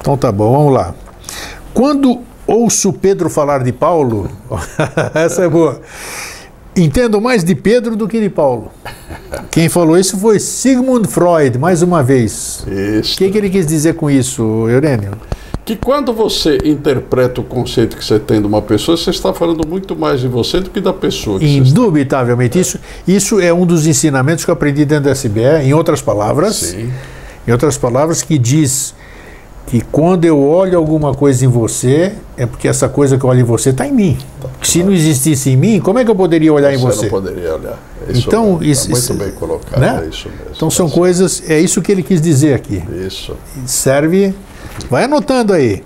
Então 0.00 0.16
tá 0.16 0.30
bom, 0.30 0.52
vamos 0.52 0.74
lá. 0.74 0.94
Quando 1.72 2.20
ouço 2.46 2.92
Pedro 2.92 3.30
falar 3.30 3.62
de 3.62 3.72
Paulo, 3.72 4.28
essa 5.14 5.44
é 5.44 5.48
boa. 5.48 5.80
Entendo 6.78 7.20
mais 7.20 7.42
de 7.42 7.54
Pedro 7.54 7.96
do 7.96 8.06
que 8.06 8.20
de 8.20 8.30
Paulo. 8.30 8.70
Quem 9.50 9.68
falou 9.68 9.98
isso 9.98 10.16
foi 10.16 10.38
Sigmund 10.38 11.08
Freud, 11.08 11.58
mais 11.58 11.82
uma 11.82 12.02
vez. 12.02 12.64
Isso. 12.66 13.14
O 13.14 13.16
que, 13.18 13.30
que 13.30 13.38
ele 13.38 13.50
quis 13.50 13.66
dizer 13.66 13.94
com 13.94 14.08
isso, 14.08 14.42
Eurênio? 14.68 15.12
Que 15.64 15.76
quando 15.76 16.12
você 16.12 16.56
interpreta 16.64 17.40
o 17.40 17.44
conceito 17.44 17.96
que 17.96 18.04
você 18.04 18.18
tem 18.18 18.40
de 18.40 18.46
uma 18.46 18.62
pessoa, 18.62 18.96
você 18.96 19.10
está 19.10 19.34
falando 19.34 19.66
muito 19.68 19.94
mais 19.96 20.20
de 20.20 20.28
você 20.28 20.60
do 20.60 20.70
que 20.70 20.80
da 20.80 20.92
pessoa. 20.92 21.38
Que 21.38 21.56
Indubitavelmente. 21.56 22.58
Isso, 22.58 22.78
isso 23.06 23.40
é 23.40 23.52
um 23.52 23.66
dos 23.66 23.86
ensinamentos 23.86 24.44
que 24.44 24.50
eu 24.50 24.54
aprendi 24.54 24.84
dentro 24.84 25.04
da 25.04 25.12
SBE, 25.12 25.64
em 25.64 25.74
outras 25.74 26.00
palavras. 26.00 26.56
Sim. 26.56 26.90
Em 27.46 27.50
outras 27.50 27.76
palavras, 27.76 28.22
que 28.22 28.38
diz 28.38 28.94
que 29.68 29.82
quando 29.82 30.24
eu 30.24 30.42
olho 30.42 30.78
alguma 30.78 31.14
coisa 31.14 31.44
em 31.44 31.48
você, 31.48 32.14
é 32.38 32.46
porque 32.46 32.66
essa 32.66 32.88
coisa 32.88 33.18
que 33.18 33.24
eu 33.24 33.28
olho 33.28 33.40
em 33.40 33.44
você 33.44 33.68
está 33.68 33.86
em 33.86 33.92
mim. 33.92 34.16
Tá, 34.40 34.48
Se 34.62 34.82
não 34.82 34.90
existisse 34.90 35.50
em 35.50 35.56
mim, 35.58 35.78
como 35.78 35.98
é 35.98 36.04
que 36.06 36.10
eu 36.10 36.16
poderia 36.16 36.50
olhar 36.50 36.70
você 36.70 36.76
em 36.76 36.80
você? 36.80 37.02
não 37.02 37.10
poderia 37.10 37.54
olhar. 37.54 37.78
Isso 38.08 38.28
então, 38.28 38.56
tá 38.56 38.64
isso, 38.64 38.90
muito 38.90 39.14
bem 39.14 39.30
colocado. 39.32 39.78
Né? 39.78 40.04
É 40.04 40.08
isso 40.08 40.30
mesmo. 40.30 40.52
Então 40.56 40.70
são 40.70 40.88
coisas, 40.88 41.42
é 41.46 41.60
isso 41.60 41.82
que 41.82 41.92
ele 41.92 42.02
quis 42.02 42.18
dizer 42.18 42.54
aqui. 42.54 42.82
Isso. 43.06 43.36
Serve. 43.66 44.34
Vai 44.88 45.04
anotando 45.04 45.52
aí. 45.52 45.84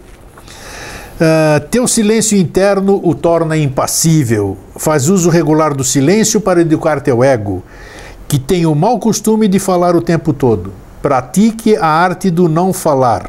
Uh, 1.17 1.67
teu 1.69 1.89
silêncio 1.89 2.39
interno 2.39 3.01
o 3.03 3.17
torna 3.17 3.57
impassível. 3.57 4.57
Faz 4.77 5.09
uso 5.09 5.29
regular 5.29 5.75
do 5.75 5.83
silêncio 5.83 6.41
para 6.41 6.61
educar 6.61 7.01
teu 7.01 7.25
ego, 7.25 7.65
que 8.29 8.39
tem 8.39 8.65
o 8.65 8.77
mau 8.77 9.01
costume 9.01 9.49
de 9.49 9.59
falar 9.59 9.97
o 9.97 10.01
tempo 10.01 10.33
todo. 10.33 10.73
Pratique 11.03 11.77
a 11.77 11.87
arte 11.89 12.31
do 12.31 12.49
não 12.49 12.73
falar 12.73 13.29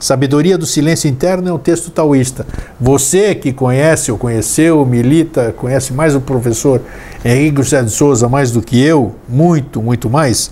Sabedoria 0.00 0.56
do 0.56 0.64
Silêncio 0.66 1.08
Interno 1.08 1.48
é 1.48 1.52
um 1.52 1.58
texto 1.58 1.90
taoísta. 1.90 2.46
Você 2.80 3.34
que 3.34 3.52
conhece, 3.52 4.12
ou 4.12 4.18
conheceu, 4.18 4.84
milita, 4.86 5.52
conhece 5.56 5.92
mais 5.92 6.14
o 6.14 6.20
professor 6.20 6.80
Henrique 7.24 7.62
José 7.62 7.82
de 7.82 7.90
Souza 7.90 8.28
mais 8.28 8.50
do 8.50 8.62
que 8.62 8.80
eu, 8.80 9.14
muito, 9.28 9.82
muito 9.82 10.08
mais. 10.08 10.50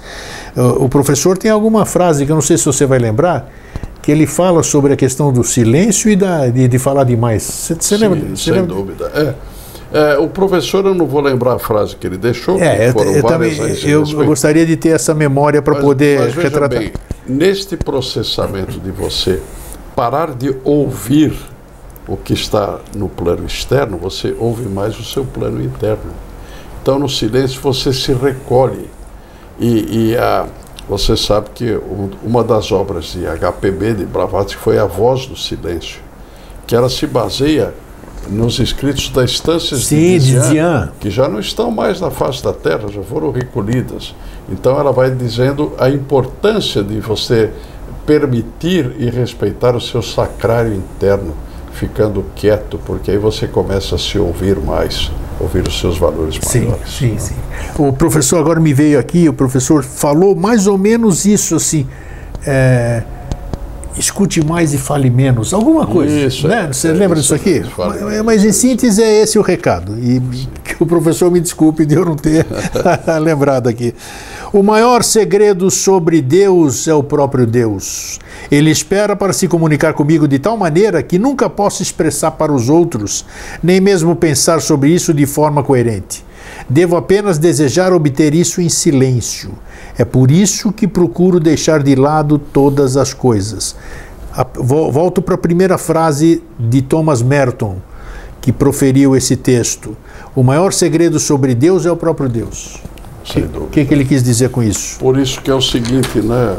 O 0.57 0.89
professor 0.89 1.39
tem 1.39 1.51
alguma 1.51 1.87
frase 1.87 2.27
que 2.27 2.33
eu 2.33 2.35
não 2.35 2.43
sei 2.43 2.57
se 2.57 2.65
você 2.65 2.87
vai 2.87 2.99
lembrar, 2.99 3.51
que 4.03 4.11
ele 4.11 4.27
fala 4.27 4.63
sobre 4.63 4.93
a 4.93 4.97
questão 4.97 5.33
do 5.33 5.43
silêncio 5.43 6.11
e 6.11 6.17
da, 6.17 6.49
de, 6.49 6.69
de 6.69 6.79
falar 6.79 7.05
demais. 7.05 7.43
Você, 7.43 7.75
você 7.75 7.97
Sim, 7.97 8.03
lembra? 8.03 8.37
Sem 8.37 8.53
lembra? 8.53 8.75
dúvida. 8.75 9.11
É. 9.15 9.56
É, 9.97 10.19
o 10.19 10.29
professor, 10.29 10.85
eu 10.85 10.95
não 10.95 11.07
vou 11.07 11.23
lembrar 11.23 11.55
a 11.55 11.59
frase 11.59 11.97
que 11.97 12.07
ele 12.07 12.19
deixou, 12.19 12.61
é, 12.61 12.93
foram 12.93 13.13
eu, 13.13 13.23
várias 13.23 13.57
também, 13.57 13.91
eu, 13.91 14.05
eu 14.05 14.27
gostaria 14.27 14.67
de 14.67 14.77
ter 14.77 14.91
essa 14.91 15.15
memória 15.15 15.63
para 15.63 15.77
poder 15.77 16.21
mas 16.21 16.35
retratar. 16.35 16.79
Bem, 16.79 16.93
neste 17.27 17.79
processamento 17.79 18.79
de 18.79 18.91
você 18.91 19.41
parar 19.95 20.35
de 20.35 20.55
ouvir 20.63 21.35
o 22.07 22.15
que 22.15 22.35
está 22.35 22.79
no 22.95 23.09
plano 23.09 23.47
externo, 23.47 23.97
você 23.97 24.35
ouve 24.39 24.69
mais 24.69 24.99
o 25.01 25.03
seu 25.03 25.25
plano 25.25 25.63
interno. 25.63 26.13
Então, 26.83 26.99
no 26.99 27.09
silêncio, 27.09 27.61
você 27.63 27.91
se 27.91 28.13
recolhe. 28.13 28.91
E, 29.59 30.11
e 30.11 30.17
a, 30.17 30.47
você 30.87 31.17
sabe 31.17 31.49
que 31.55 31.81
uma 32.23 32.45
das 32.45 32.71
obras 32.71 33.07
de 33.07 33.25
HPB, 33.25 33.95
de 33.95 34.05
Blavatsky, 34.05 34.61
foi 34.61 34.79
A 34.79 34.85
Voz 34.85 35.25
do 35.25 35.37
Silêncio, 35.37 36.01
que 36.67 36.77
ela 36.77 36.91
se 36.91 37.07
baseia 37.07 37.73
nos 38.29 38.59
escritos 38.59 39.09
das 39.11 39.31
estâncias 39.31 39.85
Sim, 39.85 40.19
de 40.19 40.19
Dizian, 40.19 40.91
que 41.01 41.11
já 41.11 41.29
não 41.29 41.41
estão 41.41 41.71
mais 41.71 42.01
na 42.01 42.11
face 42.11 42.43
da 42.43 42.53
Terra, 42.53 42.89
já 42.89 43.03
foram 43.03 43.31
recolhidas. 43.31 44.15
Então 44.49 44.79
ela 44.79 44.93
vai 44.93 45.11
dizendo 45.11 45.73
a 45.79 45.89
importância 45.89 46.83
de 46.83 47.01
você 47.01 47.51
permitir 48.07 48.95
e 48.99 49.11
respeitar 49.11 49.75
o 49.75 49.81
seu 49.81 50.01
sacrário 50.03 50.75
interno, 50.75 51.35
ficando 51.73 52.25
quieto, 52.35 52.79
porque 52.85 53.11
aí 53.11 53.19
você 53.19 53.47
começa 53.47 53.97
a 53.97 53.99
se 53.99 54.19
ouvir 54.19 54.57
mais, 54.59 55.11
ouvir 55.41 55.67
os 55.67 55.79
seus 55.79 55.99
valores 55.99 56.39
maiores. 56.39 56.89
Sim, 56.89 57.19
sim, 57.19 57.19
sim. 57.19 57.35
O 57.77 57.93
professor 57.93 58.39
agora 58.39 58.61
me 58.61 58.73
veio 58.73 58.99
aqui, 58.99 59.29
o 59.29 59.33
professor 59.33 59.83
falou 59.83 60.35
mais 60.35 60.67
ou 60.67 60.79
menos 60.79 61.27
isso 61.27 61.57
assim. 61.57 61.87
É, 62.47 63.03
escute 63.99 64.45
mais 64.45 64.75
e 64.75 64.79
fale 64.79 65.09
menos, 65.11 65.55
alguma 65.55 65.87
coisa. 65.87 66.15
Isso, 66.15 66.47
né? 66.47 66.69
Você 66.73 66.89
é, 66.89 66.93
lembra 66.93 67.19
disso 67.19 67.35
aqui? 67.35 67.63
Mas, 67.77 68.23
mas, 68.25 68.45
em 68.45 68.53
síntese 68.53 69.03
é 69.03 69.23
esse 69.23 69.39
o 69.39 69.43
recado. 69.43 69.97
E 69.99 70.21
que 70.63 70.83
o 70.83 70.87
professor 70.87 71.31
me 71.31 71.41
desculpe 71.41 71.87
de 71.87 71.95
eu 71.95 72.05
não 72.05 72.17
ter 72.17 72.47
lembrado 73.23 73.69
aqui. 73.69 73.95
O 74.53 74.63
maior 74.63 75.03
segredo 75.03 75.71
sobre 75.71 76.21
Deus 76.21 76.87
é 76.87 76.95
o 76.95 77.03
próprio 77.03 77.47
Deus. 77.47 78.19
Ele 78.51 78.71
espera 78.71 79.17
para 79.17 79.33
se 79.33 79.49
comunicar 79.49 79.95
comigo 79.95 80.29
de 80.29 80.39
tal 80.39 80.57
maneira 80.57 81.03
que 81.03 81.19
nunca 81.19 81.49
posso 81.49 81.83
expressar 81.83 82.33
para 82.33 82.53
os 82.53 82.69
outros, 82.69 83.25
nem 83.63 83.81
mesmo 83.81 84.15
pensar 84.15 84.61
sobre 84.61 84.91
isso 84.91 85.15
de 85.15 85.27
forma 85.27 85.63
coerente. 85.63 86.26
Devo 86.69 86.97
apenas 86.97 87.39
desejar 87.39 87.93
obter 87.93 88.35
isso 88.35 88.61
em 88.61 88.69
silêncio. 88.69 89.53
É 89.97 90.05
por 90.05 90.31
isso 90.31 90.73
que 90.73 90.87
procuro 90.87 91.39
deixar 91.39 91.83
de 91.83 91.95
lado 91.95 92.39
todas 92.39 92.97
as 92.97 93.15
coisas. 93.15 93.77
Volto 94.55 95.23
para 95.23 95.35
a 95.35 95.39
primeira 95.39 95.79
frase 95.79 96.43
de 96.59 96.83
Thomas 96.83 97.23
Merton, 97.23 97.77
que 98.41 98.53
proferiu 98.53 99.17
esse 99.17 99.37
texto. 99.37 99.97
O 100.35 100.43
maior 100.43 100.73
segredo 100.73 101.19
sobre 101.19 101.55
Deus 101.55 101.87
é 101.87 101.91
o 101.91 101.97
próprio 101.97 102.29
Deus. 102.29 102.81
O 103.61 103.67
que, 103.69 103.85
que, 103.85 103.93
ele 103.93 104.05
quis 104.05 104.23
dizer 104.23 104.51
com 104.51 104.63
isso? 104.63 104.99
Por 104.99 105.19
isso 105.19 105.41
que 105.41 105.51
é 105.51 105.55
o 105.55 105.61
seguinte, 105.61 106.21
né, 106.21 106.57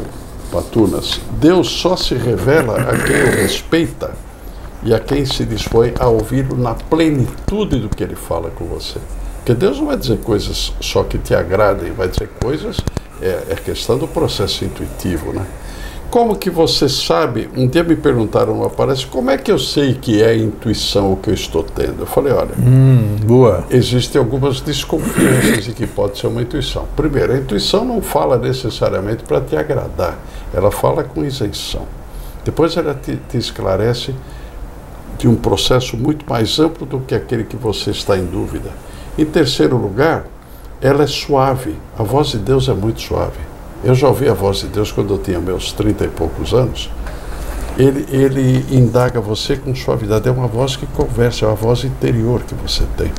Patunas? 0.52 1.18
Deus 1.40 1.68
só 1.68 1.96
se 1.96 2.14
revela 2.14 2.78
a 2.78 2.98
quem 2.98 3.22
o 3.22 3.36
respeita 3.36 4.10
e 4.82 4.92
a 4.92 5.00
quem 5.00 5.24
se 5.24 5.44
dispõe 5.44 5.94
a 5.98 6.08
ouvi-lo 6.08 6.56
na 6.56 6.74
plenitude 6.74 7.80
do 7.80 7.88
que 7.88 8.02
ele 8.02 8.16
fala 8.16 8.50
com 8.50 8.66
você. 8.66 8.98
Porque 9.48 9.60
Deus 9.60 9.78
não 9.78 9.86
vai 9.86 9.96
dizer 9.96 10.18
coisas 10.18 10.74
só 10.78 11.02
que 11.02 11.16
te 11.16 11.34
agradem, 11.34 11.90
vai 11.92 12.06
dizer 12.06 12.28
coisas, 12.38 12.76
é, 13.22 13.44
é 13.48 13.54
questão 13.54 13.96
do 13.96 14.06
processo 14.06 14.62
intuitivo, 14.62 15.32
né? 15.32 15.42
Como 16.10 16.36
que 16.36 16.50
você 16.50 16.86
sabe? 16.86 17.48
Um 17.56 17.66
dia 17.66 17.82
me 17.82 17.96
perguntaram, 17.96 18.62
aparece, 18.62 19.06
como 19.06 19.30
é 19.30 19.38
que 19.38 19.50
eu 19.50 19.58
sei 19.58 19.94
que 19.94 20.22
é 20.22 20.36
intuição 20.36 21.14
o 21.14 21.16
que 21.16 21.30
eu 21.30 21.34
estou 21.34 21.62
tendo? 21.62 22.00
Eu 22.00 22.06
falei, 22.06 22.30
olha, 22.30 22.50
hum, 22.58 23.16
boa. 23.24 23.64
existem 23.70 24.18
algumas 24.18 24.60
desconfianças 24.60 25.64
de 25.64 25.72
que 25.72 25.86
pode 25.86 26.18
ser 26.18 26.26
uma 26.26 26.42
intuição. 26.42 26.86
Primeiro, 26.94 27.32
a 27.32 27.38
intuição 27.38 27.86
não 27.86 28.02
fala 28.02 28.36
necessariamente 28.36 29.22
para 29.22 29.40
te 29.40 29.56
agradar, 29.56 30.18
ela 30.52 30.70
fala 30.70 31.02
com 31.02 31.24
isenção. 31.24 31.86
Depois 32.44 32.76
ela 32.76 32.92
te, 32.92 33.18
te 33.30 33.38
esclarece 33.38 34.14
de 35.16 35.26
um 35.26 35.36
processo 35.36 35.96
muito 35.96 36.28
mais 36.28 36.58
amplo 36.58 36.84
do 36.84 37.00
que 37.00 37.14
aquele 37.14 37.44
que 37.44 37.56
você 37.56 37.92
está 37.92 38.14
em 38.18 38.26
dúvida. 38.26 38.70
Em 39.18 39.24
terceiro 39.24 39.76
lugar, 39.76 40.26
ela 40.80 41.02
é 41.02 41.06
suave. 41.08 41.74
A 41.98 42.04
voz 42.04 42.28
de 42.28 42.38
Deus 42.38 42.68
é 42.68 42.72
muito 42.72 43.00
suave. 43.00 43.40
Eu 43.82 43.92
já 43.92 44.06
ouvi 44.06 44.28
a 44.28 44.32
voz 44.32 44.58
de 44.58 44.68
Deus 44.68 44.92
quando 44.92 45.12
eu 45.12 45.18
tinha 45.18 45.40
meus 45.40 45.72
trinta 45.72 46.04
e 46.04 46.08
poucos 46.08 46.54
anos. 46.54 46.88
Ele, 47.76 48.06
ele 48.10 48.64
indaga 48.70 49.20
você 49.20 49.56
com 49.56 49.74
suavidade. 49.74 50.28
É 50.28 50.30
uma 50.30 50.46
voz 50.46 50.76
que 50.76 50.86
conversa, 50.86 51.44
é 51.44 51.48
uma 51.48 51.56
voz 51.56 51.82
interior 51.82 52.42
que 52.42 52.54
você 52.54 52.84
tem. 52.96 53.12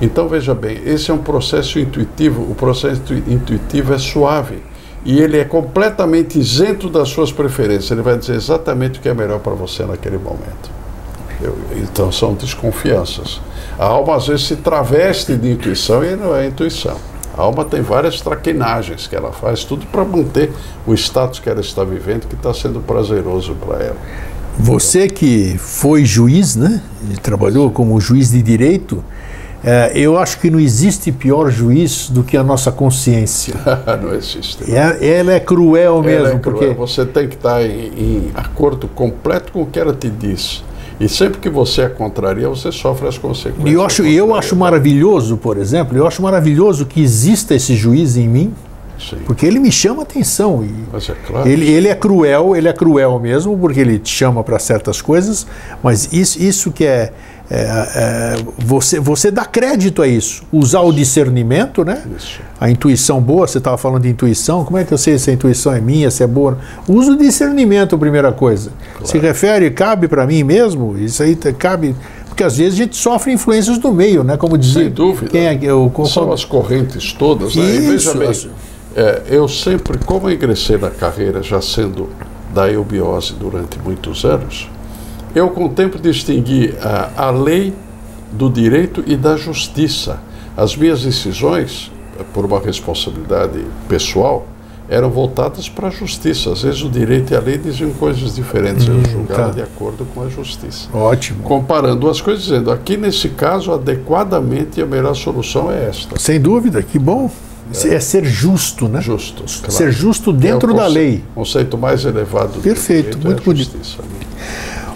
Então 0.00 0.28
veja 0.28 0.54
bem, 0.54 0.80
esse 0.84 1.10
é 1.10 1.14
um 1.14 1.18
processo 1.18 1.78
intuitivo, 1.78 2.42
o 2.42 2.54
processo 2.54 3.14
intuitivo 3.14 3.94
é 3.94 3.98
suave 3.98 4.62
e 5.04 5.20
ele 5.20 5.38
é 5.38 5.44
completamente 5.44 6.38
isento 6.38 6.88
das 6.88 7.10
suas 7.10 7.30
preferências, 7.30 7.90
ele 7.90 8.02
vai 8.02 8.18
dizer 8.18 8.34
exatamente 8.34 8.98
o 8.98 9.02
que 9.02 9.08
é 9.08 9.14
melhor 9.14 9.38
para 9.38 9.52
você 9.52 9.84
naquele 9.84 10.18
momento. 10.18 10.83
Eu, 11.40 11.56
então 11.76 12.10
são 12.12 12.34
desconfianças. 12.34 13.40
A 13.78 13.86
alma 13.86 14.16
às 14.16 14.26
vezes 14.26 14.46
se 14.46 14.56
traveste 14.56 15.36
de 15.36 15.50
intuição 15.50 16.04
e 16.04 16.14
não 16.16 16.34
é 16.34 16.46
intuição. 16.46 16.96
A 17.36 17.42
alma 17.42 17.64
tem 17.64 17.82
várias 17.82 18.20
traquinagens 18.20 19.08
que 19.08 19.16
ela 19.16 19.32
faz, 19.32 19.64
tudo 19.64 19.84
para 19.86 20.04
manter 20.04 20.52
o 20.86 20.94
status 20.94 21.40
que 21.40 21.48
ela 21.48 21.60
está 21.60 21.82
vivendo, 21.82 22.28
que 22.28 22.34
está 22.34 22.54
sendo 22.54 22.80
prazeroso 22.80 23.54
para 23.54 23.84
ela. 23.84 23.96
Você 24.56 25.08
que 25.08 25.56
foi 25.58 26.04
juiz, 26.04 26.54
né? 26.54 26.80
E 27.10 27.16
trabalhou 27.16 27.70
como 27.72 28.00
juiz 28.00 28.30
de 28.30 28.40
direito, 28.40 29.02
é, 29.64 29.92
eu 29.94 30.18
acho 30.18 30.38
que 30.38 30.50
não 30.50 30.60
existe 30.60 31.10
pior 31.10 31.50
juiz 31.50 32.10
do 32.10 32.22
que 32.22 32.36
a 32.36 32.44
nossa 32.44 32.70
consciência. 32.70 33.54
não 34.00 34.14
existe. 34.14 34.70
É, 34.70 35.18
ela 35.18 35.32
é 35.32 35.40
cruel 35.40 36.02
mesmo. 36.02 36.26
Ela 36.26 36.36
é 36.36 36.38
porque 36.38 36.68
Você 36.68 37.06
tem 37.06 37.26
que 37.26 37.34
estar 37.34 37.64
em, 37.64 37.86
em 37.96 38.30
acordo 38.34 38.86
completo 38.86 39.52
com 39.52 39.62
o 39.62 39.66
que 39.66 39.80
ela 39.80 39.94
te 39.94 40.08
diz. 40.10 40.62
E 41.00 41.08
sempre 41.08 41.40
que 41.40 41.50
você 41.50 41.82
a 41.82 41.90
contraria, 41.90 42.48
você 42.48 42.70
sofre 42.70 43.08
as 43.08 43.18
consequências. 43.18 43.66
E 43.66 43.72
eu 43.72 43.84
acho, 43.84 44.04
eu 44.04 44.34
acho 44.34 44.54
maravilhoso, 44.54 45.36
por 45.36 45.56
exemplo, 45.56 45.96
eu 45.96 46.06
acho 46.06 46.22
maravilhoso 46.22 46.86
que 46.86 47.02
exista 47.02 47.54
esse 47.54 47.74
juiz 47.74 48.16
em 48.16 48.28
mim, 48.28 48.54
Sim. 48.98 49.16
porque 49.26 49.44
ele 49.44 49.58
me 49.58 49.72
chama 49.72 50.02
atenção. 50.02 50.64
E 50.64 50.72
Mas 50.92 51.08
é 51.08 51.14
claro. 51.26 51.48
ele, 51.48 51.68
ele 51.68 51.88
é 51.88 51.94
cruel, 51.94 52.54
ele 52.54 52.68
é 52.68 52.72
cruel 52.72 53.18
mesmo, 53.18 53.58
porque 53.58 53.80
ele 53.80 53.98
te 53.98 54.10
chama 54.10 54.44
para 54.44 54.58
certas 54.58 55.02
coisas, 55.02 55.46
mas 55.82 56.12
isso, 56.12 56.40
isso 56.40 56.70
que 56.70 56.84
é, 56.84 57.12
é, 57.50 57.56
é, 57.56 58.36
você, 58.58 58.98
você 58.98 59.30
dá 59.30 59.44
crédito 59.44 60.00
a 60.00 60.08
isso. 60.08 60.42
Usar 60.50 60.80
o 60.80 60.92
discernimento, 60.92 61.84
né? 61.84 62.02
Isso. 62.16 62.40
A 62.60 62.70
intuição 62.70 63.20
boa, 63.20 63.46
você 63.46 63.58
estava 63.58 63.76
falando 63.76 64.02
de 64.02 64.08
intuição, 64.08 64.64
como 64.64 64.78
é 64.78 64.84
que 64.84 64.92
eu 64.92 64.98
sei 64.98 65.18
se 65.18 65.30
a 65.30 65.34
intuição 65.34 65.72
é 65.74 65.80
minha, 65.80 66.10
se 66.10 66.22
é 66.22 66.26
boa? 66.26 66.58
Usa 66.88 67.12
o 67.12 67.16
discernimento, 67.18 67.98
primeira 67.98 68.32
coisa. 68.32 68.70
Se 69.04 69.18
refere, 69.18 69.70
cabe 69.70 70.08
para 70.08 70.26
mim 70.26 70.42
mesmo? 70.42 70.96
Isso 70.98 71.22
aí 71.22 71.36
cabe. 71.36 71.94
Porque 72.28 72.42
às 72.42 72.56
vezes 72.56 72.74
a 72.74 72.76
gente 72.82 72.96
sofre 72.96 73.32
influências 73.32 73.78
do 73.78 73.92
meio, 73.92 74.24
né? 74.24 74.36
Como 74.36 74.56
dizia. 74.58 74.84
Sem 74.84 74.90
dúvida. 74.90 75.30
Quem 75.30 75.46
é 75.46 75.58
eu, 75.62 75.90
qual- 75.94 76.08
São 76.08 76.32
as 76.32 76.44
correntes 76.44 77.12
todas. 77.12 77.54
Né? 77.54 77.62
Veja 77.64 77.94
Isso, 77.94 78.18
bem, 78.18 78.28
as- 78.28 78.48
é, 78.96 79.22
eu 79.28 79.46
sempre, 79.48 79.98
como 79.98 80.28
eu 80.28 80.34
ingressei 80.34 80.76
na 80.78 80.90
carreira 80.90 81.42
já 81.42 81.60
sendo 81.60 82.08
da 82.52 82.68
eubiose 82.70 83.34
durante 83.38 83.78
muitos 83.84 84.24
anos, 84.24 84.68
eu 85.34 85.50
com 85.50 85.64
o 85.66 85.68
tempo 85.68 85.98
distingui 85.98 86.74
a, 86.80 87.26
a 87.26 87.30
lei 87.30 87.72
do 88.32 88.48
direito 88.50 89.02
e 89.06 89.16
da 89.16 89.36
justiça. 89.36 90.18
As 90.56 90.76
minhas 90.76 91.02
decisões, 91.02 91.90
por 92.32 92.44
uma 92.44 92.60
responsabilidade 92.60 93.64
pessoal, 93.88 94.46
eram 94.88 95.10
voltadas 95.10 95.68
para 95.68 95.88
a 95.88 95.90
justiça. 95.90 96.52
Às 96.52 96.62
vezes 96.62 96.82
o 96.82 96.88
direito 96.90 97.32
e 97.32 97.36
a 97.36 97.40
lei 97.40 97.58
diziam 97.58 97.90
coisas 97.92 98.34
diferentes, 98.34 98.86
eu 98.86 99.02
julgava 99.04 99.44
tá. 99.46 99.50
de 99.50 99.62
acordo 99.62 100.06
com 100.14 100.22
a 100.22 100.28
justiça 100.28 100.88
Ótimo. 100.92 101.42
comparando 101.42 102.08
as 102.08 102.20
coisas, 102.20 102.44
dizendo 102.44 102.70
aqui 102.70 102.96
nesse 102.96 103.30
caso, 103.30 103.72
adequadamente, 103.72 104.80
a 104.82 104.86
melhor 104.86 105.14
solução 105.14 105.72
é 105.72 105.88
esta. 105.88 106.18
Sem 106.18 106.40
dúvida, 106.40 106.82
que 106.82 106.98
bom. 106.98 107.30
É, 107.86 107.98
ser 107.98 108.24
justo, 108.26 108.88
né? 108.88 109.00
Justo. 109.00 109.42
claro. 109.42 109.72
Ser 109.72 109.90
justo 109.90 110.30
É 110.30 110.34
dentro 110.34 110.74
da 110.74 110.82
conce- 110.82 110.94
lei. 110.94 111.24
conceito 111.34 111.78
mais 111.78 112.04
elevado 112.04 112.52
do 112.52 112.60
Perfeito, 112.60 113.16
direito 113.16 113.24
muito 113.26 113.38
é 113.38 113.42
a 113.42 113.44
bonito. 113.44 113.72
justiça. 113.72 113.98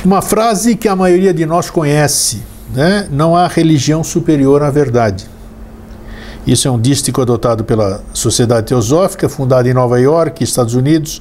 Uma 0.04 0.22
frase 0.22 0.76
que 0.76 0.88
a 0.88 0.94
maioria 0.96 1.34
de 1.34 1.44
nós 1.44 1.70
conhece, 1.70 2.42
né? 2.74 3.06
Não 3.10 3.36
há 3.36 3.46
religião 3.48 4.02
superior 4.04 4.62
à 4.62 4.70
verdade. 4.70 5.26
Isso 6.46 6.66
é 6.66 6.70
um 6.70 6.80
dístico 6.80 7.20
adotado 7.20 7.62
pela 7.62 8.00
Sociedade 8.14 8.68
Teosófica, 8.68 9.28
fundada 9.28 9.68
em 9.68 9.74
Nova 9.74 10.00
York, 10.00 10.42
Estados 10.42 10.74
Unidos, 10.74 11.20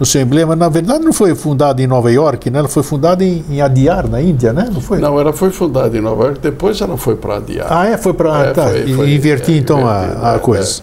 no 0.00 0.04
seu 0.06 0.20
emblema. 0.22 0.56
Na 0.56 0.68
verdade, 0.68 1.04
não 1.04 1.12
foi 1.12 1.32
fundada 1.34 1.80
em 1.80 1.86
Nova 1.86 2.10
York, 2.10 2.50
né? 2.50 2.58
Ela 2.58 2.68
foi 2.68 2.82
fundada 2.82 3.22
em, 3.22 3.44
em 3.48 3.60
Adyar, 3.60 4.08
na 4.08 4.20
Índia, 4.20 4.52
né? 4.52 4.68
Não 4.72 4.80
foi? 4.80 4.98
Não, 4.98 5.20
ela 5.20 5.32
foi 5.32 5.50
fundada 5.50 5.96
em 5.96 6.00
Nova 6.00 6.24
York, 6.24 6.40
depois 6.40 6.80
ela 6.80 6.96
foi 6.96 7.14
para 7.14 7.36
Adiar. 7.36 7.66
Ah, 7.70 7.86
é? 7.86 7.96
Foi 7.96 8.14
para. 8.14 8.46
É, 8.46 8.52
tá, 8.52 8.68
foi- 8.68 8.92
foi- 8.94 9.14
inverti 9.14 9.52
é, 9.52 9.56
então 9.58 9.86
a- 9.88 10.02
invertido, 10.02 10.26
a, 10.26 10.34
é, 10.34 10.38
coisa. 10.38 10.82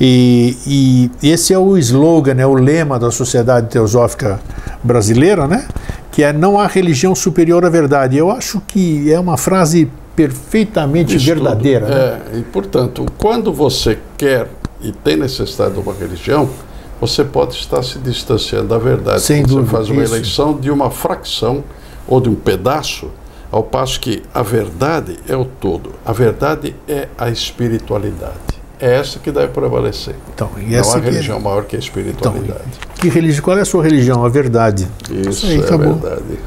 E, 0.00 0.56
e 1.22 1.28
esse 1.30 1.52
é 1.52 1.58
o 1.58 1.76
slogan, 1.76 2.34
é 2.38 2.46
o 2.46 2.54
lema 2.54 2.98
da 2.98 3.10
Sociedade 3.12 3.68
Teosófica 3.68 4.40
Brasileira, 4.82 5.46
né? 5.46 5.66
Que 6.10 6.22
é 6.24 6.32
não 6.32 6.58
há 6.58 6.66
religião 6.66 7.14
superior 7.14 7.64
à 7.64 7.68
verdade. 7.70 8.16
Eu 8.16 8.30
acho 8.30 8.60
que 8.66 9.12
é 9.12 9.18
uma 9.18 9.36
frase 9.36 9.88
perfeitamente 10.16 11.16
Isso 11.16 11.26
verdadeira. 11.26 11.86
né? 11.86 12.20
É, 12.34 12.38
e 12.38 12.42
portanto, 12.42 13.06
quando 13.16 13.52
você 13.52 13.98
quer 14.18 14.48
e 14.82 14.92
tem 14.92 15.16
necessidade 15.16 15.74
de 15.74 15.80
uma 15.80 15.94
religião, 15.94 16.48
você 17.00 17.24
pode 17.24 17.54
estar 17.54 17.82
se 17.82 17.98
distanciando 17.98 18.68
da 18.68 18.78
verdade. 18.78 19.22
Sem 19.22 19.42
dúvida, 19.42 19.66
Você 19.66 19.70
faz 19.76 19.88
uma 19.90 20.02
isso. 20.02 20.14
eleição 20.14 20.58
de 20.58 20.70
uma 20.70 20.90
fração 20.90 21.64
ou 22.06 22.20
de 22.20 22.28
um 22.28 22.34
pedaço, 22.34 23.08
ao 23.50 23.62
passo 23.62 23.98
que 23.98 24.22
a 24.34 24.42
verdade 24.42 25.18
é 25.28 25.36
o 25.36 25.44
todo. 25.44 25.92
A 26.04 26.12
verdade 26.12 26.74
é 26.86 27.08
a 27.16 27.28
espiritualidade. 27.30 28.59
É 28.80 28.94
essa 28.96 29.18
que 29.18 29.30
deve 29.30 29.48
prevalecer. 29.48 30.14
Então, 30.34 30.50
e 30.58 30.70
Não 30.70 30.78
essa 30.78 30.96
há 30.96 31.00
que 31.00 31.08
é- 31.08 31.10
religião 31.10 31.38
maior 31.38 31.64
que 31.64 31.76
a 31.76 31.78
espiritualidade. 31.78 32.62
Que 32.98 33.08
religião? 33.08 33.42
Qual 33.44 33.58
é 33.58 33.60
a 33.60 33.64
sua 33.64 33.82
religião? 33.82 34.24
A 34.24 34.28
verdade. 34.28 34.88
Isso 35.10 35.44
aí, 35.46 35.56
é 35.60 35.64
acabou. 35.64 35.94
verdade. 35.96 36.38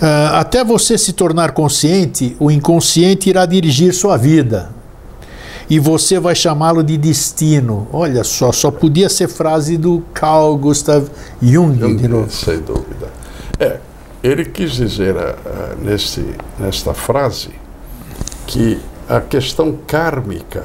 Ah, 0.00 0.40
até 0.40 0.64
você 0.64 0.96
se 0.96 1.12
tornar 1.12 1.52
consciente, 1.52 2.36
o 2.38 2.50
inconsciente 2.50 3.28
irá 3.28 3.44
dirigir 3.46 3.92
sua 3.94 4.16
vida. 4.16 4.70
E 5.68 5.78
você 5.78 6.18
vai 6.18 6.34
chamá-lo 6.34 6.82
de 6.82 6.96
destino. 6.98 7.86
Olha 7.92 8.24
só, 8.24 8.50
só 8.50 8.70
podia 8.70 9.08
ser 9.08 9.28
frase 9.28 9.76
do 9.76 10.02
Carl 10.12 10.56
Gustav 10.56 11.06
Jung, 11.40 11.96
de 11.96 12.08
novo. 12.08 12.30
Sem 12.30 12.58
dúvida. 12.60 13.08
É, 13.58 13.76
ele 14.22 14.44
quis 14.46 14.72
dizer 14.72 15.16
ah, 15.16 15.36
nesse, 15.80 16.26
nesta 16.58 16.92
frase 16.92 17.50
que 18.46 18.80
a 19.08 19.20
questão 19.20 19.78
kármica 19.86 20.64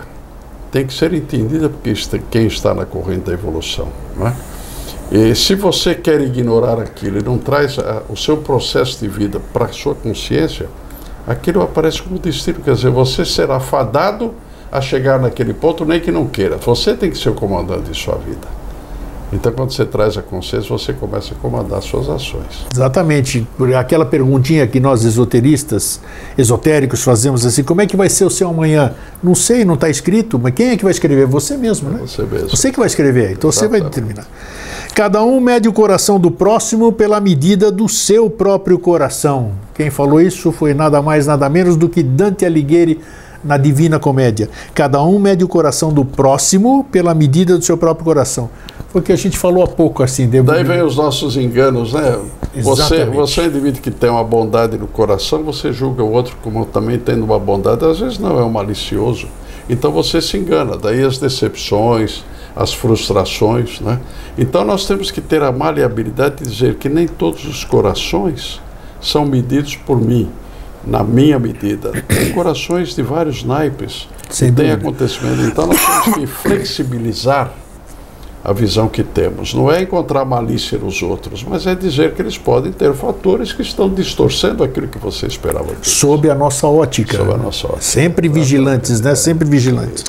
tem 0.76 0.86
que 0.86 0.94
ser 0.94 1.14
entendida 1.14 1.70
porque 1.70 1.94
quem 2.30 2.48
está 2.48 2.74
na 2.74 2.86
corrente 2.86 3.22
da 3.22 3.32
evolução. 3.32 3.88
Não 4.18 4.28
é? 4.28 4.36
E 5.10 5.34
se 5.34 5.56
você 5.56 5.96
quer 5.96 6.20
ignorar 6.20 6.82
aquilo 6.82 7.18
e 7.18 7.24
não 7.24 7.38
traz 7.38 7.80
ah, 7.80 8.02
o 8.10 8.18
seu 8.18 8.36
processo 8.36 9.00
de 9.00 9.08
vida 9.08 9.40
para 9.54 9.68
a 9.68 9.72
sua 9.72 9.96
consciência, 9.96 10.68
aquilo 11.26 11.62
aparece 11.62 12.02
como 12.02 12.20
destino. 12.20 12.60
Quer 12.60 12.74
dizer, 12.74 12.90
você 12.90 13.24
será 13.24 13.58
fadado 13.58 14.34
a 14.70 14.82
chegar 14.82 15.18
naquele 15.18 15.54
ponto, 15.54 15.86
nem 15.86 16.02
que 16.02 16.12
não 16.12 16.28
queira. 16.28 16.58
Você 16.58 16.94
tem 16.94 17.10
que 17.10 17.18
ser 17.18 17.30
o 17.30 17.36
comandante 17.36 17.90
de 17.90 17.98
sua 17.98 18.16
vida. 18.16 18.46
Então, 19.36 19.52
quando 19.52 19.72
você 19.74 19.86
traz 19.86 20.18
a 20.18 20.22
consciência, 20.22 20.70
você 20.70 20.94
começa 20.94 21.34
a 21.34 21.38
comandar 21.38 21.82
suas 21.82 22.10
ações. 22.10 22.66
Exatamente. 22.74 23.46
Aquela 23.78 24.06
perguntinha 24.06 24.66
que 24.66 24.80
nós 24.80 25.04
esoteristas, 25.04 26.00
esotéricos, 26.38 27.04
fazemos 27.04 27.46
assim: 27.46 27.64
como 27.64 27.82
é 27.82 27.86
que 27.86 27.98
vai 27.98 28.10
ser 28.10 28.26
o 28.26 28.30
seu 28.30 28.50
amanhã? 28.50 28.94
Não 29.22 29.36
sei, 29.36 29.66
não 29.66 29.74
está 29.76 29.90
escrito, 29.90 30.40
mas 30.40 30.54
quem 30.54 30.70
é 30.70 30.78
que 30.78 30.84
vai 30.84 30.92
escrever? 30.92 31.26
Você 31.28 31.58
mesmo, 31.58 31.90
né? 31.90 32.00
Você 32.02 32.24
mesmo. 32.24 32.50
Você 32.50 32.72
que 32.72 32.80
vai 32.80 32.88
escrever, 32.88 33.32
então 33.34 33.52
você 33.52 33.68
vai 33.68 33.80
Exatamente. 33.80 34.14
determinar. 34.14 34.28
Cada 34.94 35.22
um 35.24 35.42
mede 35.42 35.68
o 35.68 35.74
coração 35.74 36.18
do 36.18 36.32
próximo 36.32 36.92
pela 36.92 37.20
medida 37.20 37.70
do 37.70 37.90
seu 37.90 38.30
próprio 38.30 38.80
coração. 38.80 39.52
Quem 39.74 39.90
falou 39.90 40.22
isso 40.22 40.54
foi 40.54 40.74
nada 40.74 41.02
mais, 41.02 41.28
nada 41.28 41.50
menos 41.50 41.76
do 41.76 41.90
que 41.90 42.02
Dante 42.02 42.46
Alighieri 42.46 43.02
na 43.44 43.58
Divina 43.58 44.00
Comédia. 44.00 44.50
Cada 44.74 45.04
um 45.04 45.20
mede 45.20 45.44
o 45.44 45.48
coração 45.48 45.94
do 45.94 46.06
próximo 46.06 46.86
pela 46.92 47.14
medida 47.14 47.58
do 47.58 47.64
seu 47.64 47.78
próprio 47.78 48.06
coração. 48.06 48.50
Foi 48.96 49.02
o 49.02 49.04
que 49.04 49.12
a 49.12 49.18
gente 49.18 49.38
falou 49.38 49.62
há 49.62 49.68
pouco, 49.68 50.02
assim. 50.04 50.26
Devo... 50.26 50.48
Daí 50.48 50.64
vem 50.64 50.82
os 50.82 50.96
nossos 50.96 51.36
enganos, 51.36 51.92
né? 51.92 52.18
Você, 52.54 52.80
Exatamente. 52.82 53.14
você 53.18 53.42
é 53.42 53.44
um 53.44 53.48
indivíduo 53.48 53.82
que 53.82 53.92
tem 53.92 54.10
uma 54.10 54.24
bondade 54.24 54.78
no 54.78 54.88
coração, 54.88 55.44
você 55.44 55.74
julga 55.74 56.02
o 56.02 56.10
outro 56.10 56.38
como 56.42 56.66
também 56.66 56.98
tendo 56.98 57.26
uma 57.26 57.38
bondade, 57.38 57.84
às 57.84 58.00
vezes 58.00 58.18
não 58.20 58.40
é 58.40 58.44
um 58.46 58.50
malicioso. 58.50 59.28
Então 59.70 59.92
você 59.92 60.22
se 60.22 60.38
engana, 60.38 60.78
daí 60.78 61.04
as 61.04 61.18
decepções, 61.18 62.24
as 62.56 62.74
frustrações, 62.74 63.82
né? 63.82 64.00
Então 64.38 64.64
nós 64.64 64.88
temos 64.88 65.12
que 65.12 65.20
ter 65.20 65.44
a 65.44 65.52
maleabilidade 65.52 66.38
de 66.38 66.50
dizer 66.50 66.76
que 66.76 66.88
nem 66.88 67.06
todos 67.06 67.44
os 67.46 67.66
corações 67.66 68.62
são 69.02 69.26
medidos 69.26 69.76
por 69.76 70.00
mim, 70.00 70.30
na 70.88 71.04
minha 71.04 71.38
medida. 71.38 71.92
Tem 72.08 72.32
corações 72.32 72.96
de 72.96 73.02
vários 73.02 73.44
naipes, 73.44 74.08
Sem 74.30 74.48
e 74.48 74.52
tem 74.54 74.68
dúvida. 74.68 74.88
acontecimento. 74.88 75.42
Então 75.42 75.68
nós 75.68 75.86
temos 75.86 76.18
que 76.18 76.28
flexibilizar 76.28 77.65
a 78.46 78.54
visão 78.54 78.88
que 78.88 79.04
temos. 79.04 79.56
Não 79.56 79.72
é 79.72 79.82
encontrar 79.82 80.24
malícia 80.24 80.78
nos 80.78 81.02
outros, 81.02 81.44
mas 81.44 81.66
é 81.66 81.74
dizer 81.74 82.14
que 82.14 82.22
eles 82.22 82.38
podem 82.38 82.72
ter 82.72 82.94
fatores 82.94 83.52
que 83.52 83.64
estão 83.64 83.90
distorcendo 83.90 84.64
aquilo 84.64 84.88
que 84.88 85.00
você 85.00 85.26
esperava. 85.26 85.66
deles. 85.66 85.88
Sob 85.88 86.30
a 86.30 86.36
nossa 86.36 86.68
ótica. 86.68 87.18
Sob 87.18 87.34
a 87.34 87.38
nossa 87.38 87.66
ótica. 87.66 87.82
Sempre 87.82 88.30
vigilantes, 88.30 89.02
né? 89.02 89.16
Sempre 89.16 89.50
vigilantes. 89.50 90.04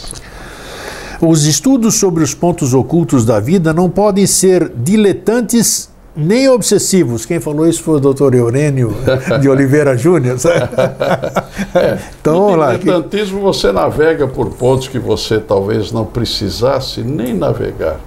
Os 1.18 1.46
estudos 1.46 1.94
sobre 1.94 2.22
os 2.22 2.34
pontos 2.34 2.74
ocultos 2.74 3.24
da 3.24 3.40
vida 3.40 3.72
não 3.72 3.88
podem 3.88 4.26
ser 4.26 4.70
diletantes 4.76 5.88
nem 6.14 6.46
obsessivos. 6.46 7.24
Quem 7.24 7.40
falou 7.40 7.66
isso 7.66 7.82
foi 7.82 7.96
o 7.96 8.00
Dr. 8.00 8.34
Eurênio 8.34 8.94
de 9.40 9.48
Oliveira 9.48 9.96
Júnior. 9.96 10.36
É. 11.74 11.98
então 12.20 12.54
no 12.54 12.78
diletantismo 12.78 13.40
você 13.40 13.72
navega 13.72 14.28
por 14.28 14.50
pontos 14.50 14.88
que 14.88 14.98
você 14.98 15.38
talvez 15.38 15.90
não 15.90 16.04
precisasse 16.04 17.00
nem 17.00 17.32
navegar. 17.32 17.98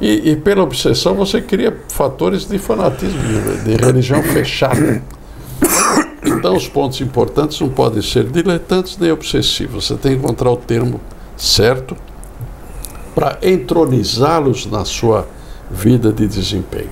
E, 0.00 0.30
e 0.30 0.36
pela 0.36 0.62
obsessão 0.62 1.14
você 1.14 1.40
cria 1.40 1.76
fatores 1.88 2.46
de 2.46 2.58
fanatismo, 2.58 3.20
de, 3.22 3.76
de 3.76 3.84
religião 3.84 4.22
fechada. 4.22 5.02
Então 6.24 6.56
os 6.56 6.68
pontos 6.68 7.00
importantes 7.00 7.60
não 7.60 7.68
podem 7.68 8.02
ser 8.02 8.24
diletantes 8.24 8.98
nem 8.98 9.12
obsessivos. 9.12 9.86
Você 9.86 9.94
tem 9.94 10.12
que 10.12 10.18
encontrar 10.18 10.50
o 10.50 10.56
termo 10.56 11.00
certo 11.36 11.96
para 13.14 13.38
entronizá-los 13.42 14.66
na 14.66 14.84
sua 14.84 15.26
vida 15.70 16.12
de 16.12 16.26
desempenho. 16.26 16.90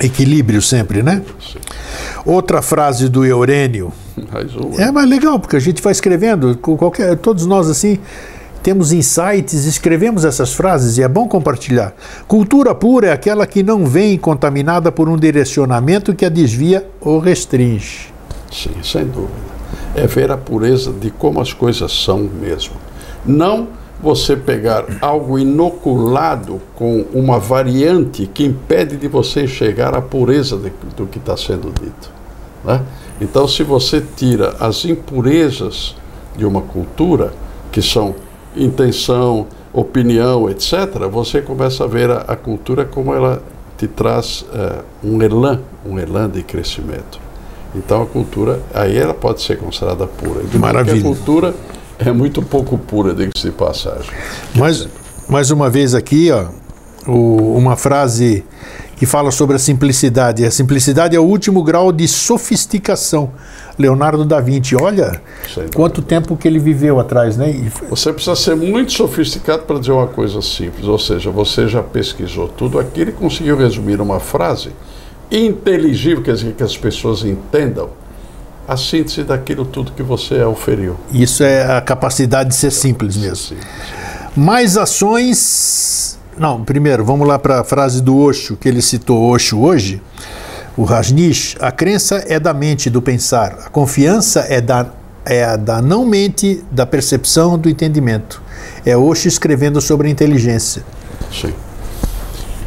Equilíbrio 0.00 0.60
sempre, 0.60 1.02
né? 1.02 1.22
Sim. 1.40 1.58
Outra 2.24 2.60
frase 2.60 3.08
do 3.08 3.24
Eurênio. 3.24 3.92
Mais 4.32 4.54
uma. 4.54 4.80
É, 4.80 4.90
mas 4.90 5.08
legal, 5.08 5.38
porque 5.38 5.56
a 5.56 5.60
gente 5.60 5.82
vai 5.82 5.92
escrevendo, 5.92 6.56
qualquer, 6.58 7.16
todos 7.16 7.46
nós 7.46 7.68
assim 7.68 7.98
temos 8.62 8.92
insights, 8.92 9.64
escrevemos 9.64 10.24
essas 10.24 10.52
frases 10.52 10.96
e 10.96 11.02
é 11.02 11.08
bom 11.08 11.26
compartilhar. 11.26 11.94
Cultura 12.28 12.74
pura 12.74 13.08
é 13.08 13.12
aquela 13.12 13.46
que 13.46 13.62
não 13.62 13.86
vem 13.86 14.16
contaminada 14.16 14.92
por 14.92 15.08
um 15.08 15.16
direcionamento 15.16 16.14
que 16.14 16.24
a 16.24 16.28
desvia 16.28 16.86
ou 17.00 17.18
restringe. 17.18 18.12
Sim, 18.50 18.70
sem 18.82 19.04
dúvida. 19.04 19.52
É 19.94 20.06
ver 20.06 20.30
a 20.30 20.36
pureza 20.36 20.92
de 20.92 21.10
como 21.10 21.40
as 21.40 21.52
coisas 21.52 21.92
são 21.92 22.18
mesmo. 22.18 22.74
Não 23.26 23.68
você 24.02 24.36
pegar 24.36 24.84
algo 25.00 25.38
inoculado 25.38 26.60
com 26.74 27.04
uma 27.12 27.38
variante 27.38 28.26
que 28.26 28.44
impede 28.44 28.96
de 28.96 29.06
você 29.06 29.46
chegar 29.46 29.94
à 29.94 30.02
pureza 30.02 30.56
de, 30.56 30.72
do 30.96 31.06
que 31.06 31.18
está 31.18 31.36
sendo 31.36 31.72
dito. 31.80 32.10
Né? 32.64 32.80
Então, 33.20 33.46
se 33.46 33.62
você 33.62 34.02
tira 34.16 34.56
as 34.58 34.84
impurezas 34.84 35.94
de 36.36 36.44
uma 36.44 36.62
cultura, 36.62 37.32
que 37.70 37.80
são 37.80 38.14
intenção, 38.56 39.46
opinião, 39.72 40.50
etc., 40.50 41.08
você 41.10 41.40
começa 41.40 41.84
a 41.84 41.86
ver 41.86 42.10
a, 42.10 42.18
a 42.28 42.36
cultura 42.36 42.84
como 42.84 43.14
ela 43.14 43.42
te 43.78 43.88
traz 43.88 44.44
é, 44.52 44.80
um 45.02 45.22
elan, 45.22 45.60
um 45.84 45.98
elan 45.98 46.28
de 46.28 46.42
crescimento. 46.42 47.20
Então 47.74 48.02
a 48.02 48.06
cultura, 48.06 48.60
aí 48.74 48.96
ela 48.96 49.14
pode 49.14 49.40
ser 49.42 49.58
considerada 49.58 50.06
pura. 50.06 50.40
Maravilha. 50.58 50.98
a 50.98 51.02
cultura 51.02 51.54
é 51.98 52.12
muito 52.12 52.42
pouco 52.42 52.76
pura, 52.76 53.14
diga-se 53.14 53.46
de 53.46 53.52
passagem. 53.52 54.10
Mais, 54.54 54.86
mais 55.28 55.50
uma 55.50 55.70
vez 55.70 55.94
aqui, 55.94 56.30
ó, 56.30 56.46
o, 57.06 57.56
uma 57.56 57.76
frase 57.76 58.44
que 59.02 59.06
fala 59.06 59.32
sobre 59.32 59.56
a 59.56 59.58
simplicidade. 59.58 60.44
A 60.44 60.50
simplicidade 60.52 61.16
é 61.16 61.18
o 61.18 61.24
último 61.24 61.60
grau 61.64 61.90
de 61.90 62.06
sofisticação. 62.06 63.32
Leonardo 63.76 64.24
da 64.24 64.40
Vinci, 64.40 64.76
olha 64.76 65.20
quanto 65.74 66.00
tempo 66.00 66.36
que 66.36 66.46
ele 66.46 66.60
viveu 66.60 67.00
atrás, 67.00 67.36
né? 67.36 67.50
E... 67.50 67.72
Você 67.90 68.12
precisa 68.12 68.36
ser 68.36 68.54
muito 68.54 68.92
sofisticado 68.92 69.64
para 69.64 69.80
dizer 69.80 69.90
uma 69.90 70.06
coisa 70.06 70.40
simples, 70.40 70.86
ou 70.86 71.00
seja, 71.00 71.32
você 71.32 71.66
já 71.66 71.82
pesquisou 71.82 72.46
tudo 72.46 72.78
aquilo 72.78 73.10
e 73.10 73.12
conseguiu 73.12 73.56
resumir 73.56 74.00
uma 74.00 74.20
frase 74.20 74.70
inteligível, 75.32 76.22
quer 76.22 76.34
dizer, 76.34 76.52
que 76.52 76.62
as 76.62 76.76
pessoas 76.76 77.24
entendam 77.24 77.90
a 78.68 78.76
síntese 78.76 79.24
daquilo 79.24 79.64
tudo 79.64 79.90
que 79.90 80.02
você 80.04 80.44
oferiu. 80.44 80.94
Isso 81.12 81.42
é 81.42 81.76
a 81.76 81.80
capacidade 81.80 82.50
de 82.50 82.54
ser 82.54 82.70
simples 82.70 83.16
mesmo. 83.16 83.34
Sim, 83.34 83.56
sim. 83.56 84.40
Mais 84.40 84.76
ações. 84.76 86.11
Não, 86.36 86.64
primeiro, 86.64 87.04
vamos 87.04 87.26
lá 87.28 87.38
para 87.38 87.60
a 87.60 87.64
frase 87.64 88.02
do 88.02 88.16
Osho, 88.16 88.56
que 88.56 88.68
ele 88.68 88.80
citou 88.80 89.22
Osho 89.22 89.60
hoje. 89.60 90.00
O 90.76 90.84
Rajneesh, 90.84 91.56
a 91.60 91.70
crença 91.70 92.24
é 92.26 92.40
da 92.40 92.54
mente, 92.54 92.88
do 92.88 93.02
pensar. 93.02 93.58
A 93.66 93.68
confiança 93.68 94.40
é 94.48 94.60
da, 94.60 94.86
é 95.24 95.44
a 95.44 95.56
da 95.56 95.82
não 95.82 96.06
mente, 96.06 96.64
da 96.70 96.86
percepção, 96.86 97.58
do 97.58 97.68
entendimento. 97.68 98.42
É 98.84 98.96
Osho 98.96 99.28
escrevendo 99.28 99.80
sobre 99.80 100.08
inteligência. 100.08 100.82
Sim. 101.30 101.52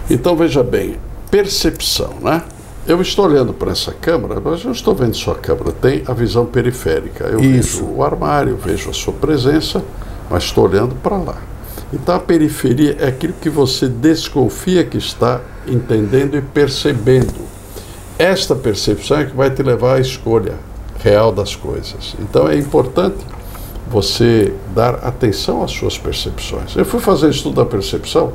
Então 0.09 0.35
veja 0.35 0.63
bem, 0.63 0.97
percepção, 1.31 2.13
né? 2.21 2.43
Eu 2.87 3.01
estou 3.01 3.25
olhando 3.25 3.51
para 3.51 3.71
essa 3.71 3.91
câmera, 3.91 4.39
mas 4.39 4.63
eu 4.63 4.71
estou 4.71 4.93
vendo 4.93 5.15
sua 5.15 5.33
câmera, 5.33 5.71
tem 5.71 6.03
a 6.05 6.13
visão 6.13 6.45
periférica. 6.45 7.23
Eu 7.23 7.39
Isso. 7.39 7.79
vejo 7.83 7.95
o 7.95 8.03
armário, 8.03 8.55
vejo 8.55 8.91
a 8.91 8.93
sua 8.93 9.13
presença, 9.13 9.83
mas 10.29 10.43
estou 10.43 10.65
olhando 10.65 10.93
para 10.93 11.17
lá. 11.17 11.37
Então 11.93 12.15
a 12.15 12.19
periferia 12.19 12.97
é 12.99 13.07
aquilo 13.07 13.33
que 13.33 13.49
você 13.49 13.87
desconfia 13.87 14.83
que 14.83 14.97
está 14.97 15.41
entendendo 15.67 16.35
e 16.35 16.41
percebendo. 16.41 17.45
Esta 18.17 18.55
percepção 18.55 19.19
é 19.19 19.25
que 19.25 19.35
vai 19.35 19.49
te 19.49 19.61
levar 19.61 19.95
à 19.95 19.99
escolha 19.99 20.55
real 21.03 21.31
das 21.31 21.55
coisas. 21.55 22.15
Então 22.19 22.47
é 22.47 22.57
importante 22.57 23.17
você 23.87 24.53
dar 24.73 24.95
atenção 24.95 25.63
às 25.63 25.71
suas 25.71 25.97
percepções. 25.97 26.75
Eu 26.75 26.85
fui 26.85 26.99
fazer 26.99 27.29
estudo 27.29 27.57
da 27.57 27.65
percepção, 27.65 28.33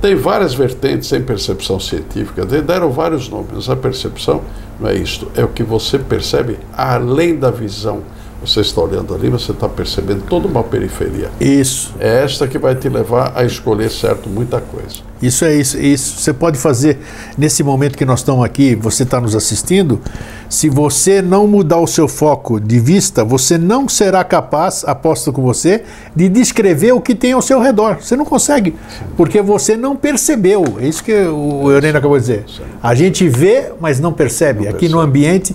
tem 0.00 0.14
várias 0.14 0.54
vertentes 0.54 1.12
em 1.12 1.22
percepção 1.22 1.78
científica, 1.80 2.44
deram 2.44 2.90
vários 2.90 3.28
nomes. 3.28 3.68
A 3.68 3.76
percepção 3.76 4.42
não 4.78 4.88
é 4.88 4.94
isto, 4.94 5.30
é 5.34 5.44
o 5.44 5.48
que 5.48 5.62
você 5.62 5.98
percebe 5.98 6.58
além 6.76 7.38
da 7.38 7.50
visão. 7.50 8.02
Você 8.40 8.60
está 8.60 8.80
olhando 8.80 9.14
ali, 9.14 9.28
você 9.28 9.52
está 9.52 9.68
percebendo 9.68 10.22
toda 10.26 10.48
uma 10.48 10.62
periferia. 10.62 11.30
Isso. 11.40 11.92
É 11.98 12.24
esta 12.24 12.48
que 12.48 12.58
vai 12.58 12.74
te 12.74 12.88
levar 12.88 13.32
a 13.34 13.44
escolher 13.44 13.90
certo 13.90 14.28
muita 14.28 14.60
coisa. 14.60 15.09
Isso 15.22 15.44
é 15.44 15.54
isso, 15.54 15.78
isso. 15.78 16.18
Você 16.18 16.32
pode 16.32 16.58
fazer 16.58 16.98
nesse 17.36 17.62
momento 17.62 17.96
que 17.96 18.04
nós 18.04 18.20
estamos 18.20 18.44
aqui, 18.44 18.74
você 18.74 19.02
está 19.02 19.20
nos 19.20 19.36
assistindo. 19.36 20.00
Se 20.48 20.68
você 20.68 21.20
não 21.20 21.46
mudar 21.46 21.78
o 21.78 21.86
seu 21.86 22.08
foco 22.08 22.58
de 22.58 22.80
vista, 22.80 23.22
você 23.24 23.58
não 23.58 23.88
será 23.88 24.24
capaz, 24.24 24.82
aposto 24.86 25.32
com 25.32 25.42
você, 25.42 25.84
de 26.16 26.28
descrever 26.28 26.92
o 26.92 27.00
que 27.00 27.14
tem 27.14 27.32
ao 27.32 27.42
seu 27.42 27.60
redor. 27.60 27.98
Você 28.00 28.16
não 28.16 28.24
consegue, 28.24 28.74
porque 29.16 29.42
você 29.42 29.76
não 29.76 29.94
percebeu. 29.94 30.78
É 30.80 30.88
isso 30.88 31.04
que 31.04 31.12
o 31.12 31.70
Eurênio 31.70 31.98
acabou 31.98 32.18
de 32.18 32.22
dizer. 32.22 32.44
A 32.82 32.94
gente 32.94 33.28
vê, 33.28 33.72
mas 33.78 34.00
não 34.00 34.12
percebe. 34.12 34.66
Aqui 34.66 34.88
no 34.88 34.98
ambiente, 35.00 35.54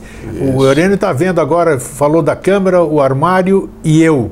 o 0.56 0.64
Eurênio 0.64 0.96
está 0.96 1.12
vendo 1.12 1.42
agora, 1.42 1.80
falou 1.80 2.22
da 2.22 2.36
câmera, 2.36 2.84
o 2.84 3.02
armário 3.02 3.70
e 3.84 4.02
eu. 4.02 4.32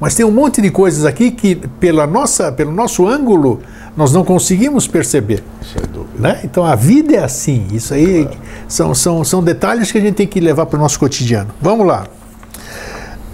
Mas 0.00 0.14
tem 0.14 0.24
um 0.24 0.30
monte 0.30 0.60
de 0.60 0.70
coisas 0.70 1.04
aqui 1.04 1.30
que, 1.30 1.54
pela 1.54 2.06
nossa, 2.06 2.50
pelo 2.52 2.72
nosso 2.72 3.06
ângulo, 3.06 3.60
nós 3.96 4.12
não 4.12 4.24
conseguimos 4.24 4.86
perceber. 4.86 5.42
Sem 5.72 5.82
dúvida. 5.92 6.18
Né? 6.18 6.40
Então 6.44 6.64
a 6.64 6.74
vida 6.74 7.14
é 7.14 7.24
assim. 7.24 7.66
Isso 7.72 7.94
aí 7.94 8.28
são, 8.66 8.94
são, 8.94 9.24
são 9.24 9.42
detalhes 9.42 9.92
que 9.92 9.98
a 9.98 10.00
gente 10.00 10.14
tem 10.14 10.26
que 10.26 10.40
levar 10.40 10.66
para 10.66 10.78
o 10.78 10.80
nosso 10.80 10.98
cotidiano. 10.98 11.50
Vamos 11.60 11.86
lá. 11.86 12.06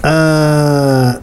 Ah, 0.03 1.21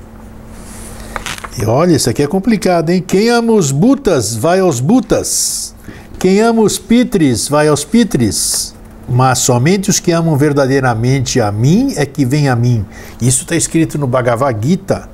e 1.60 1.66
olha, 1.66 1.96
isso 1.96 2.10
aqui 2.10 2.22
é 2.22 2.28
complicado, 2.28 2.92
hein? 2.92 3.04
Quem 3.06 3.30
ama 3.30 3.54
os 3.54 3.72
butas, 3.72 4.36
vai 4.36 4.60
aos 4.60 4.80
butas. 4.80 5.74
Quem 6.20 6.40
ama 6.40 6.62
os 6.62 6.78
pitres, 6.78 7.48
vai 7.48 7.68
aos 7.68 7.84
pitres. 7.84 8.76
Mas 9.10 9.40
somente 9.40 9.90
os 9.90 10.00
que 10.00 10.12
amam 10.12 10.36
verdadeiramente 10.36 11.40
a 11.40 11.52
mim 11.52 11.94
é 11.96 12.06
que 12.06 12.26
vêm 12.26 12.50
a 12.50 12.56
mim. 12.56 12.86
Isso 13.22 13.44
está 13.44 13.56
escrito 13.56 13.98
no 13.98 14.06
Bhagavad 14.06 14.60
Gita. 14.62 15.10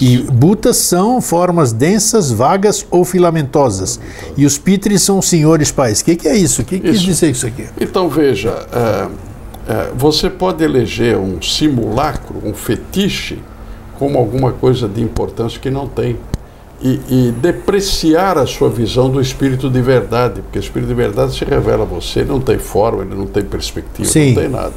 E 0.00 0.18
butas 0.18 0.76
são 0.76 1.20
formas 1.20 1.72
densas, 1.72 2.30
vagas 2.30 2.86
ou 2.90 3.04
filamentosas. 3.04 4.00
E 4.36 4.44
os 4.44 4.58
pitres 4.58 5.02
são 5.02 5.20
senhores 5.22 5.70
pais. 5.70 6.00
O 6.00 6.04
que, 6.04 6.16
que 6.16 6.28
é 6.28 6.36
isso? 6.36 6.62
O 6.62 6.64
que 6.64 6.78
quis 6.80 6.96
Isso. 6.96 7.04
dizer 7.04 7.30
isso 7.30 7.46
aqui? 7.46 7.66
Então 7.80 8.08
veja, 8.08 8.66
é, 8.72 9.08
é, 9.68 9.90
você 9.94 10.28
pode 10.28 10.64
eleger 10.64 11.16
um 11.16 11.40
simulacro, 11.40 12.36
um 12.44 12.54
fetiche, 12.54 13.38
como 13.98 14.18
alguma 14.18 14.52
coisa 14.52 14.88
de 14.88 15.00
importância 15.00 15.60
que 15.60 15.70
não 15.70 15.86
tem. 15.86 16.16
E, 16.84 17.00
e 17.08 17.32
depreciar 17.40 18.36
a 18.36 18.44
sua 18.44 18.68
visão 18.68 19.08
do 19.08 19.20
espírito 19.20 19.70
de 19.70 19.80
verdade, 19.80 20.42
porque 20.42 20.58
o 20.58 20.60
espírito 20.60 20.88
de 20.88 20.94
verdade 20.94 21.32
se 21.32 21.44
revela 21.44 21.84
a 21.84 21.86
você, 21.86 22.20
ele 22.20 22.30
não 22.30 22.40
tem 22.40 22.58
forma, 22.58 23.02
ele 23.02 23.14
não 23.14 23.26
tem 23.26 23.44
perspectiva, 23.44 24.08
Sim. 24.08 24.32
não 24.32 24.42
tem 24.42 24.48
nada. 24.48 24.74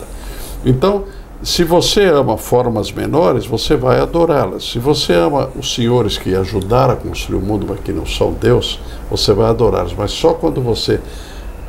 Então, 0.63 1.05
se 1.43 1.63
você 1.63 2.05
ama 2.05 2.37
formas 2.37 2.91
menores, 2.91 3.45
você 3.45 3.75
vai 3.75 3.99
adorá-las. 3.99 4.71
Se 4.71 4.79
você 4.79 5.13
ama 5.13 5.49
os 5.55 5.73
senhores 5.73 6.17
que 6.17 6.35
ajudaram 6.35 6.93
a 6.93 6.97
construir 6.97 7.37
o 7.37 7.41
mundo, 7.41 7.65
mas 7.69 7.79
que 7.81 7.91
não 7.91 8.05
são 8.05 8.33
Deus, 8.33 8.79
você 9.09 9.33
vai 9.33 9.49
adorá-los. 9.49 9.93
Mas 9.93 10.11
só 10.11 10.33
quando 10.33 10.61
você 10.61 10.99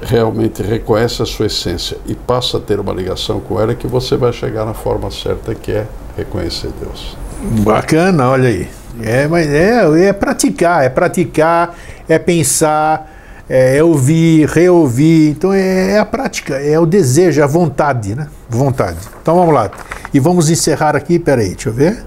realmente 0.02 0.62
reconhece 0.62 1.22
a 1.22 1.26
sua 1.26 1.46
essência 1.46 1.96
e 2.06 2.14
passa 2.14 2.58
a 2.58 2.60
ter 2.60 2.78
uma 2.78 2.92
ligação 2.92 3.40
com 3.40 3.60
ela 3.60 3.72
é 3.72 3.74
que 3.74 3.86
você 3.86 4.16
vai 4.16 4.32
chegar 4.32 4.64
na 4.64 4.74
forma 4.74 5.10
certa 5.10 5.54
que 5.54 5.72
é 5.72 5.86
reconhecer 6.16 6.70
Deus. 6.80 7.16
Bacana, 7.62 8.28
olha 8.28 8.48
aí. 8.48 8.68
É, 9.02 9.28
mas 9.28 9.46
é, 9.46 10.08
é 10.08 10.12
praticar, 10.12 10.84
é 10.84 10.88
praticar, 10.88 11.74
é 12.08 12.18
pensar, 12.18 13.15
é 13.49 13.82
ouvir, 13.82 14.49
reouvir. 14.49 15.30
Então 15.30 15.53
é, 15.53 15.92
é 15.92 15.99
a 15.99 16.05
prática, 16.05 16.55
é 16.57 16.78
o 16.78 16.86
desejo, 16.86 17.40
é 17.40 17.44
a 17.44 17.47
vontade, 17.47 18.14
né? 18.14 18.28
Vontade. 18.49 18.99
Então 19.22 19.36
vamos 19.36 19.55
lá. 19.55 19.70
E 20.12 20.20
vamos 20.20 20.51
encerrar 20.51 20.97
aqui, 20.97 21.18
peraí, 21.18 21.51
deixa 21.51 21.68
eu 21.68 21.72
ver. 21.72 22.05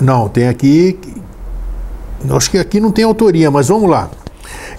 Não, 0.00 0.28
tem 0.28 0.48
aqui. 0.48 0.98
Acho 2.30 2.50
que 2.50 2.58
aqui 2.58 2.80
não 2.80 2.90
tem 2.90 3.04
autoria, 3.04 3.50
mas 3.50 3.68
vamos 3.68 3.90
lá. 3.90 4.10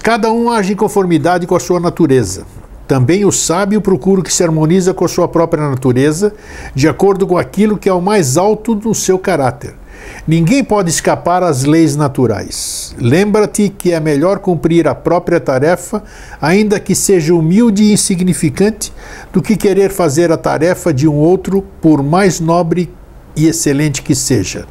Cada 0.04 0.32
um 0.32 0.50
age 0.50 0.74
em 0.74 0.76
conformidade 0.76 1.46
com 1.48 1.56
a 1.56 1.60
sua 1.60 1.80
natureza. 1.80 2.46
Também 2.88 3.26
o 3.26 3.32
sábio 3.32 3.82
procura 3.82 4.22
o 4.22 4.24
que 4.24 4.34
se 4.34 4.44
harmoniza 4.44 4.94
com 4.94 5.04
a 5.04 5.10
sua 5.10 5.28
própria 5.28 5.70
natureza, 5.70 6.34
de 6.74 6.88
acordo 6.88 7.28
com 7.28 7.38
aquilo 7.38 7.78
que 7.78 7.90
é 7.90 7.94
o 7.94 8.02
mais 8.02 8.38
alto 8.38 8.74
do 8.74 8.96
seu 8.96 9.20
caráter. 9.20 9.76
Ninguém 10.28 10.64
pode 10.64 10.90
escapar 10.90 11.44
às 11.44 11.64
leis 11.64 11.96
naturais. 11.96 12.96
Lembra-te 13.00 13.70
que 13.70 13.92
é 13.94 14.00
melhor 14.00 14.40
cumprir 14.40 14.88
a 14.88 14.96
própria 14.96 15.40
tarefa, 15.40 16.04
ainda 16.42 16.80
que 16.80 16.94
seja 16.94 17.34
humilde 17.34 17.84
e 17.84 17.94
insignificante, 17.94 18.92
do 19.32 19.42
que 19.42 19.56
querer 19.56 19.90
fazer 19.90 20.32
a 20.32 20.38
tarefa 20.38 20.94
de 20.94 21.08
um 21.08 21.16
outro, 21.16 21.64
por 21.82 22.04
mais 22.04 22.40
nobre 22.40 22.90
e 23.38 23.48
excelente 23.48 24.02
que 24.02 24.16
seja. 24.16 24.66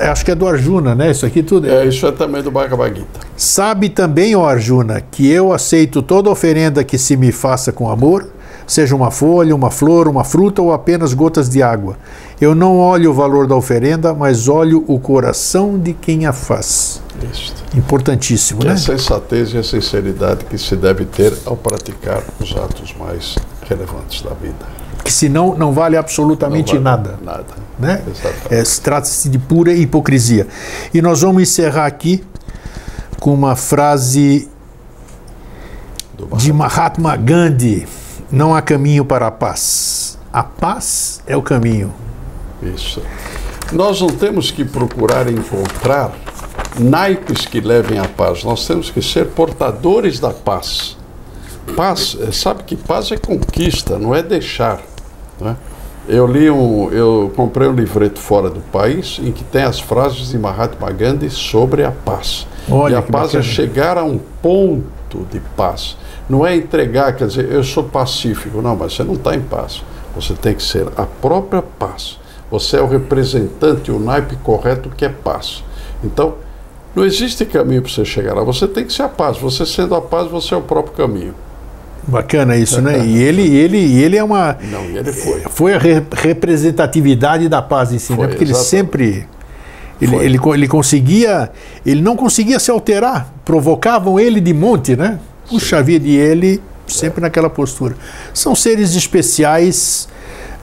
Acho 0.00 0.24
que 0.24 0.32
é 0.32 0.34
do 0.34 0.46
Arjuna, 0.46 0.94
né? 0.94 1.12
Isso 1.12 1.24
aqui 1.24 1.42
tudo. 1.42 1.70
É, 1.70 1.86
isso 1.86 2.04
é 2.04 2.12
também 2.12 2.42
do 2.42 2.50
Bhagavad 2.50 2.94
Gita. 2.94 3.20
Sabe 3.36 3.88
também, 3.88 4.34
ó 4.34 4.44
Arjuna, 4.44 5.00
que 5.00 5.30
eu 5.30 5.52
aceito 5.52 6.02
toda 6.02 6.28
oferenda 6.28 6.82
que 6.82 6.98
se 6.98 7.16
me 7.16 7.30
faça 7.30 7.70
com 7.70 7.88
amor, 7.88 8.28
seja 8.66 8.96
uma 8.96 9.12
folha, 9.12 9.54
uma 9.54 9.70
flor, 9.70 10.08
uma 10.08 10.24
fruta 10.24 10.60
ou 10.60 10.72
apenas 10.72 11.14
gotas 11.14 11.48
de 11.48 11.62
água. 11.62 11.96
Eu 12.38 12.54
não 12.54 12.78
olho 12.78 13.10
o 13.10 13.14
valor 13.14 13.46
da 13.46 13.56
oferenda, 13.56 14.12
mas 14.12 14.46
olho 14.46 14.84
o 14.86 14.98
coração 14.98 15.78
de 15.78 15.94
quem 15.94 16.26
a 16.26 16.32
faz. 16.32 17.00
Isso. 17.32 17.54
Importantíssimo, 17.74 18.60
Que 18.60 18.66
né? 18.66 18.72
é 18.72 18.74
a 18.74 18.78
sensatez 18.78 19.54
e 19.54 19.58
a 19.58 19.62
sinceridade 19.62 20.44
que 20.44 20.58
se 20.58 20.76
deve 20.76 21.06
ter 21.06 21.32
ao 21.46 21.56
praticar 21.56 22.22
os 22.38 22.54
atos 22.54 22.94
mais 22.98 23.36
relevantes 23.66 24.20
da 24.20 24.34
vida. 24.34 24.66
Que 25.02 25.10
senão 25.10 25.56
não 25.56 25.72
vale 25.72 25.96
absolutamente 25.96 26.74
Não 26.74 26.82
vale 26.82 27.02
nada. 27.02 27.18
Nada. 27.24 27.46
Né? 27.78 28.02
É, 28.50 28.62
se 28.64 28.80
Trata-se 28.82 29.28
de 29.30 29.38
pura 29.38 29.72
hipocrisia. 29.72 30.46
E 30.92 31.00
nós 31.00 31.22
vamos 31.22 31.42
encerrar 31.42 31.86
aqui 31.86 32.22
com 33.18 33.32
uma 33.32 33.56
frase 33.56 34.48
Do 36.16 36.36
de 36.36 36.52
Mahatma 36.52 37.16
Gandhi: 37.16 37.86
Não 38.30 38.54
há 38.54 38.60
caminho 38.60 39.04
para 39.04 39.26
a 39.28 39.30
paz. 39.30 40.18
A 40.32 40.42
paz 40.42 41.22
é 41.26 41.36
o 41.36 41.42
caminho. 41.42 41.94
Isso. 42.62 43.02
Nós 43.72 44.00
não 44.00 44.08
temos 44.08 44.50
que 44.50 44.64
procurar 44.64 45.28
encontrar 45.30 46.12
naipes 46.78 47.46
que 47.46 47.60
levem 47.60 47.98
à 47.98 48.06
paz. 48.06 48.44
Nós 48.44 48.66
temos 48.66 48.90
que 48.90 49.02
ser 49.02 49.26
portadores 49.28 50.20
da 50.20 50.30
paz. 50.30 50.96
Paz, 51.74 52.16
eh, 52.20 52.30
sabe 52.30 52.62
que 52.62 52.76
paz 52.76 53.10
é 53.10 53.16
conquista, 53.16 53.98
não 53.98 54.14
é 54.14 54.22
deixar. 54.22 54.80
né? 55.40 55.56
Eu 56.08 56.24
li 56.26 56.48
um, 56.48 56.88
eu 56.92 57.32
comprei 57.34 57.66
um 57.66 57.72
livreto 57.72 58.20
fora 58.20 58.48
do 58.48 58.60
país 58.60 59.18
em 59.20 59.32
que 59.32 59.42
tem 59.42 59.62
as 59.64 59.80
frases 59.80 60.28
de 60.28 60.38
Mahatma 60.38 60.92
Gandhi 60.92 61.28
sobre 61.28 61.82
a 61.82 61.90
paz. 61.90 62.46
Olha 62.70 62.92
e 62.92 62.96
a 62.96 63.02
paz 63.02 63.34
é 63.34 63.38
bacana. 63.38 63.42
chegar 63.42 63.98
a 63.98 64.04
um 64.04 64.20
ponto 64.40 65.26
de 65.32 65.40
paz. 65.56 65.96
Não 66.28 66.46
é 66.46 66.54
entregar, 66.54 67.16
quer 67.16 67.26
dizer, 67.26 67.50
eu 67.50 67.64
sou 67.64 67.82
pacífico. 67.82 68.62
Não, 68.62 68.76
mas 68.76 68.94
você 68.94 69.02
não 69.02 69.14
está 69.14 69.34
em 69.34 69.40
paz. 69.40 69.82
Você 70.14 70.34
tem 70.34 70.54
que 70.54 70.62
ser 70.62 70.86
a 70.96 71.02
própria 71.04 71.60
paz. 71.62 72.18
Você 72.50 72.76
é 72.76 72.80
o 72.80 72.86
representante, 72.86 73.90
o 73.90 73.98
naipe 73.98 74.36
correto 74.36 74.88
que 74.90 75.04
é 75.04 75.08
paz. 75.08 75.64
Então, 76.04 76.34
não 76.94 77.04
existe 77.04 77.44
caminho 77.44 77.82
para 77.82 77.90
você 77.90 78.04
chegar 78.04 78.34
lá. 78.34 78.42
Você 78.44 78.66
tem 78.68 78.84
que 78.84 78.92
ser 78.92 79.02
a 79.02 79.08
paz. 79.08 79.36
Você 79.38 79.66
sendo 79.66 79.94
a 79.94 80.00
paz, 80.00 80.30
você 80.30 80.54
é 80.54 80.56
o 80.56 80.62
próprio 80.62 80.94
caminho. 80.94 81.34
Bacana 82.08 82.56
isso, 82.56 82.80
né? 82.80 83.04
E 83.04 83.20
ele, 83.20 83.42
ele, 83.56 84.00
ele 84.00 84.16
é 84.16 84.22
uma. 84.22 84.56
Não, 84.70 84.84
e 84.84 84.96
ele 84.96 85.12
foi. 85.12 85.40
Foi 85.50 85.74
a 85.74 85.78
re- 85.78 86.04
representatividade 86.12 87.48
da 87.48 87.60
paz 87.60 87.92
em 87.92 87.98
si, 87.98 88.12
né? 88.12 88.18
Foi, 88.18 88.28
Porque 88.28 88.44
ele 88.44 88.52
exatamente. 88.52 88.70
sempre. 88.70 89.28
Ele, 90.00 90.12
Foi. 90.16 90.24
ele, 90.24 90.38
co- 90.38 90.54
ele 90.54 90.68
conseguia. 90.68 91.50
Ele 91.84 92.00
não 92.00 92.16
conseguia 92.16 92.58
se 92.60 92.70
alterar. 92.70 93.32
Provocavam 93.44 94.20
ele 94.20 94.40
de 94.40 94.54
monte, 94.54 94.94
né? 94.94 95.18
Puxa 95.48 95.82
vida, 95.82 96.06
e 96.06 96.16
ele 96.16 96.60
sempre 96.86 97.20
naquela 97.20 97.50
postura. 97.50 97.96
São 98.32 98.54
seres 98.54 98.94
especiais, 98.94 100.08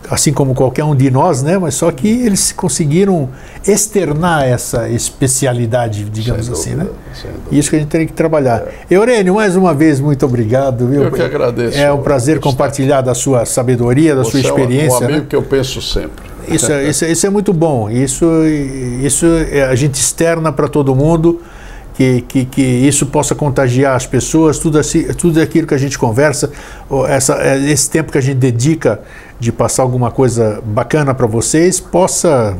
assim 0.10 0.34
como 0.34 0.54
qualquer 0.54 0.84
um 0.84 0.95
de 0.95 1.10
nós, 1.10 1.41
né? 1.41 1.58
Mas 1.58 1.76
só 1.76 1.91
que 1.91 2.08
eles 2.08 2.51
conseguiram 2.51 3.30
externar 3.66 4.43
essa 4.45 4.89
especialidade, 4.89 6.04
digamos 6.06 6.45
Sem 6.45 6.54
assim, 6.54 6.70
dúvida, 6.72 6.84
né? 6.84 6.89
dúvida. 7.24 7.34
Isso 7.51 7.70
que 7.70 7.76
a 7.76 7.80
gente 7.80 7.89
tem 7.89 8.06
que 8.06 8.14
trabalhar. 8.14 8.64
Eurênio, 8.89 9.36
mais 9.36 9.56
uma 9.56 9.74
vez, 9.74 9.99
muito 9.99 10.26
obrigado. 10.26 10.88
Viu? 10.88 11.04
Eu 11.04 11.12
que 11.12 11.22
agradeço. 11.22 11.78
É 11.78 11.91
um 11.91 12.01
prazer 12.01 12.39
compartilhar 12.39 13.01
da 13.01 13.14
sua 13.16 13.45
sabedoria, 13.45 14.16
da 14.16 14.24
sua 14.24 14.39
Você 14.41 14.47
é 14.47 14.54
um- 14.54 14.58
experiência. 14.58 14.99
né? 15.08 15.14
amigo 15.14 15.28
que 15.28 15.36
eu 15.36 15.43
penso 15.43 15.82
sempre. 15.82 16.24
Isso, 16.47 16.72
é- 16.72 16.89
isso, 16.89 17.06
é- 17.06 17.12
isso 17.12 17.26
é 17.26 17.30
muito 17.30 17.54
bom. 17.54 17.89
Isso, 17.89 18.26
isso 19.01 19.26
é- 19.49 19.64
a 19.64 19.76
gente 19.76 19.95
externa 19.95 20.51
para 20.51 20.68
todo 20.68 20.93
mundo. 20.93 21.41
Que, 21.95 22.22
que, 22.22 22.43
que 22.45 22.62
isso 22.64 23.06
possa 23.06 23.36
contagiar 23.36 23.95
as 23.95 24.08
pessoas, 24.08 24.58
tudo, 24.58 24.80
assim, 24.80 25.04
tudo 25.14 25.39
aquilo 25.39 25.68
que 25.68 25.76
a 25.76 25.78
gente 25.78 25.95
conversa, 25.99 26.49
essa, 27.08 27.36
é, 27.36 27.70
esse 27.70 27.88
tempo 27.88 28.12
que 28.12 28.18
a 28.18 28.22
gente 28.22 28.38
dedica 28.38 28.99
de 29.44 29.52
passar 29.52 29.84
alguma 29.84 30.10
coisa 30.10 30.62
bacana 30.66 31.14
para 31.14 31.28
vocês, 31.28 31.80
possa. 31.80 32.58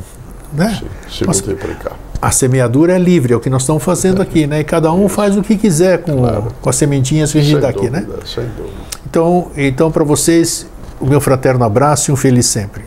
Né? 0.52 0.82
Se 1.10 1.26
multiplicar. 1.26 1.94
A 2.22 2.30
semeadura 2.32 2.94
é 2.94 3.00
livre, 3.00 3.34
é 3.34 3.36
o 3.36 3.40
que 3.40 3.50
nós 3.50 3.64
estamos 3.64 3.84
fazendo 3.84 4.22
aqui, 4.22 4.46
né? 4.48 4.60
E 4.60 4.64
cada 4.64 4.92
um 4.94 5.10
faz 5.10 5.36
o 5.36 5.42
que 5.42 5.58
quiser 5.58 6.04
com, 6.04 6.18
Claro. 6.20 6.48
com 6.62 6.70
as 6.70 6.76
sementinhas 6.76 7.32
que 7.32 7.40
a 7.40 7.42
gente 7.42 7.54
Sem 7.54 7.62
dá 7.62 7.70
aqui, 7.70 7.90
né? 7.90 8.02
dúvida, 8.02 8.26
sem 8.26 8.46
dúvida. 8.46 8.76
Então, 9.06 9.52
então 9.58 9.92
para 9.92 10.04
vocês, 10.04 10.66
o 11.02 11.06
meu 11.06 11.20
fraterno 11.20 11.66
abraço 11.66 12.12
e 12.12 12.14
um 12.14 12.16
feliz 12.16 12.46
sempre. 12.46 12.84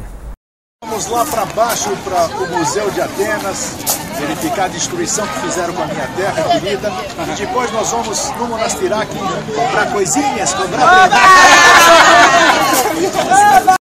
Vamos 0.85 1.07
lá 1.09 1.25
para 1.27 1.45
baixo, 1.47 1.91
para 2.05 2.27
o 2.27 2.59
Museu 2.59 2.91
de 2.91 3.01
Atenas, 3.01 3.77
verificar 4.19 4.65
a 4.65 4.69
destruição 4.69 5.27
que 5.27 5.41
fizeram 5.41 5.75
com 5.75 5.83
a 5.83 5.87
minha 5.87 6.07
terra 6.17 6.59
querida. 6.59 6.91
E 7.35 7.39
depois 7.39 7.71
nós 7.73 7.91
vamos 7.91 8.31
no 8.39 8.47
Monastirac 8.47 9.11
comprar 9.55 9.93
coisinhas, 9.93 10.55
comprar 10.55 11.11